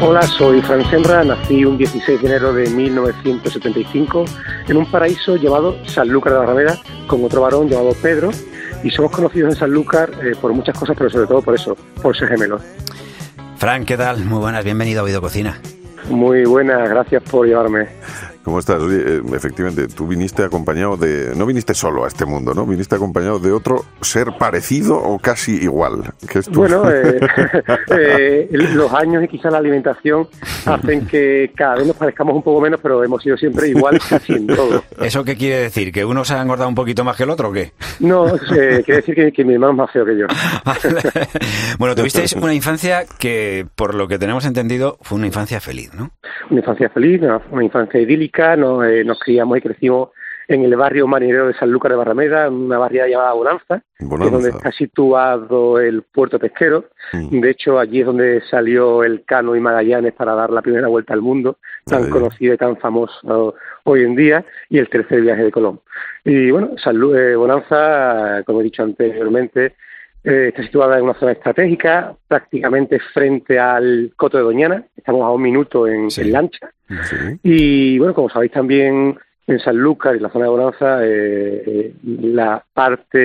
Hola, 0.02 0.24
soy 0.24 0.62
Fran 0.62 0.84
Senra, 0.90 1.24
nací 1.24 1.64
un 1.64 1.78
16 1.78 2.22
de 2.22 2.28
enero 2.28 2.52
de 2.52 2.70
1975 2.70 4.26
en 4.68 4.76
un 4.76 4.92
paraíso 4.92 5.38
llamado 5.38 5.78
Sanlúcar 5.88 6.34
de 6.34 6.40
Barrameda 6.40 6.78
con 7.08 7.24
otro 7.24 7.40
varón 7.40 7.70
llamado 7.70 7.94
Pedro 8.02 8.30
y 8.84 8.90
somos 8.90 9.12
conocidos 9.12 9.54
en 9.54 9.60
Sanlúcar 9.60 10.12
eh, 10.22 10.34
por 10.42 10.52
muchas 10.52 10.78
cosas, 10.78 10.98
pero 10.98 11.10
sobre 11.10 11.28
todo 11.28 11.42
por 11.42 11.56
eso, 11.56 11.78
por 12.02 12.18
ser 12.18 12.28
gemelos. 12.28 12.62
Fran, 13.56 13.86
¿qué 13.86 13.96
tal? 13.96 14.26
Muy 14.26 14.40
buenas, 14.40 14.66
bienvenido 14.66 15.00
a 15.00 15.04
Oído 15.06 15.22
Cocina. 15.22 15.62
Muy 16.10 16.44
buenas, 16.44 16.90
gracias 16.90 17.24
por 17.24 17.48
llevarme. 17.48 17.88
¿Cómo 18.46 18.60
estás? 18.60 18.80
Oye, 18.82 19.02
eh, 19.18 19.22
efectivamente, 19.34 19.88
tú 19.88 20.06
viniste 20.08 20.44
acompañado 20.44 20.96
de... 20.98 21.34
No 21.36 21.48
viniste 21.48 21.74
solo 21.74 22.06
a 22.06 22.08
este 22.08 22.26
mundo, 22.26 22.54
¿no? 22.54 22.66
Viniste 22.68 22.94
acompañado 22.96 23.40
de 23.40 23.52
otro 23.52 23.84
ser 24.02 24.28
parecido 24.38 24.96
o 24.98 25.18
casi 25.18 25.56
igual. 25.64 26.14
Que 26.32 26.40
es 26.40 26.46
tu- 26.46 26.60
Bueno, 26.60 26.84
eh, 26.92 27.20
eh, 27.90 28.48
los 28.52 28.94
años 28.94 29.24
y 29.24 29.28
quizás 29.28 29.52
la 29.52 29.58
alimentación 29.58 30.28
hacen 30.68 31.08
que 31.08 31.52
cada 31.56 31.76
vez 31.78 31.88
nos 31.88 31.96
parezcamos 31.96 32.36
un 32.36 32.44
poco 32.44 32.62
menos, 32.62 32.80
pero 32.84 33.04
hemos 33.04 33.24
sido 33.24 33.36
siempre 33.36 33.68
igual 33.70 34.00
casi 34.08 34.34
en 34.38 34.46
todo. 34.48 34.84
¿Eso 35.02 35.24
qué 35.24 35.36
quiere 35.36 35.62
decir? 35.62 35.92
¿Que 35.92 36.06
uno 36.06 36.24
se 36.24 36.36
ha 36.36 36.42
engordado 36.42 36.70
un 36.70 36.76
poquito 36.76 37.04
más 37.04 37.18
que 37.18 37.24
el 37.24 37.32
otro 37.32 37.50
o 37.50 37.52
qué? 37.52 37.72
No, 38.00 38.28
eh, 38.28 38.84
quiere 38.86 38.98
decir 38.98 39.16
que, 39.16 39.32
que 39.32 39.44
mi 39.44 39.54
hermano 39.56 39.72
es 39.72 39.78
más 39.80 39.92
feo 39.92 40.06
que 40.06 40.18
yo. 40.18 40.28
bueno, 41.80 41.96
tuvisteis 41.96 42.34
una 42.34 42.54
infancia 42.54 43.06
que, 43.20 43.66
por 43.76 43.96
lo 43.96 44.08
que 44.08 44.20
tenemos 44.20 44.46
entendido, 44.46 44.98
fue 45.02 45.18
una 45.18 45.28
infancia 45.28 45.60
feliz, 45.60 45.92
¿no? 45.96 46.12
Una 46.50 46.60
infancia 46.60 46.90
feliz, 46.90 47.22
una, 47.22 47.42
una 47.52 47.64
infancia 47.64 48.00
idílica, 48.00 48.35
nos, 48.58 48.86
eh, 48.86 49.04
nos 49.04 49.20
criamos 49.20 49.58
y 49.58 49.62
crecimos 49.62 50.10
en 50.48 50.64
el 50.64 50.76
barrio 50.76 51.08
marinero 51.08 51.48
de 51.48 51.56
Sanlúcar 51.56 51.92
de 51.92 51.98
Barrameda, 51.98 52.46
en 52.46 52.54
una 52.54 52.78
barriada 52.78 53.10
llamada 53.10 53.34
Bonanza, 53.34 53.82
que 53.98 54.06
es 54.06 54.32
donde 54.32 54.50
está 54.50 54.72
situado 54.72 55.80
el 55.80 56.04
puerto 56.04 56.38
pesquero. 56.38 56.86
Mm. 57.14 57.40
De 57.40 57.50
hecho, 57.50 57.80
allí 57.80 58.02
es 58.02 58.06
donde 58.06 58.42
salió 58.42 59.04
el 59.04 59.24
Cano 59.26 59.56
y 59.56 59.60
Magallanes 59.60 60.14
para 60.14 60.36
dar 60.36 60.52
la 60.52 60.62
primera 60.62 60.88
vuelta 60.88 61.14
al 61.14 61.22
mundo, 61.24 61.58
tan 61.86 62.04
conocido 62.12 62.54
y 62.54 62.58
tan 62.58 62.78
famoso 62.78 63.56
hoy 63.86 64.04
en 64.04 64.16
día, 64.16 64.46
y 64.70 64.78
el 64.78 64.88
tercer 64.88 65.22
viaje 65.22 65.46
de 65.46 65.52
Colón. 65.52 65.80
Y 66.24 66.52
bueno, 66.52 66.76
Sanlú- 66.84 67.18
eh, 67.18 67.36
Bonanza, 67.36 68.44
como 68.46 68.62
he 68.62 68.66
dicho 68.66 68.84
anteriormente, 68.84 69.74
eh, 70.26 70.48
está 70.50 70.64
situada 70.64 70.98
en 70.98 71.04
una 71.04 71.14
zona 71.14 71.32
estratégica, 71.34 72.16
prácticamente 72.28 73.00
frente 73.14 73.58
al 73.60 74.12
Coto 74.18 74.38
de 74.38 74.44
Doñana. 74.44 74.84
Estamos 74.98 75.22
a 75.24 75.30
un 75.32 75.42
minuto 75.42 75.88
en, 75.88 76.10
Sí. 76.12 76.22
en 76.22 76.32
lancha. 76.32 76.70
Sí. 77.04 77.16
Y 77.44 77.98
bueno, 78.00 78.14
como 78.14 78.30
sabéis 78.30 78.52
también 78.52 79.18
en 79.48 79.60
Sanlúcar 79.60 80.16
y 80.16 80.20
la 80.20 80.30
zona 80.30 80.46
de 80.46 80.52
Bonanza, 80.52 81.06
eh, 81.06 81.64
eh, 81.66 81.94
la 82.04 82.64
parte 82.74 83.18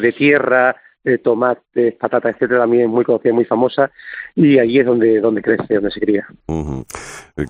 de 0.00 0.14
tierra, 0.16 0.76
eh, 1.04 1.18
tomates, 1.18 1.94
patatas, 1.94 2.34
etcétera, 2.34 2.60
también 2.60 2.84
es 2.84 2.88
muy 2.88 3.04
conocida, 3.04 3.32
muy 3.32 3.44
famosa, 3.44 3.90
y 4.34 4.58
allí 4.58 4.78
es 4.78 4.86
donde, 4.86 5.20
donde 5.20 5.42
crece, 5.42 5.74
donde 5.74 5.90
se 5.90 6.00
cría. 6.00 6.26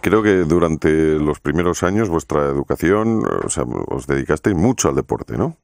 Creo 0.00 0.22
que 0.22 0.44
durante 0.44 1.18
los 1.18 1.40
primeros 1.40 1.82
años 1.82 2.08
vuestra 2.08 2.46
educación, 2.46 3.22
o 3.44 3.48
sea, 3.48 3.64
os 3.88 4.06
dedicasteis 4.06 4.56
mucho 4.56 4.88
al 4.88 4.94
deporte, 4.94 5.36
¿no? 5.36 5.56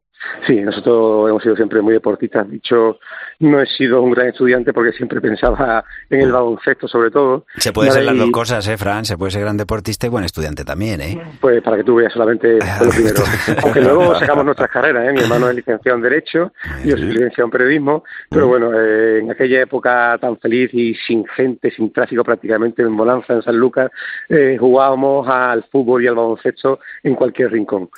Sí, 0.46 0.60
nosotros 0.60 1.30
hemos 1.30 1.42
sido 1.42 1.56
siempre 1.56 1.80
muy 1.80 1.94
deportistas. 1.94 2.48
Dicho, 2.50 2.98
no 3.40 3.60
he 3.60 3.66
sido 3.66 4.02
un 4.02 4.10
gran 4.10 4.28
estudiante 4.28 4.72
porque 4.72 4.92
siempre 4.92 5.20
pensaba 5.20 5.84
en 6.10 6.20
el 6.20 6.32
baloncesto, 6.32 6.86
sobre 6.88 7.10
todo. 7.10 7.46
Se 7.56 7.72
puede 7.72 7.90
ser 7.90 8.04
las 8.04 8.16
dos 8.16 8.30
cosas, 8.30 8.66
¿eh, 8.68 8.76
Fran? 8.76 9.04
Se 9.04 9.16
puede 9.16 9.32
ser 9.32 9.42
gran 9.42 9.56
deportista 9.56 10.06
y 10.06 10.10
buen 10.10 10.24
estudiante 10.24 10.64
también, 10.64 11.00
¿eh? 11.00 11.20
Pues 11.40 11.62
para 11.62 11.78
que 11.78 11.84
tú 11.84 11.96
veas 11.96 12.12
solamente 12.12 12.58
lo 12.82 12.90
primero. 12.90 13.22
Aunque 13.62 13.80
luego 13.80 14.18
sacamos 14.18 14.44
nuestras 14.44 14.70
carreras, 14.70 15.08
¿eh? 15.08 15.12
Mi 15.12 15.20
hermano 15.20 15.48
es 15.48 15.56
licenciado 15.56 15.96
en 15.96 16.02
Derecho, 16.02 16.52
y 16.84 16.88
yo 16.88 16.96
soy 16.96 17.06
licenciado 17.06 17.46
en 17.46 17.50
Periodismo. 17.50 18.04
Pero 18.28 18.48
bueno, 18.48 18.70
eh, 18.74 19.20
en 19.20 19.30
aquella 19.30 19.62
época 19.62 20.18
tan 20.20 20.38
feliz 20.38 20.70
y 20.72 20.94
sin 20.94 21.24
gente, 21.26 21.70
sin 21.70 21.92
tráfico 21.92 22.24
prácticamente, 22.24 22.82
en 22.82 22.96
Bonanza, 22.96 23.34
en 23.34 23.42
San 23.42 23.56
Lucas, 23.56 23.90
eh, 24.28 24.56
jugábamos 24.58 25.28
al 25.28 25.64
fútbol 25.64 26.04
y 26.04 26.06
al 26.06 26.14
baloncesto 26.14 26.80
en 27.02 27.14
cualquier 27.14 27.52
rincón. 27.52 27.88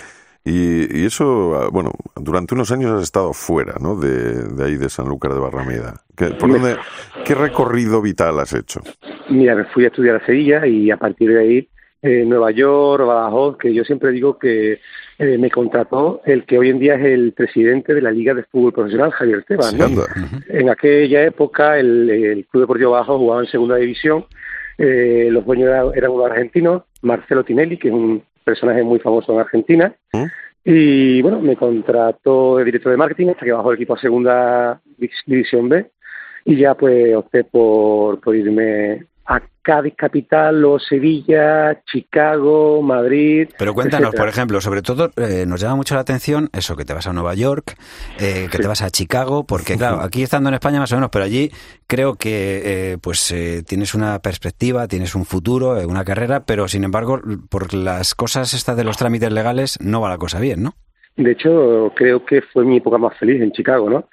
Y, 0.49 1.05
eso, 1.05 1.57
ah, 1.57 1.69
bueno, 1.73 1.91
durante 2.15 2.55
unos 2.55 2.71
años 2.71 2.93
has 2.93 3.03
estado 3.03 3.33
fuera, 3.33 3.75
¿no? 3.81 3.97
De, 3.97 4.65
ahí, 4.65 4.77
de 4.77 4.89
Sanlúcar 4.89 5.35
de 5.35 5.41
Barrameda. 5.41 5.95
¿Qué, 6.17 6.27
¿Por 6.27 6.53
dónde, 6.53 6.77
qué 7.25 7.35
recorrido 7.35 8.01
vital 8.01 8.39
has 8.39 8.53
hecho? 8.53 8.81
Mira, 9.29 9.57
me 9.57 9.65
fui 9.65 9.85
a 9.85 9.89
estudiar 9.89 10.17
a 10.17 10.25
Sevilla 10.25 10.65
y 10.65 10.93
a 10.93 10.99
partir 10.99 11.31
de 11.33 11.41
ahí 11.41 11.69
eh, 12.01 12.25
Nueva 12.25 12.53
York, 12.53 13.05
Badajoz, 13.05 13.59
que 13.59 13.75
yo 13.75 13.83
siempre 13.83 14.13
digo 14.13 14.39
que 14.39 14.79
eh, 15.19 15.37
me 15.37 15.51
contrató 15.51 16.21
el 16.25 16.45
que 16.45 16.59
hoy 16.59 16.71
en 16.71 16.79
día 16.79 16.95
es 16.95 17.05
el 17.07 17.33
presidente 17.33 17.93
de 17.93 18.03
la 18.03 18.13
Liga 18.13 18.33
de 18.33 18.45
Fútbol 18.45 18.73
Profesional, 18.73 19.11
Javier 19.11 19.39
Esteban. 19.41 19.99
En 20.49 20.71
aquella 20.71 21.25
época 21.25 21.77
el, 21.77 22.09
el 22.09 22.47
Club 22.47 22.63
Deportivo 22.63 22.93
Badajoz 22.93 23.19
jugaba 23.19 23.41
en 23.41 23.51
Segunda 23.51 23.77
División, 23.77 24.27
eh, 24.79 25.29
los 25.31 25.45
dueños 25.45 25.93
eran 25.97 26.11
unos 26.13 26.31
argentinos, 26.31 26.83
Marcelo 27.03 27.43
Tinelli, 27.43 27.79
que 27.79 27.89
es 27.89 27.95
un 27.95 28.23
personaje 28.47 28.85
muy 28.85 29.01
famoso 29.01 29.33
en 29.33 29.41
Argentina. 29.41 29.95
¿Mm? 30.13 30.25
Y 30.65 31.21
bueno, 31.23 31.41
me 31.41 31.57
contrató 31.57 32.57
de 32.59 32.65
director 32.65 32.93
de 32.93 32.99
marketing 32.99 33.29
hasta 33.29 33.45
que 33.45 33.53
bajó 33.53 33.71
el 33.71 33.77
equipo 33.77 33.95
a 33.95 34.01
segunda 34.01 34.81
división 35.27 35.69
B. 35.69 35.91
Y 36.45 36.57
ya 36.57 36.75
pues 36.75 37.15
opté 37.15 37.45
por, 37.45 38.21
por 38.21 38.35
irme 38.37 39.05
a 39.27 39.41
Cádiz 39.63 39.95
capital 39.97 40.65
o 40.65 40.79
Sevilla, 40.79 41.83
Chicago, 41.85 42.81
Madrid. 42.83 43.49
Pero 43.59 43.75
cuéntanos, 43.75 44.15
por 44.15 44.29
ejemplo, 44.29 44.61
sobre 44.61 44.81
todo 44.81 45.11
eh, 45.17 45.45
nos 45.45 45.61
llama 45.61 45.75
mucho 45.75 45.97
la 45.97 46.03
atención 46.03 46.49
eso, 46.53 46.77
que 46.77 46.85
te 46.85 46.95
vas 46.95 47.09
a 47.09 47.13
Nueva 47.13 47.35
York, 47.35 47.75
eh, 48.21 48.47
que 48.51 48.59
te 48.59 48.69
vas 48.69 48.83
a 48.83 48.91
Chicago, 48.91 49.45
porque 49.45 49.77
claro, 49.77 50.01
aquí 50.01 50.23
estando 50.23 50.49
en 50.51 50.55
España 50.55 50.79
más 50.79 50.93
o 50.93 50.95
menos, 50.95 51.11
pero 51.11 51.25
allí 51.25 51.51
creo 51.89 52.15
que 52.15 52.93
eh, 52.93 52.99
pues 53.03 53.35
tienes 53.67 53.95
una 53.95 54.21
perspectiva, 54.21 54.87
tienes 54.87 55.17
un 55.17 55.25
futuro, 55.25 55.73
una 55.89 56.05
carrera, 56.05 56.45
pero 56.47 56.69
sin 56.69 56.85
embargo, 56.85 57.21
por 57.51 57.75
las 57.75 58.15
cosas 58.15 58.55
estas 58.55 58.77
de 58.77 58.85
los 58.85 58.97
trámites 58.97 59.33
legales 59.33 59.79
no 59.81 60.01
va 60.01 60.09
la 60.09 60.19
cosa 60.19 60.39
bien, 60.39 60.63
¿no? 60.63 60.75
De 61.17 61.33
hecho, 61.33 61.93
creo 61.97 62.25
que 62.25 62.43
fue 62.43 62.65
mi 62.65 62.77
época 62.77 62.99
más 62.99 63.19
feliz 63.19 63.43
en 63.43 63.51
Chicago, 63.51 63.91
¿no? 63.91 64.09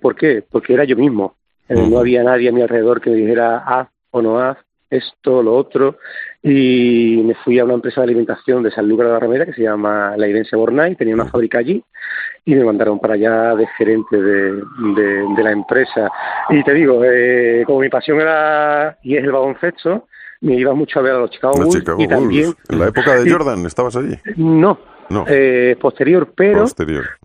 ¿Por 0.00 0.16
qué? 0.16 0.42
Porque 0.50 0.74
era 0.74 0.84
yo 0.84 0.96
mismo. 0.96 1.36
No 1.68 2.00
había 2.00 2.24
nadie 2.24 2.48
a 2.48 2.52
mi 2.52 2.62
alrededor 2.62 3.00
que 3.00 3.10
me 3.10 3.16
dijera, 3.16 3.58
haz 3.58 3.88
o 4.10 4.22
no 4.22 4.38
haz 4.40 4.58
esto, 4.90 5.42
lo 5.42 5.54
otro, 5.54 5.98
y 6.42 7.22
me 7.24 7.34
fui 7.36 7.58
a 7.58 7.64
una 7.64 7.74
empresa 7.74 8.00
de 8.00 8.06
alimentación 8.06 8.62
de 8.62 8.72
San 8.72 8.88
Lucas 8.88 9.06
de 9.06 9.12
Barrameda 9.12 9.46
que 9.46 9.52
se 9.52 9.62
llama 9.62 10.16
La 10.16 10.26
Idense 10.26 10.56
Bornay, 10.56 10.96
tenía 10.96 11.14
una 11.14 11.26
fábrica 11.26 11.58
allí, 11.58 11.82
y 12.44 12.54
me 12.56 12.64
mandaron 12.64 12.98
para 12.98 13.14
allá 13.14 13.54
de 13.54 13.66
gerente 13.78 14.20
de, 14.20 14.52
de, 14.54 15.42
la 15.42 15.52
empresa. 15.52 16.10
Y 16.48 16.64
te 16.64 16.74
digo, 16.74 17.02
eh, 17.04 17.62
como 17.66 17.80
mi 17.80 17.88
pasión 17.88 18.20
era 18.20 18.98
y 19.02 19.16
es 19.16 19.22
el 19.22 19.30
baloncesto, 19.30 20.08
me 20.40 20.56
iba 20.56 20.74
mucho 20.74 20.98
a 20.98 21.02
ver 21.02 21.12
a 21.12 21.18
los 21.18 21.30
Chicago 21.30 21.54
Bulls. 21.56 21.84
y 21.98 22.08
también, 22.08 22.54
¿En 22.68 22.78
la 22.78 22.88
época 22.88 23.14
de 23.14 23.30
Jordan 23.30 23.64
estabas 23.66 23.94
allí? 23.94 24.16
No, 24.36 24.78
eh, 25.26 25.76
posterior, 25.80 26.32
pero, 26.34 26.66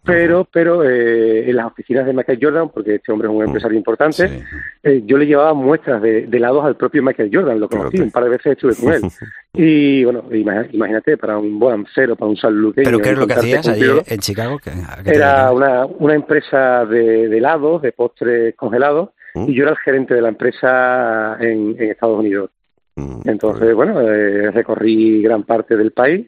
pero, 0.04 0.48
pero 0.52 0.84
eh, 0.84 1.50
en 1.50 1.56
las 1.56 1.68
oficinas 1.68 2.06
de 2.06 2.14
Michael 2.14 2.40
Jordan, 2.42 2.70
porque 2.70 2.96
este 2.96 3.12
hombre 3.12 3.28
es 3.28 3.32
un 3.32 3.40
mm. 3.40 3.46
empresario 3.46 3.78
importante, 3.78 4.44
eh, 4.82 5.04
yo 5.06 5.18
le 5.18 5.28
llevaba 5.28 5.54
muestras 5.54 6.02
de, 6.02 6.26
de, 6.26 6.38
helados 6.38 6.66
al 6.66 6.76
propio 6.76 7.04
Michael 7.04 7.30
Jordan, 7.32 7.60
lo 7.60 7.70
conocí, 7.70 8.00
un 8.00 8.10
par 8.10 8.24
de 8.24 8.30
veces 8.32 8.54
estuve 8.54 8.76
con 8.76 8.94
él. 8.94 9.02
y 9.54 10.04
bueno, 10.04 10.24
imagínate, 10.32 11.18
para 11.18 11.38
un 11.38 11.60
buen 11.60 11.86
cero, 11.94 12.16
para 12.16 12.30
un 12.30 12.38
saludero. 12.38 12.84
¿Pero 12.84 13.00
qué 13.00 13.10
es 13.12 13.18
lo 13.18 13.28
que 13.28 13.34
hacías 13.34 13.68
allí 13.68 13.86
en 14.08 14.20
Chicago? 14.20 14.60
Era 15.06 15.52
una, 15.52 15.86
una 15.86 16.16
empresa 16.16 16.86
de, 16.86 17.30
de 17.30 17.38
helados, 17.38 17.84
de 17.84 17.92
postres 17.92 18.56
congelados, 18.56 19.10
mm. 19.36 19.50
y 19.50 19.54
yo 19.54 19.64
era 19.64 19.72
el 19.72 19.78
gerente 19.78 20.16
de 20.16 20.22
la 20.22 20.30
empresa 20.30 21.38
en, 21.40 21.76
en 21.80 21.92
Estados 21.92 22.20
Unidos. 22.20 22.50
Mm, 22.96 23.30
Entonces, 23.30 23.76
bueno, 23.76 24.00
recorrí 24.52 25.22
gran 25.22 25.44
parte 25.44 25.76
del 25.76 25.92
país 25.92 26.26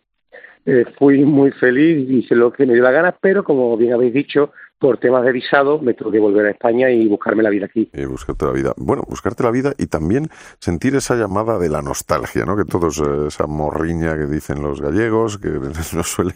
eh, 0.67 0.83
fui 0.99 1.23
muy 1.23 1.51
feliz, 1.51 2.09
hice 2.09 2.35
lo 2.35 2.51
que 2.51 2.65
me 2.65 2.73
dio 2.73 2.83
la 2.83 2.91
gana, 2.91 3.15
pero 3.21 3.41
como 3.41 3.77
bien 3.77 3.93
habéis 3.93 4.13
dicho, 4.13 4.51
por 4.77 4.97
temas 4.97 5.23
de 5.23 5.31
visado 5.31 5.79
me 5.79 5.93
tuve 5.93 6.11
que 6.11 6.19
volver 6.19 6.45
a 6.45 6.51
España 6.51 6.91
y 6.91 7.07
buscarme 7.07 7.41
la 7.41 7.49
vida 7.49 7.67
aquí. 7.67 7.89
Y 7.93 8.03
buscarte 8.03 8.45
la 8.45 8.51
vida. 8.51 8.73
Bueno, 8.75 9.03
buscarte 9.07 9.43
la 9.43 9.51
vida 9.51 9.73
y 9.77 9.87
también 9.87 10.27
sentir 10.59 10.93
esa 10.95 11.15
llamada 11.15 11.57
de 11.57 11.69
la 11.69 11.81
nostalgia, 11.81 12.43
¿no? 12.43 12.57
Que 12.57 12.65
todos, 12.65 12.99
eh, 12.99 13.27
esa 13.27 13.47
morriña 13.47 14.17
que 14.17 14.25
dicen 14.25 14.61
los 14.61 14.81
gallegos, 14.81 15.37
que 15.37 15.47
nos 15.95 16.11
suele 16.11 16.33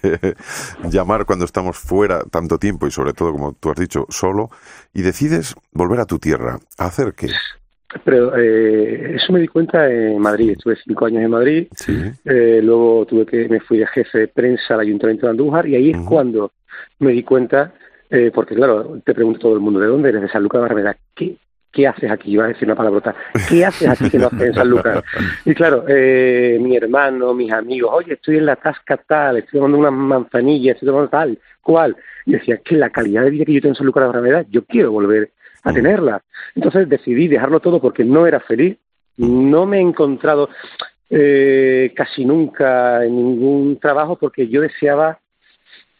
llamar 0.90 1.26
cuando 1.26 1.44
estamos 1.44 1.78
fuera 1.78 2.24
tanto 2.24 2.58
tiempo 2.58 2.88
y 2.88 2.92
sobre 2.92 3.12
todo, 3.12 3.34
como 3.34 3.52
tú 3.52 3.70
has 3.70 3.78
dicho, 3.78 4.06
solo, 4.08 4.50
y 4.94 5.02
decides 5.02 5.56
volver 5.74 6.00
a 6.00 6.06
tu 6.06 6.20
tierra. 6.20 6.58
¿A 6.78 6.86
hacer 6.86 7.14
qué? 7.16 7.28
Pero 8.04 8.36
eh, 8.38 9.16
eso 9.16 9.34
me 9.34 9.40
di 9.40 9.48
cuenta 9.48 9.90
en 9.90 10.20
Madrid. 10.20 10.52
Estuve 10.52 10.78
cinco 10.84 11.06
años 11.06 11.24
en 11.24 11.32
Madrid. 11.32 11.68
Eh, 12.26 12.62
luego 12.64 13.06
tuve 13.06 13.26
que 13.26 13.48
me 13.50 13.60
fui 13.60 13.80
de 13.80 13.88
jefe 13.88 14.20
de 14.20 14.28
prensa 14.28 14.76
al 14.76 14.82
Ayuntamiento 14.82 15.26
de 15.26 15.32
Andújar 15.32 15.68
y 15.68 15.76
ahí 15.76 15.92
es 15.92 15.98
cuando 16.08 16.52
me 17.00 17.12
di 17.12 17.24
cuenta, 17.24 17.74
eh, 18.10 18.32
porque 18.34 18.56
claro, 18.56 19.00
te 19.04 19.14
pregunto 19.14 19.40
todo 19.40 19.54
el 19.54 19.60
mundo, 19.60 19.80
¿de 19.80 19.88
dónde 19.88 20.10
eres? 20.10 20.22
De 20.22 20.30
San 20.30 20.44
Lucas 20.44 20.70
de. 20.70 20.96
¿Qué, 21.16 21.36
¿Qué 21.72 21.88
haces 21.88 22.12
aquí? 22.12 22.32
Iba 22.32 22.46
a 22.46 22.48
decir 22.50 22.68
una 22.68 22.76
palabrota. 22.76 23.16
¿Qué 23.48 23.66
haces 23.66 23.88
aquí 23.88 24.10
que 24.10 24.20
no 24.20 24.28
haces 24.28 24.42
en 24.42 24.54
San 24.54 24.70
Lucas? 24.70 25.04
Y 25.46 25.54
claro, 25.54 25.86
eh, 25.88 26.58
mi 26.62 26.76
hermano, 26.76 27.34
mis 27.34 27.52
amigos, 27.52 27.92
oye, 27.94 28.14
estoy 28.14 28.38
en 28.38 28.46
la 28.46 28.58
tasca 28.58 28.98
tal, 28.98 29.38
estoy 29.38 29.60
tomando 29.60 29.78
una 29.78 29.92
manzanilla, 29.92 30.74
estoy 30.74 30.88
tomando 30.88 31.10
tal, 31.10 31.40
¿cuál? 31.62 31.96
Y 32.26 32.34
decía, 32.34 32.58
que 32.58 32.76
la 32.76 32.90
calidad 32.90 33.24
de 33.24 33.32
vida 33.32 33.46
que 33.46 33.54
yo 33.54 33.62
tengo 33.62 33.72
en 33.72 33.78
San 33.78 33.86
Lucas 33.86 34.04
de 34.04 34.08
Barrameda, 34.08 34.46
yo 34.50 34.66
quiero 34.66 34.92
volver 34.92 35.32
a 35.64 35.74
tenerla. 35.74 36.22
Entonces 36.56 36.90
decidí 36.90 37.28
dejarlo 37.28 37.60
todo 37.60 37.80
porque 37.80 38.04
no 38.04 38.26
era 38.28 38.40
feliz, 38.40 38.78
no 39.18 39.66
me 39.66 39.78
he 39.78 39.82
encontrado 39.82 40.50
eh, 41.10 41.94
casi 41.96 42.26
nunca 42.26 43.04
en 43.04 43.16
ningún 43.16 43.80
trabajo 43.80 44.16
porque 44.16 44.48
yo 44.48 44.62
deseaba 44.62 45.20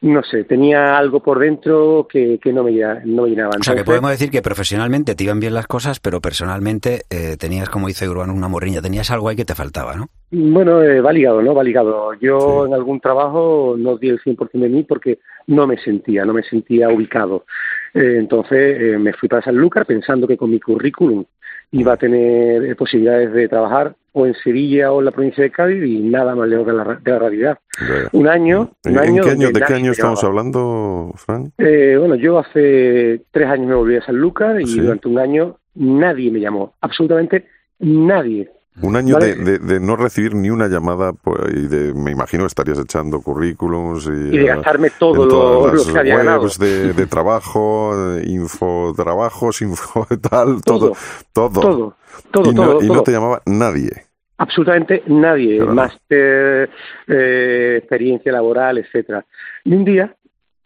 no 0.02 0.24
sé, 0.24 0.46
tenía 0.46 0.98
algo 0.98 1.22
por 1.22 1.38
dentro 1.38 2.08
que, 2.10 2.40
que 2.40 2.52
no, 2.52 2.64
me, 2.64 2.72
no 3.06 3.28
llenaba. 3.28 3.52
o 3.60 3.64
sea, 3.64 3.76
que 3.76 3.84
podemos 3.84 4.10
decir 4.10 4.32
que 4.32 4.42
profesionalmente 4.42 5.14
te 5.14 5.24
iban 5.24 5.40
bien 5.40 5.54
las 5.54 5.68
cosas, 5.68 6.00
pero 6.00 6.20
personalmente 6.20 7.04
eh, 7.12 7.38
tenías, 7.38 7.70
como 7.70 7.88
dice 7.88 8.10
Urbano, 8.10 8.34
una 8.34 8.48
morriña, 8.48 8.82
tenías 8.82 9.12
algo 9.12 9.30
ahí 9.30 9.36
que 9.36 9.46
te 9.46 9.54
faltaba, 9.54 9.96
¿no? 9.96 10.08
Bueno, 10.32 10.82
eh, 10.82 11.02
va 11.02 11.14
ligado, 11.14 11.44
¿no? 11.44 11.54
Va 11.54 11.64
ligado. 11.64 12.16
Yo 12.16 12.66
en 12.66 12.74
algún 12.74 13.00
trabajo 13.00 13.76
no 13.78 13.98
di 13.98 14.10
el 14.10 14.20
100% 14.20 14.50
de 14.54 14.70
mí 14.70 14.84
porque 14.84 15.20
no 15.46 15.68
me 15.68 15.78
sentía, 15.78 16.26
no 16.26 16.34
me 16.34 16.42
sentía 16.44 16.90
ubicado. 16.90 17.46
Eh, 17.94 18.16
entonces 18.18 18.78
eh, 18.80 18.98
me 18.98 19.14
fui 19.14 19.28
para 19.28 19.42
San 19.42 19.56
Lucas 19.56 19.86
pensando 19.86 20.28
que 20.28 20.38
con 20.38 20.50
mi 20.50 20.60
currículum 20.60 21.26
iba 21.72 21.94
a 21.94 21.98
tener 21.98 22.64
eh, 22.64 22.76
posibilidades 22.76 23.34
de 23.34 23.48
trabajar 23.48 23.96
o 24.14 24.26
en 24.26 24.34
Sevilla 24.36 24.92
o 24.92 25.00
en 25.00 25.06
la 25.06 25.12
provincia 25.12 25.44
de 25.44 25.52
Cádiz 25.52 25.84
y 25.84 26.00
nada 26.00 26.36
más 26.36 26.48
lejos 26.48 26.68
de 26.68 26.74
la, 26.74 27.00
de 27.02 27.12
la 27.12 27.20
realidad. 27.20 27.60
Un 28.12 28.28
año... 28.28 28.72
Un 28.84 28.98
año 28.98 29.24
qué 29.24 29.30
año, 29.30 29.52
¿De 29.52 29.62
qué 29.62 29.74
año 29.74 29.92
estamos 29.92 30.24
hablando, 30.24 31.14
Frank? 31.16 31.52
bueno, 31.58 32.16
yo 32.16 32.40
hace 32.40 33.22
tres 33.32 33.48
años 33.48 33.68
me 33.68 33.76
volví 33.76 33.96
a 33.96 34.06
San 34.06 34.18
Lucas 34.18 34.58
y 34.60 34.80
durante 34.80 35.08
un 35.08 35.20
año 35.20 35.58
nadie 35.76 36.30
me 36.30 36.42
llamó, 36.42 36.74
absolutamente 36.82 37.46
nadie. 37.80 38.50
Un 38.82 38.96
año 38.96 39.18
de, 39.18 39.36
de, 39.36 39.80
no 39.82 39.98
recibir 39.98 40.34
ni 40.34 40.50
una 40.50 40.68
llamada 40.68 41.12
pues, 41.12 41.42
y 41.54 41.68
de, 41.68 41.94
me 41.94 42.12
imagino 42.12 42.46
estarías 42.46 42.80
echando 42.80 43.22
currículums 43.22 44.08
y, 44.08 44.34
y 44.34 44.38
de 44.38 44.46
gastarme 44.46 44.90
todo 44.92 45.26
lo, 45.26 45.74
lo, 45.74 45.94
que 45.94 46.00
había 46.00 46.18
ganado. 46.18 46.48
De, 46.58 46.94
de 46.94 47.06
trabajo, 47.06 47.92
infotrabajos, 48.24 49.62
info 49.62 50.08
tal, 50.30 50.62
todo, 50.62 50.94
todo. 51.34 51.52
Todo, 51.52 51.96
todo, 52.32 52.52
y 52.52 52.54
no, 52.54 52.82
y 52.82 52.88
no 52.88 53.04
te 53.04 53.12
llamaba 53.12 53.42
nadie. 53.46 54.06
Absolutamente 54.38 55.04
nadie, 55.06 55.64
máster, 55.66 56.70
eh, 57.08 57.76
experiencia 57.78 58.32
laboral, 58.32 58.78
etcétera. 58.80 59.26
Y 59.66 59.74
un 59.74 59.86
día 59.86 60.16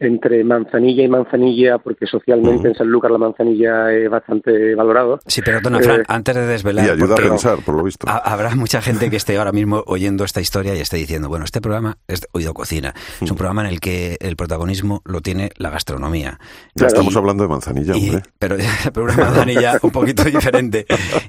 entre 0.05 0.43
manzanilla 0.43 1.03
y 1.03 1.07
manzanilla, 1.07 1.77
porque 1.77 2.05
socialmente 2.05 2.69
en 2.69 2.75
San 2.75 2.87
Lucas 2.87 3.11
la 3.11 3.17
manzanilla 3.17 3.91
es 3.91 4.09
bastante 4.09 4.75
valorado. 4.75 5.19
Sí, 5.25 5.41
pero 5.43 5.59
don 5.61 5.81
Fran, 5.81 6.01
eh, 6.01 6.05
antes 6.07 6.35
de 6.35 6.45
desvelar... 6.45 6.85
Y 6.85 6.89
ayuda 6.89 7.15
a 7.15 7.17
pensar, 7.17 7.59
por 7.65 7.75
lo 7.75 7.83
visto. 7.83 8.07
Habrá 8.07 8.55
mucha 8.55 8.81
gente 8.81 9.09
que 9.09 9.15
esté 9.17 9.37
ahora 9.37 9.51
mismo 9.51 9.83
oyendo 9.87 10.23
esta 10.23 10.41
historia 10.41 10.75
y 10.75 10.79
esté 10.79 10.97
diciendo, 10.97 11.29
bueno, 11.29 11.45
este 11.45 11.61
programa 11.61 11.97
es 12.07 12.27
Oído 12.31 12.53
Cocina. 12.53 12.93
Es 13.21 13.29
un 13.29 13.37
programa 13.37 13.61
en 13.61 13.67
el 13.67 13.79
que 13.79 14.17
el 14.21 14.35
protagonismo 14.35 15.01
lo 15.05 15.21
tiene 15.21 15.51
la 15.57 15.69
gastronomía. 15.69 16.39
Ya 16.75 16.87
estamos 16.87 17.15
hablando 17.15 17.43
de 17.43 17.49
manzanilla, 17.49 17.93
hombre. 17.95 18.21
Pero, 18.39 18.57
pero 18.93 19.05
una 19.05 19.17
manzanilla 19.17 19.79
un 19.81 19.91
poquito 19.91 20.23
diferente. 20.25 20.85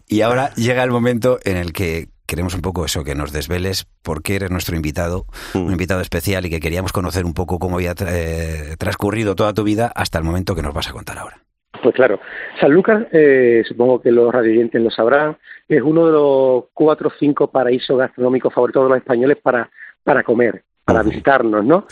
Y 0.08 0.20
ahora 0.20 0.52
llega 0.54 0.82
el 0.84 0.90
momento 0.90 1.38
en 1.44 1.56
el 1.56 1.72
que 1.72 2.08
queremos 2.26 2.54
un 2.54 2.62
poco 2.62 2.84
eso, 2.84 3.04
que 3.04 3.14
nos 3.14 3.32
desveles 3.32 3.86
por 4.02 4.22
qué 4.22 4.36
eres 4.36 4.50
nuestro 4.50 4.76
invitado, 4.76 5.26
un 5.54 5.70
invitado 5.70 6.00
especial 6.00 6.46
y 6.46 6.50
que 6.50 6.60
queríamos 6.60 6.92
conocer 6.92 7.24
un 7.24 7.34
poco 7.34 7.58
cómo 7.58 7.76
había 7.76 7.94
eh, 8.06 8.76
transcurrido 8.78 9.34
toda 9.34 9.52
tu 9.52 9.64
vida 9.64 9.92
hasta 9.94 10.18
el 10.18 10.24
momento 10.24 10.54
que 10.54 10.62
nos 10.62 10.74
vas 10.74 10.88
a 10.88 10.92
contar 10.92 11.18
ahora. 11.18 11.38
Pues 11.82 11.94
claro, 11.94 12.20
San 12.60 12.72
Lucas, 12.72 13.06
eh, 13.12 13.62
supongo 13.66 14.00
que 14.00 14.10
los 14.10 14.32
radioyentes 14.32 14.80
lo 14.80 14.90
sabrán, 14.90 15.36
es 15.68 15.82
uno 15.82 16.06
de 16.06 16.12
los 16.12 16.64
cuatro 16.72 17.08
o 17.08 17.12
cinco 17.18 17.50
paraísos 17.50 17.98
gastronómicos 17.98 18.52
favoritos 18.52 18.84
de 18.84 18.88
los 18.88 18.98
españoles 18.98 19.38
para, 19.42 19.70
para 20.02 20.22
comer, 20.22 20.62
para 20.84 21.02
visitarnos, 21.02 21.64
¿no? 21.64 21.86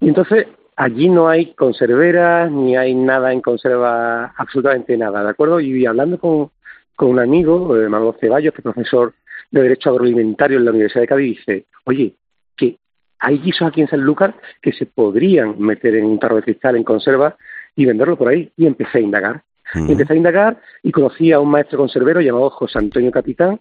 Y 0.00 0.08
entonces 0.08 0.46
allí 0.76 1.08
no 1.08 1.28
hay 1.28 1.54
conserveras, 1.54 2.50
ni 2.50 2.76
hay 2.76 2.94
nada 2.94 3.32
en 3.32 3.40
conserva, 3.40 4.34
absolutamente 4.36 4.96
nada, 4.96 5.22
¿de 5.22 5.30
acuerdo? 5.30 5.60
Y 5.60 5.86
hablando 5.86 6.18
con, 6.18 6.50
con 6.96 7.10
un 7.10 7.20
amigo, 7.20 7.76
eh, 7.76 7.88
Manuel 7.88 8.14
Ceballos, 8.20 8.52
que 8.52 8.60
es 8.60 8.64
profesor 8.64 9.14
de 9.54 9.62
Derecho 9.62 9.90
Agroalimentario 9.90 10.58
en 10.58 10.64
la 10.64 10.72
Universidad 10.72 11.02
de 11.02 11.06
Cádiz, 11.06 11.38
dice, 11.38 11.66
oye, 11.84 12.14
que 12.56 12.76
hay 13.20 13.38
guisos 13.38 13.68
aquí 13.68 13.80
en 13.80 13.88
San 13.88 14.00
Lucas 14.00 14.34
que 14.60 14.72
se 14.72 14.86
podrían 14.86 15.58
meter 15.60 15.94
en 15.94 16.06
un 16.06 16.18
tarro 16.18 16.36
de 16.36 16.42
cristal 16.42 16.76
en 16.76 16.82
conserva 16.82 17.36
y 17.76 17.86
venderlo 17.86 18.18
por 18.18 18.28
ahí. 18.28 18.50
Y 18.56 18.66
empecé 18.66 18.98
a 18.98 19.00
indagar. 19.02 19.42
Y 19.74 19.92
empecé 19.92 20.12
a 20.12 20.16
indagar 20.16 20.60
y 20.82 20.90
conocí 20.90 21.32
a 21.32 21.40
un 21.40 21.50
maestro 21.50 21.78
conservero 21.78 22.20
llamado 22.20 22.50
José 22.50 22.78
Antonio 22.78 23.10
Capitán, 23.10 23.60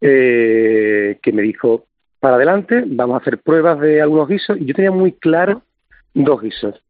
eh, 0.00 1.18
que 1.22 1.32
me 1.32 1.42
dijo, 1.42 1.86
para 2.18 2.36
adelante, 2.36 2.82
vamos 2.86 3.14
a 3.14 3.18
hacer 3.18 3.38
pruebas 3.38 3.80
de 3.80 4.02
algunos 4.02 4.28
guisos. 4.28 4.60
Y 4.60 4.66
yo 4.66 4.74
tenía 4.74 4.90
muy 4.90 5.12
claro 5.12 5.62
dos 6.12 6.42
guisos. 6.42 6.82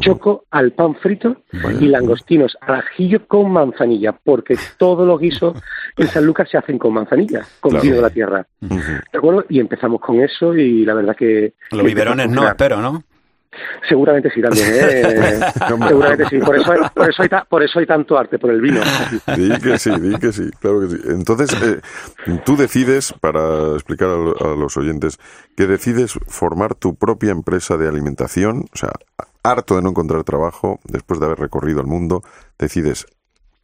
Choco 0.00 0.44
al 0.50 0.72
pan 0.72 0.96
frito 0.96 1.38
y 1.80 1.86
langostinos 1.86 2.56
al 2.60 2.76
ajillo 2.76 3.26
con 3.26 3.50
manzanilla, 3.50 4.12
porque 4.12 4.54
todos 4.76 5.06
los 5.06 5.18
guisos 5.18 5.56
en 5.96 6.06
San 6.08 6.26
Lucas 6.26 6.48
se 6.50 6.58
hacen 6.58 6.78
con 6.78 6.92
manzanilla, 6.92 7.42
con 7.60 7.80
vino 7.80 7.96
de 7.96 8.02
la 8.02 8.10
tierra. 8.10 8.46
¿De 8.60 9.18
acuerdo? 9.18 9.46
Y 9.48 9.60
empezamos 9.60 10.00
con 10.00 10.20
eso 10.20 10.54
y 10.54 10.84
la 10.84 10.94
verdad 10.94 11.16
que... 11.16 11.54
Los 11.70 11.84
biberones 11.84 12.28
no, 12.28 12.46
espero, 12.46 12.82
¿no? 12.82 13.02
Seguramente 13.88 14.30
sí 14.30 14.42
también, 14.42 14.66
¿eh? 14.68 15.40
Seguramente 15.68 16.26
sí. 16.28 16.38
Por 16.38 16.56
eso, 16.56 16.72
hay, 16.72 16.80
por, 16.94 17.08
eso 17.08 17.22
hay 17.22 17.28
por 17.48 17.62
eso 17.62 17.78
hay 17.78 17.86
tanto 17.86 18.18
arte, 18.18 18.38
por 18.38 18.50
el 18.50 18.60
vino. 18.60 18.80
Di 19.36 19.58
que 19.58 19.78
sí, 19.78 19.90
di 19.98 20.16
que 20.18 20.32
sí, 20.32 20.50
claro 20.60 20.80
que 20.80 20.88
sí. 20.88 20.98
Entonces, 21.08 21.50
eh, 21.62 21.80
tú 22.44 22.56
decides, 22.56 23.14
para 23.20 23.72
explicar 23.72 24.08
a, 24.08 24.54
los 24.54 24.76
oyentes, 24.76 25.18
que 25.56 25.66
decides 25.66 26.18
formar 26.26 26.74
tu 26.74 26.96
propia 26.96 27.30
empresa 27.30 27.76
de 27.76 27.88
alimentación, 27.88 28.66
o 28.72 28.76
sea, 28.76 28.92
harto 29.42 29.76
de 29.76 29.82
no 29.82 29.90
encontrar 29.90 30.24
trabajo, 30.24 30.80
después 30.84 31.20
de 31.20 31.26
haber 31.26 31.38
recorrido 31.38 31.80
el 31.80 31.86
mundo, 31.86 32.22
decides, 32.58 33.06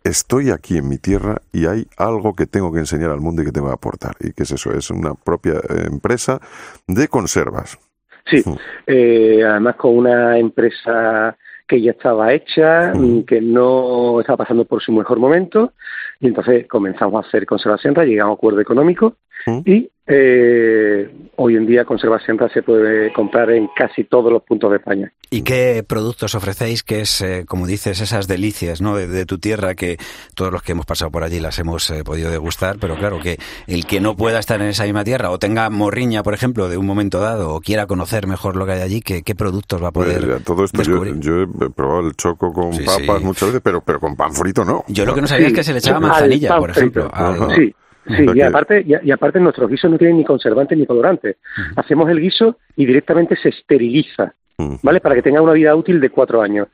estoy 0.04 0.50
aquí 0.50 0.78
en 0.78 0.88
mi 0.88 0.98
tierra 0.98 1.42
y 1.52 1.66
hay 1.66 1.86
algo 1.96 2.34
que 2.34 2.46
tengo 2.46 2.72
que 2.72 2.80
enseñar 2.80 3.10
al 3.10 3.20
mundo 3.20 3.42
y 3.42 3.46
que 3.46 3.52
tengo 3.52 3.68
que 3.68 3.74
aportar. 3.74 4.14
¿Y 4.20 4.32
qué 4.32 4.44
es 4.44 4.52
eso? 4.52 4.72
Es 4.72 4.90
una 4.90 5.14
propia 5.14 5.54
eh, 5.54 5.86
empresa 5.86 6.40
de 6.86 7.08
conservas. 7.08 7.78
Sí, 8.26 8.42
eh, 8.86 9.42
además 9.46 9.76
con 9.76 9.98
una 9.98 10.38
empresa 10.38 11.36
que 11.66 11.80
ya 11.80 11.92
estaba 11.92 12.32
hecha, 12.32 12.92
que 13.26 13.40
no 13.40 14.20
estaba 14.20 14.38
pasando 14.38 14.64
por 14.64 14.82
su 14.82 14.92
mejor 14.92 15.18
momento, 15.18 15.72
y 16.20 16.28
entonces 16.28 16.66
comenzamos 16.68 17.22
a 17.22 17.28
hacer 17.28 17.46
conservación, 17.46 17.94
llegamos 17.94 18.30
a 18.30 18.32
un 18.32 18.38
acuerdo 18.38 18.60
económico 18.60 19.16
y 19.64 19.90
eh, 20.06 21.10
hoy 21.36 21.56
en 21.56 21.66
día 21.66 21.86
Conserva 21.86 22.20
Sienta 22.20 22.48
se 22.50 22.62
puede 22.62 23.10
comprar 23.14 23.50
en 23.50 23.68
casi 23.74 24.04
todos 24.04 24.30
los 24.30 24.42
puntos 24.42 24.70
de 24.70 24.76
España. 24.76 25.12
¿Y 25.30 25.42
qué 25.42 25.82
productos 25.86 26.34
ofrecéis 26.34 26.82
que 26.82 27.00
es, 27.00 27.22
eh, 27.22 27.44
como 27.48 27.66
dices, 27.66 28.02
esas 28.02 28.28
delicias 28.28 28.82
¿no? 28.82 28.96
de, 28.96 29.24
tu 29.24 29.38
tierra 29.38 29.74
que 29.74 29.96
todos 30.34 30.52
los 30.52 30.62
que 30.62 30.72
hemos 30.72 30.84
pasado 30.84 31.10
por 31.10 31.24
allí 31.24 31.40
las 31.40 31.58
hemos 31.58 31.88
eh, 31.90 32.04
podido 32.04 32.30
degustar? 32.30 32.76
Pero 32.78 32.96
claro, 32.96 33.18
que 33.20 33.38
el 33.66 33.86
que 33.86 34.00
no 34.00 34.14
pueda 34.14 34.38
estar 34.38 34.60
en 34.60 34.68
esa 34.68 34.84
misma 34.84 35.04
tierra 35.04 35.30
o 35.30 35.38
tenga 35.38 35.70
morriña, 35.70 36.22
por 36.22 36.34
ejemplo, 36.34 36.68
de 36.68 36.76
un 36.76 36.86
momento 36.86 37.20
dado 37.20 37.54
o 37.54 37.60
quiera 37.60 37.86
conocer 37.86 38.26
mejor 38.26 38.56
lo 38.56 38.66
que 38.66 38.72
hay 38.72 38.82
allí, 38.82 39.00
¿qué, 39.00 39.22
qué 39.22 39.34
productos 39.34 39.82
va 39.82 39.88
a 39.88 39.92
poder 39.92 40.26
pues, 40.26 40.44
todo 40.44 40.64
esto 40.64 40.82
yo, 40.82 41.42
he 41.42 41.70
probado 41.70 42.06
el 42.06 42.14
choco 42.14 42.52
con 42.52 42.72
papas 42.84 43.22
muchas 43.22 43.48
veces, 43.48 43.62
pero, 43.64 43.80
pero 43.80 43.98
con 44.00 44.16
pan 44.16 44.34
frito 44.34 44.64
no. 44.66 44.84
Yo 44.88 45.06
lo 45.06 45.14
que 45.14 45.22
no 45.22 45.26
sabía 45.26 45.46
es 45.46 45.54
que 45.54 45.64
se 45.64 45.72
le 45.72 45.78
echaba 45.78 45.98
manzanilla, 45.98 46.58
por 46.58 46.70
ejemplo. 46.70 47.10
Sí, 47.56 47.74
Sí, 48.06 48.26
y 48.34 48.40
aparte, 48.42 48.84
y, 48.86 49.10
aparte 49.10 49.40
nuestros 49.40 49.70
guisos 49.70 49.90
no 49.90 49.98
tienen 49.98 50.18
ni 50.18 50.24
conservantes 50.24 50.76
ni 50.76 50.86
colorantes. 50.86 51.36
Hacemos 51.76 52.08
el 52.10 52.20
guiso 52.20 52.58
y 52.76 52.86
directamente 52.86 53.36
se 53.36 53.48
esteriliza, 53.50 54.34
¿vale? 54.82 55.00
Para 55.00 55.14
que 55.14 55.22
tenga 55.22 55.40
una 55.40 55.52
vida 55.52 55.74
útil 55.74 56.00
de 56.00 56.10
cuatro 56.10 56.42
años. 56.42 56.68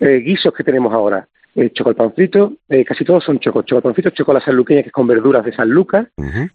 Eh, 0.00 0.18
guisos 0.18 0.52
que 0.52 0.64
tenemos 0.64 0.92
ahora. 0.92 1.26
Eh, 1.56 1.70
chocolate 1.70 2.10
frito, 2.16 2.54
eh, 2.68 2.84
casi 2.84 3.04
todos 3.04 3.22
son 3.22 3.38
choco, 3.38 3.62
chocolate 3.62 3.94
frito, 3.94 4.10
chocolate 4.10 4.46
sanluqueña 4.46 4.82
que 4.82 4.88
es 4.88 4.92
con 4.92 5.06
verduras 5.06 5.44
de 5.44 5.54
San 5.54 5.70
Lucas, 5.70 6.08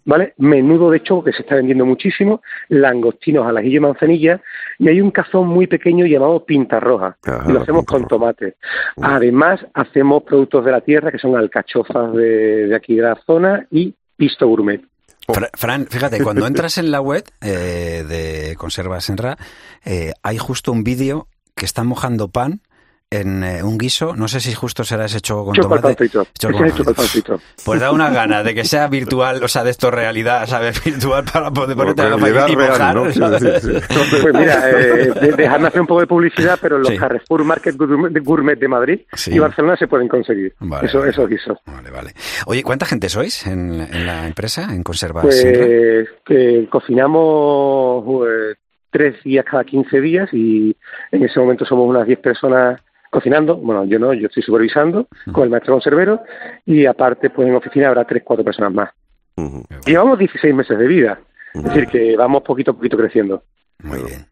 ¿vale? 0.04 0.34
Menudo 0.36 0.90
de 0.90 1.02
choco 1.02 1.24
que 1.24 1.32
se 1.32 1.40
está 1.40 1.54
vendiendo 1.54 1.86
muchísimo, 1.86 2.42
langostinos 2.68 3.46
al 3.46 3.56
ajillo 3.56 3.78
y 3.78 3.80
manzanilla, 3.80 4.42
y 4.78 4.88
hay 4.88 5.00
un 5.00 5.10
cazón 5.10 5.48
muy 5.48 5.66
pequeño 5.66 6.04
llamado 6.04 6.44
pinta 6.44 6.80
roja, 6.80 7.16
y 7.48 7.50
lo 7.50 7.62
hacemos 7.62 7.86
con 7.86 8.06
tomate. 8.06 8.56
Además, 9.00 9.64
hacemos 9.72 10.22
productos 10.22 10.66
de 10.66 10.70
la 10.70 10.82
tierra 10.82 11.10
que 11.10 11.18
son 11.18 11.34
alcachofas 11.34 12.12
de, 12.12 12.66
de 12.66 12.76
aquí 12.76 12.94
de 12.96 13.02
la 13.02 13.16
zona 13.24 13.66
y 13.70 13.94
pisto 14.20 14.46
gourmet. 14.46 14.82
Fran, 15.54 15.86
fíjate, 15.86 16.22
cuando 16.22 16.46
entras 16.46 16.76
en 16.76 16.90
la 16.90 17.00
web 17.00 17.24
eh, 17.40 18.04
de 18.06 18.54
Conservas 18.56 19.08
Enra, 19.08 19.38
eh, 19.84 20.12
hay 20.22 20.38
justo 20.38 20.72
un 20.72 20.84
vídeo 20.84 21.28
que 21.54 21.64
están 21.64 21.86
mojando 21.86 22.28
pan 22.28 22.60
en 23.12 23.42
eh, 23.42 23.64
un 23.64 23.76
guiso, 23.76 24.14
no 24.14 24.28
sé 24.28 24.38
si 24.38 24.54
justo 24.54 24.84
será 24.84 25.06
ese 25.06 25.20
choco 25.20 25.46
con 25.46 25.54
tomate. 25.56 25.96
Pues 27.64 27.80
da 27.80 27.90
una 27.90 28.10
gana 28.10 28.44
de 28.44 28.54
que 28.54 28.64
sea 28.64 28.86
virtual, 28.86 29.42
o 29.42 29.48
sea, 29.48 29.64
de 29.64 29.70
esto 29.70 29.90
realidad, 29.90 30.46
¿sabes? 30.46 30.82
Virtual 30.84 31.24
para 31.24 31.50
poder 31.50 31.76
ponerte 31.76 32.08
la 32.08 32.16
y. 32.48 32.56
Pues 34.22 34.34
mira, 34.34 34.70
eh, 34.70 35.12
dejarme 35.36 35.68
hacer 35.68 35.80
un 35.80 35.88
poco 35.88 36.00
de 36.00 36.06
publicidad, 36.06 36.56
pero 36.62 36.78
los 36.78 36.92
Carrefour 36.92 37.42
Market 37.42 37.74
Gourmet 37.76 38.58
de 38.58 38.68
Madrid 38.68 39.00
y 39.26 39.38
Barcelona 39.40 39.76
se 39.76 39.88
pueden 39.88 40.06
conseguir. 40.06 40.54
eso, 40.82 41.04
esos 41.04 41.28
guisos. 41.28 41.58
Vale, 41.66 41.90
vale. 41.90 42.12
Oye, 42.46 42.62
¿cuánta 42.62 42.86
gente 42.86 43.08
sois 43.08 43.44
en, 43.46 44.06
la 44.06 44.28
empresa, 44.28 44.68
en 44.72 44.84
Conservas? 44.84 45.24
Pues 45.24 46.08
que 46.24 46.68
cocinamos 46.70 48.04
pues, 48.04 48.56
tres 48.90 49.20
días 49.24 49.44
cada 49.44 49.64
15 49.64 50.00
días 50.00 50.28
y 50.32 50.76
en 51.10 51.24
ese 51.24 51.40
momento 51.40 51.64
somos 51.64 51.88
unas 51.88 52.06
10 52.06 52.20
personas 52.20 52.80
cocinando, 53.10 53.56
bueno, 53.56 53.84
yo 53.84 53.98
no, 53.98 54.14
yo 54.14 54.28
estoy 54.28 54.42
supervisando 54.42 55.08
con 55.32 55.44
el 55.44 55.50
maestro 55.50 55.74
conservero 55.74 56.22
y 56.64 56.86
aparte 56.86 57.28
pues 57.28 57.48
en 57.48 57.54
oficina 57.56 57.88
habrá 57.88 58.04
tres, 58.04 58.22
cuatro 58.24 58.44
personas 58.44 58.72
más. 58.72 58.90
Llevamos 59.86 60.18
16 60.18 60.54
meses 60.54 60.78
de 60.78 60.86
vida, 60.86 61.20
es 61.54 61.62
decir, 61.62 61.86
que 61.88 62.16
vamos 62.16 62.42
poquito 62.42 62.70
a 62.70 62.74
poquito 62.74 62.96
creciendo. 62.96 63.42
Muy 63.82 64.02
bien. 64.02 64.29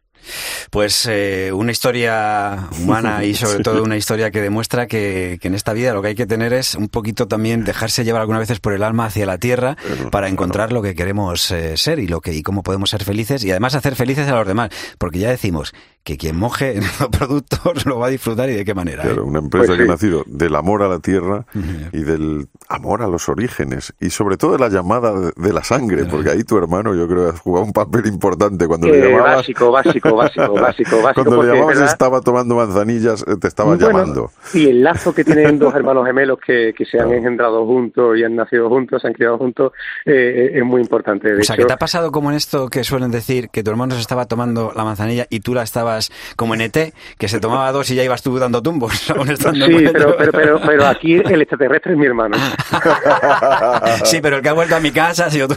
Pues 0.71 1.07
eh, 1.11 1.51
una 1.53 1.73
historia 1.73 2.69
humana 2.81 3.25
y 3.25 3.35
sobre 3.35 3.63
todo 3.63 3.83
una 3.83 3.97
historia 3.97 4.31
que 4.31 4.41
demuestra 4.41 4.87
que, 4.87 5.39
en 5.43 5.55
esta 5.55 5.73
vida 5.73 5.95
lo 5.95 6.03
que 6.03 6.09
hay 6.09 6.15
que 6.15 6.27
tener 6.27 6.53
es 6.53 6.75
un 6.75 6.89
poquito 6.89 7.27
también 7.27 7.65
dejarse 7.65 8.05
llevar 8.05 8.21
algunas 8.21 8.41
veces 8.41 8.61
por 8.61 8.73
el 8.75 8.83
alma 8.83 9.07
hacia 9.07 9.25
la 9.25 9.39
tierra 9.39 9.77
para 10.11 10.29
encontrar 10.29 10.73
lo 10.73 10.83
que 10.83 10.95
queremos 10.95 11.51
eh, 11.51 11.77
ser 11.77 11.99
y 11.99 12.07
lo 12.07 12.21
que 12.21 12.35
y 12.35 12.43
cómo 12.43 12.63
podemos 12.63 12.91
ser 12.91 13.05
felices 13.05 13.45
y 13.45 13.51
además 13.51 13.75
hacer 13.75 13.97
felices 13.97 14.29
a 14.29 14.37
los 14.37 14.47
demás, 14.47 14.71
porque 14.99 15.19
ya 15.19 15.31
decimos 15.31 15.73
que 16.09 16.17
quien 16.17 16.37
moje 16.37 16.77
en 16.77 16.85
los 16.85 17.09
productos 17.19 17.85
lo 17.85 17.99
va 17.99 18.07
a 18.07 18.11
disfrutar 18.11 18.49
y 18.49 18.55
de 18.55 18.65
qué 18.65 18.75
manera. 18.75 19.03
Claro, 19.03 19.23
¿eh? 19.23 19.25
una 19.27 19.41
empresa 19.41 19.67
pues 19.67 19.79
que 19.79 19.85
ha 19.85 19.87
nacido 19.87 20.25
del 20.27 20.55
amor 20.55 20.83
a 20.83 20.89
la 20.89 21.01
tierra 21.01 21.45
y 21.93 22.03
del 22.03 22.49
amor 22.69 23.03
a 23.03 23.09
los 23.09 23.29
orígenes 23.29 23.93
y 24.01 24.09
sobre 24.09 24.37
todo 24.37 24.53
de 24.53 24.59
la 24.59 24.69
llamada 24.69 25.13
de 25.37 25.53
la 25.53 25.63
sangre, 25.63 26.07
porque 26.07 26.31
ahí 26.31 26.45
tu 26.45 26.57
hermano 26.57 26.95
yo 26.95 27.07
creo 27.07 27.31
que 27.31 27.37
ha 27.37 27.39
jugado 27.39 27.67
un 27.67 27.73
papel 27.73 28.07
importante 28.07 28.67
cuando 28.67 28.89
le 28.89 29.01
llamabas. 29.01 29.37
Básico, 29.37 29.71
básico, 29.71 30.17
básico, 30.17 30.55
básico, 30.61 31.03
básico. 31.03 31.25
Cuando 31.25 31.43
le 31.43 31.55
llamabas 31.55 31.81
estaba 31.81 32.21
tomando 32.21 32.55
manzanillas, 32.55 33.25
eh, 33.27 33.37
te 33.41 33.49
estaba 33.49 33.77
llamando. 33.77 34.31
Y 34.55 34.69
el 34.69 34.83
lazo 34.83 35.15
que 35.15 35.25
tienen 35.25 35.59
dos 35.59 35.75
hermanos 35.75 36.07
gemelos 36.07 36.39
que, 36.45 36.73
que 36.77 36.85
se 36.85 37.01
han 37.01 37.13
engendrado 37.13 37.67
juntos 37.67 38.17
y 38.17 38.25
han 38.25 38.37
nacido 38.37 38.69
juntos, 38.69 39.03
se 39.03 39.09
han 39.09 39.15
criado 39.15 39.39
juntos, 39.39 39.73
eh, 40.05 40.53
es 40.55 40.65
muy 40.65 40.81
importante. 40.81 41.35
o 41.35 41.43
sea, 41.43 41.57
que 41.57 41.65
te 41.65 41.73
ha 41.73 41.77
pasado 41.77 42.11
como 42.13 42.31
en 42.31 42.37
esto 42.37 42.69
que 42.69 42.85
suelen 42.85 43.11
decir 43.11 43.49
que 43.51 43.63
tu 43.63 43.71
hermano 43.71 43.95
se 43.95 44.01
estaba 44.01 44.27
tomando 44.27 44.73
la 44.75 44.85
manzanilla 44.85 45.27
y 45.31 45.41
tú 45.41 45.55
la 45.55 45.63
estabas 45.63 46.11
como 46.37 46.55
en 46.55 46.63
ET, 46.63 46.95
que 47.19 47.29
se 47.29 47.41
tomaba 47.41 47.71
dos 47.73 47.91
y 47.91 47.95
ya 47.95 48.05
ibas 48.05 48.23
tú 48.23 48.39
dando 48.39 48.63
tumbos. 48.63 48.93
sí, 48.99 49.13
pero, 49.93 50.17
pero, 50.33 50.61
pero, 50.65 50.87
aquí 50.87 51.15
el 51.15 51.43
extraterrestre 51.43 51.93
es 51.93 51.99
mi 51.99 52.07
hermano. 52.07 52.37
sí, 54.05 54.21
pero 54.21 54.37
el 54.37 54.43
que 54.43 54.49
ha 54.49 54.53
vuelto 54.53 54.77
a 54.77 54.81
mi 54.81 54.91
casa 54.91 55.27
ha 55.27 55.31
sido 55.31 55.49
tú. 55.49 55.55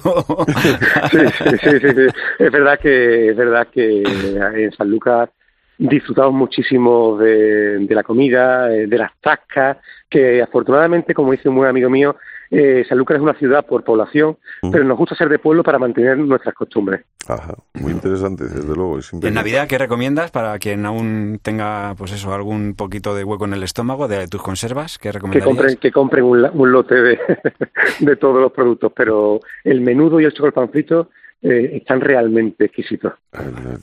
sí, 1.12 1.20
sí, 1.62 1.80
sí, 1.80 2.08
Es 2.40 2.52
verdad 2.52 2.80
que, 2.80 3.30
es 3.30 3.38
verdad 3.38 3.68
que 3.74 4.02
en 4.04 4.72
San 4.74 4.91
Lucas 4.92 5.30
disfrutamos 5.78 6.34
muchísimo 6.34 7.18
de, 7.18 7.80
de 7.80 7.96
la 7.96 8.04
comida, 8.04 8.68
de 8.68 8.98
las 8.98 9.12
tascas, 9.20 9.78
que 10.08 10.40
afortunadamente, 10.42 11.14
como 11.16 11.32
dice 11.32 11.50
un 11.50 11.56
buen 11.56 11.70
amigo 11.70 11.90
mío, 11.90 12.16
eh, 12.52 12.86
Sanlúcar 12.88 13.16
es 13.18 13.24
una 13.24 13.34
ciudad 13.34 13.66
por 13.66 13.84
población, 13.84 14.38
pero 14.72 14.84
nos 14.84 14.96
gusta 14.98 15.16
ser 15.16 15.30
de 15.30 15.40
pueblo 15.40 15.64
para 15.64 15.80
mantener 15.80 16.18
nuestras 16.20 16.54
costumbres. 16.54 17.02
Ajá, 17.28 17.56
muy 17.76 17.94
interesante, 17.94 18.44
desde 18.44 18.76
luego. 18.76 19.00
es 19.00 19.12
¿Y 19.14 19.26
en. 19.26 19.34
Navidad 19.34 19.68
qué 19.68 19.78
recomiendas 19.80 20.30
para 20.32 20.60
quien 20.60 20.86
aún 20.86 21.40
tenga, 21.42 21.96
pues 21.98 22.12
eso, 22.12 22.32
algún 22.34 22.76
poquito 22.76 23.16
de 23.16 23.24
hueco 23.24 23.46
en 23.46 23.54
el 23.54 23.64
estómago 23.64 24.08
de 24.08 24.28
tus 24.28 24.44
conservas? 24.44 25.00
¿Qué 25.00 25.12
Que 25.32 25.40
compren, 25.40 25.78
que 25.78 25.92
compren 25.92 26.26
un, 26.26 26.42
la- 26.44 26.52
un 26.52 26.72
lote 26.72 26.96
de, 27.02 27.20
de 28.02 28.16
todos 28.18 28.40
los 28.42 28.52
productos, 28.52 28.92
pero 28.96 29.40
el 29.64 29.82
menudo 29.82 30.20
y 30.20 30.26
el 30.26 30.34
chocolate 30.34 30.68
frito 30.72 31.10
eh, 31.44 31.78
están 31.78 32.02
realmente 32.02 32.66
exquisitos. 32.66 33.14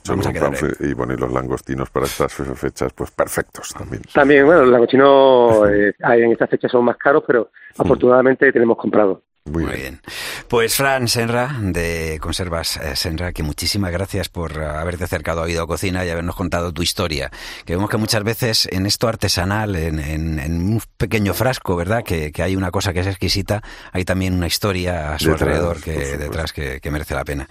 Vamos 0.07 0.27
a 0.27 0.31
chocolate 0.33 0.33
quedar 0.33 0.89
y 0.91 0.93
los 1.17 1.31
langostinos 1.31 1.89
para 1.89 2.05
estas 2.05 2.33
fe- 2.33 2.43
fechas, 2.55 2.93
pues 2.93 3.11
perfectos 3.11 3.73
también. 3.77 4.01
También, 4.13 4.45
bueno, 4.45 4.61
los 4.61 4.69
langostinos 4.71 5.69
eh, 5.71 5.93
hay 6.01 6.21
en 6.23 6.31
estas 6.31 6.49
fechas 6.49 6.71
son 6.71 6.85
más 6.85 6.97
caros, 6.97 7.23
pero 7.27 7.49
afortunadamente 7.77 8.51
tenemos 8.51 8.77
comprado. 8.77 9.21
Muy, 9.49 9.63
Muy 9.63 9.73
bien. 9.73 9.99
bien. 10.03 10.13
Pues 10.47 10.75
Fran 10.75 11.07
Senra, 11.07 11.49
de 11.59 12.17
Conservas 12.21 12.77
eh, 12.77 12.95
Senra, 12.95 13.31
que 13.33 13.43
muchísimas 13.43 13.91
gracias 13.91 14.29
por 14.29 14.51
eh, 14.53 14.65
haberte 14.65 15.03
acercado 15.03 15.41
a 15.41 15.43
Oído 15.43 15.65
Cocina 15.67 16.05
y 16.05 16.09
habernos 16.09 16.35
contado 16.35 16.71
tu 16.71 16.81
historia. 16.81 17.29
Que 17.65 17.75
vemos 17.75 17.89
que 17.89 17.97
muchas 17.97 18.23
veces 18.23 18.67
en 18.71 18.85
esto 18.85 19.07
artesanal, 19.07 19.75
en, 19.75 19.99
en- 19.99 20.39
en 20.39 20.53
un 20.73 20.81
pequeño 20.97 21.33
frasco, 21.33 21.75
¿verdad? 21.75 22.03
Que, 22.03 22.31
que 22.31 22.43
hay 22.43 22.55
una 22.55 22.71
cosa 22.71 22.93
que 22.93 22.99
es 23.01 23.07
exquisita, 23.07 23.61
hay 23.91 24.05
también 24.05 24.33
una 24.33 24.47
historia 24.47 25.13
a 25.13 25.19
su 25.19 25.29
Detrás, 25.29 25.41
alrededor 25.41 25.81
que 25.81 26.17
detrás 26.17 26.53
que, 26.53 26.79
que 26.79 26.91
merece 26.91 27.15
la 27.15 27.23
pena. 27.25 27.47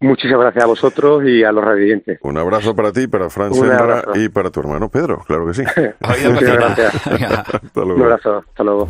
Muchísimas 0.00 0.40
gracias 0.40 0.64
a 0.64 0.66
vosotros 0.66 1.22
y 1.24 1.44
a 1.44 1.52
los 1.52 1.64
radiantes. 1.64 2.18
Un 2.22 2.36
abrazo 2.36 2.74
para 2.74 2.90
ti, 2.92 3.06
para 3.06 3.30
Fran 3.30 3.54
Senra 3.54 4.02
y 4.14 4.28
para 4.28 4.50
tu 4.50 4.58
hermano 4.58 4.88
Pedro, 4.88 5.22
claro 5.26 5.46
que 5.46 5.54
sí. 5.54 5.62
Oído 5.76 6.32
Muchas 6.32 6.50
Cocina. 6.50 6.74
gracias. 6.74 6.94
Hasta 7.62 7.80
luego. 7.84 7.94
Un 7.94 8.02
abrazo, 8.02 8.44
hasta 8.48 8.64
luego. 8.64 8.88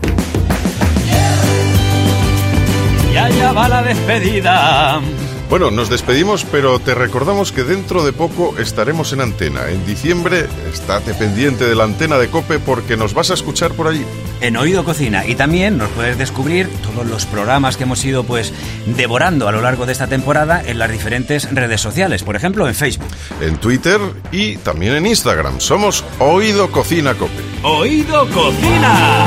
Y 3.12 3.16
allá 3.16 3.52
va 3.52 3.68
la 3.68 3.82
despedida. 3.82 5.00
Bueno, 5.50 5.70
nos 5.70 5.90
despedimos, 5.90 6.46
pero 6.50 6.78
te 6.78 6.94
recordamos 6.94 7.52
que 7.52 7.62
dentro 7.62 8.06
de 8.06 8.14
poco 8.14 8.54
estaremos 8.58 9.12
en 9.12 9.20
antena. 9.20 9.68
En 9.68 9.84
diciembre, 9.84 10.46
estate 10.72 11.12
pendiente 11.12 11.66
de 11.66 11.74
la 11.74 11.84
antena 11.84 12.16
de 12.16 12.28
Cope 12.28 12.58
porque 12.58 12.96
nos 12.96 13.12
vas 13.12 13.30
a 13.30 13.34
escuchar 13.34 13.72
por 13.72 13.86
allí. 13.86 14.02
En 14.40 14.56
Oído 14.56 14.82
Cocina 14.82 15.26
y 15.26 15.34
también 15.34 15.76
nos 15.76 15.90
puedes 15.90 16.16
descubrir 16.16 16.70
todos 16.82 17.06
los 17.06 17.26
programas 17.26 17.76
que 17.76 17.82
hemos 17.82 18.02
ido 18.02 18.24
pues 18.24 18.54
devorando 18.96 19.46
a 19.46 19.52
lo 19.52 19.60
largo 19.60 19.84
de 19.84 19.92
esta 19.92 20.06
temporada 20.06 20.62
en 20.64 20.78
las 20.78 20.90
diferentes 20.90 21.54
redes 21.54 21.82
sociales, 21.82 22.22
por 22.22 22.34
ejemplo 22.34 22.66
en 22.66 22.74
Facebook. 22.74 23.10
En 23.42 23.58
Twitter 23.58 24.00
y 24.30 24.56
también 24.56 24.94
en 24.94 25.04
Instagram. 25.04 25.60
Somos 25.60 26.02
Oído 26.18 26.70
Cocina 26.70 27.12
Cope. 27.12 27.42
Oído 27.62 28.26
Cocina. 28.30 29.26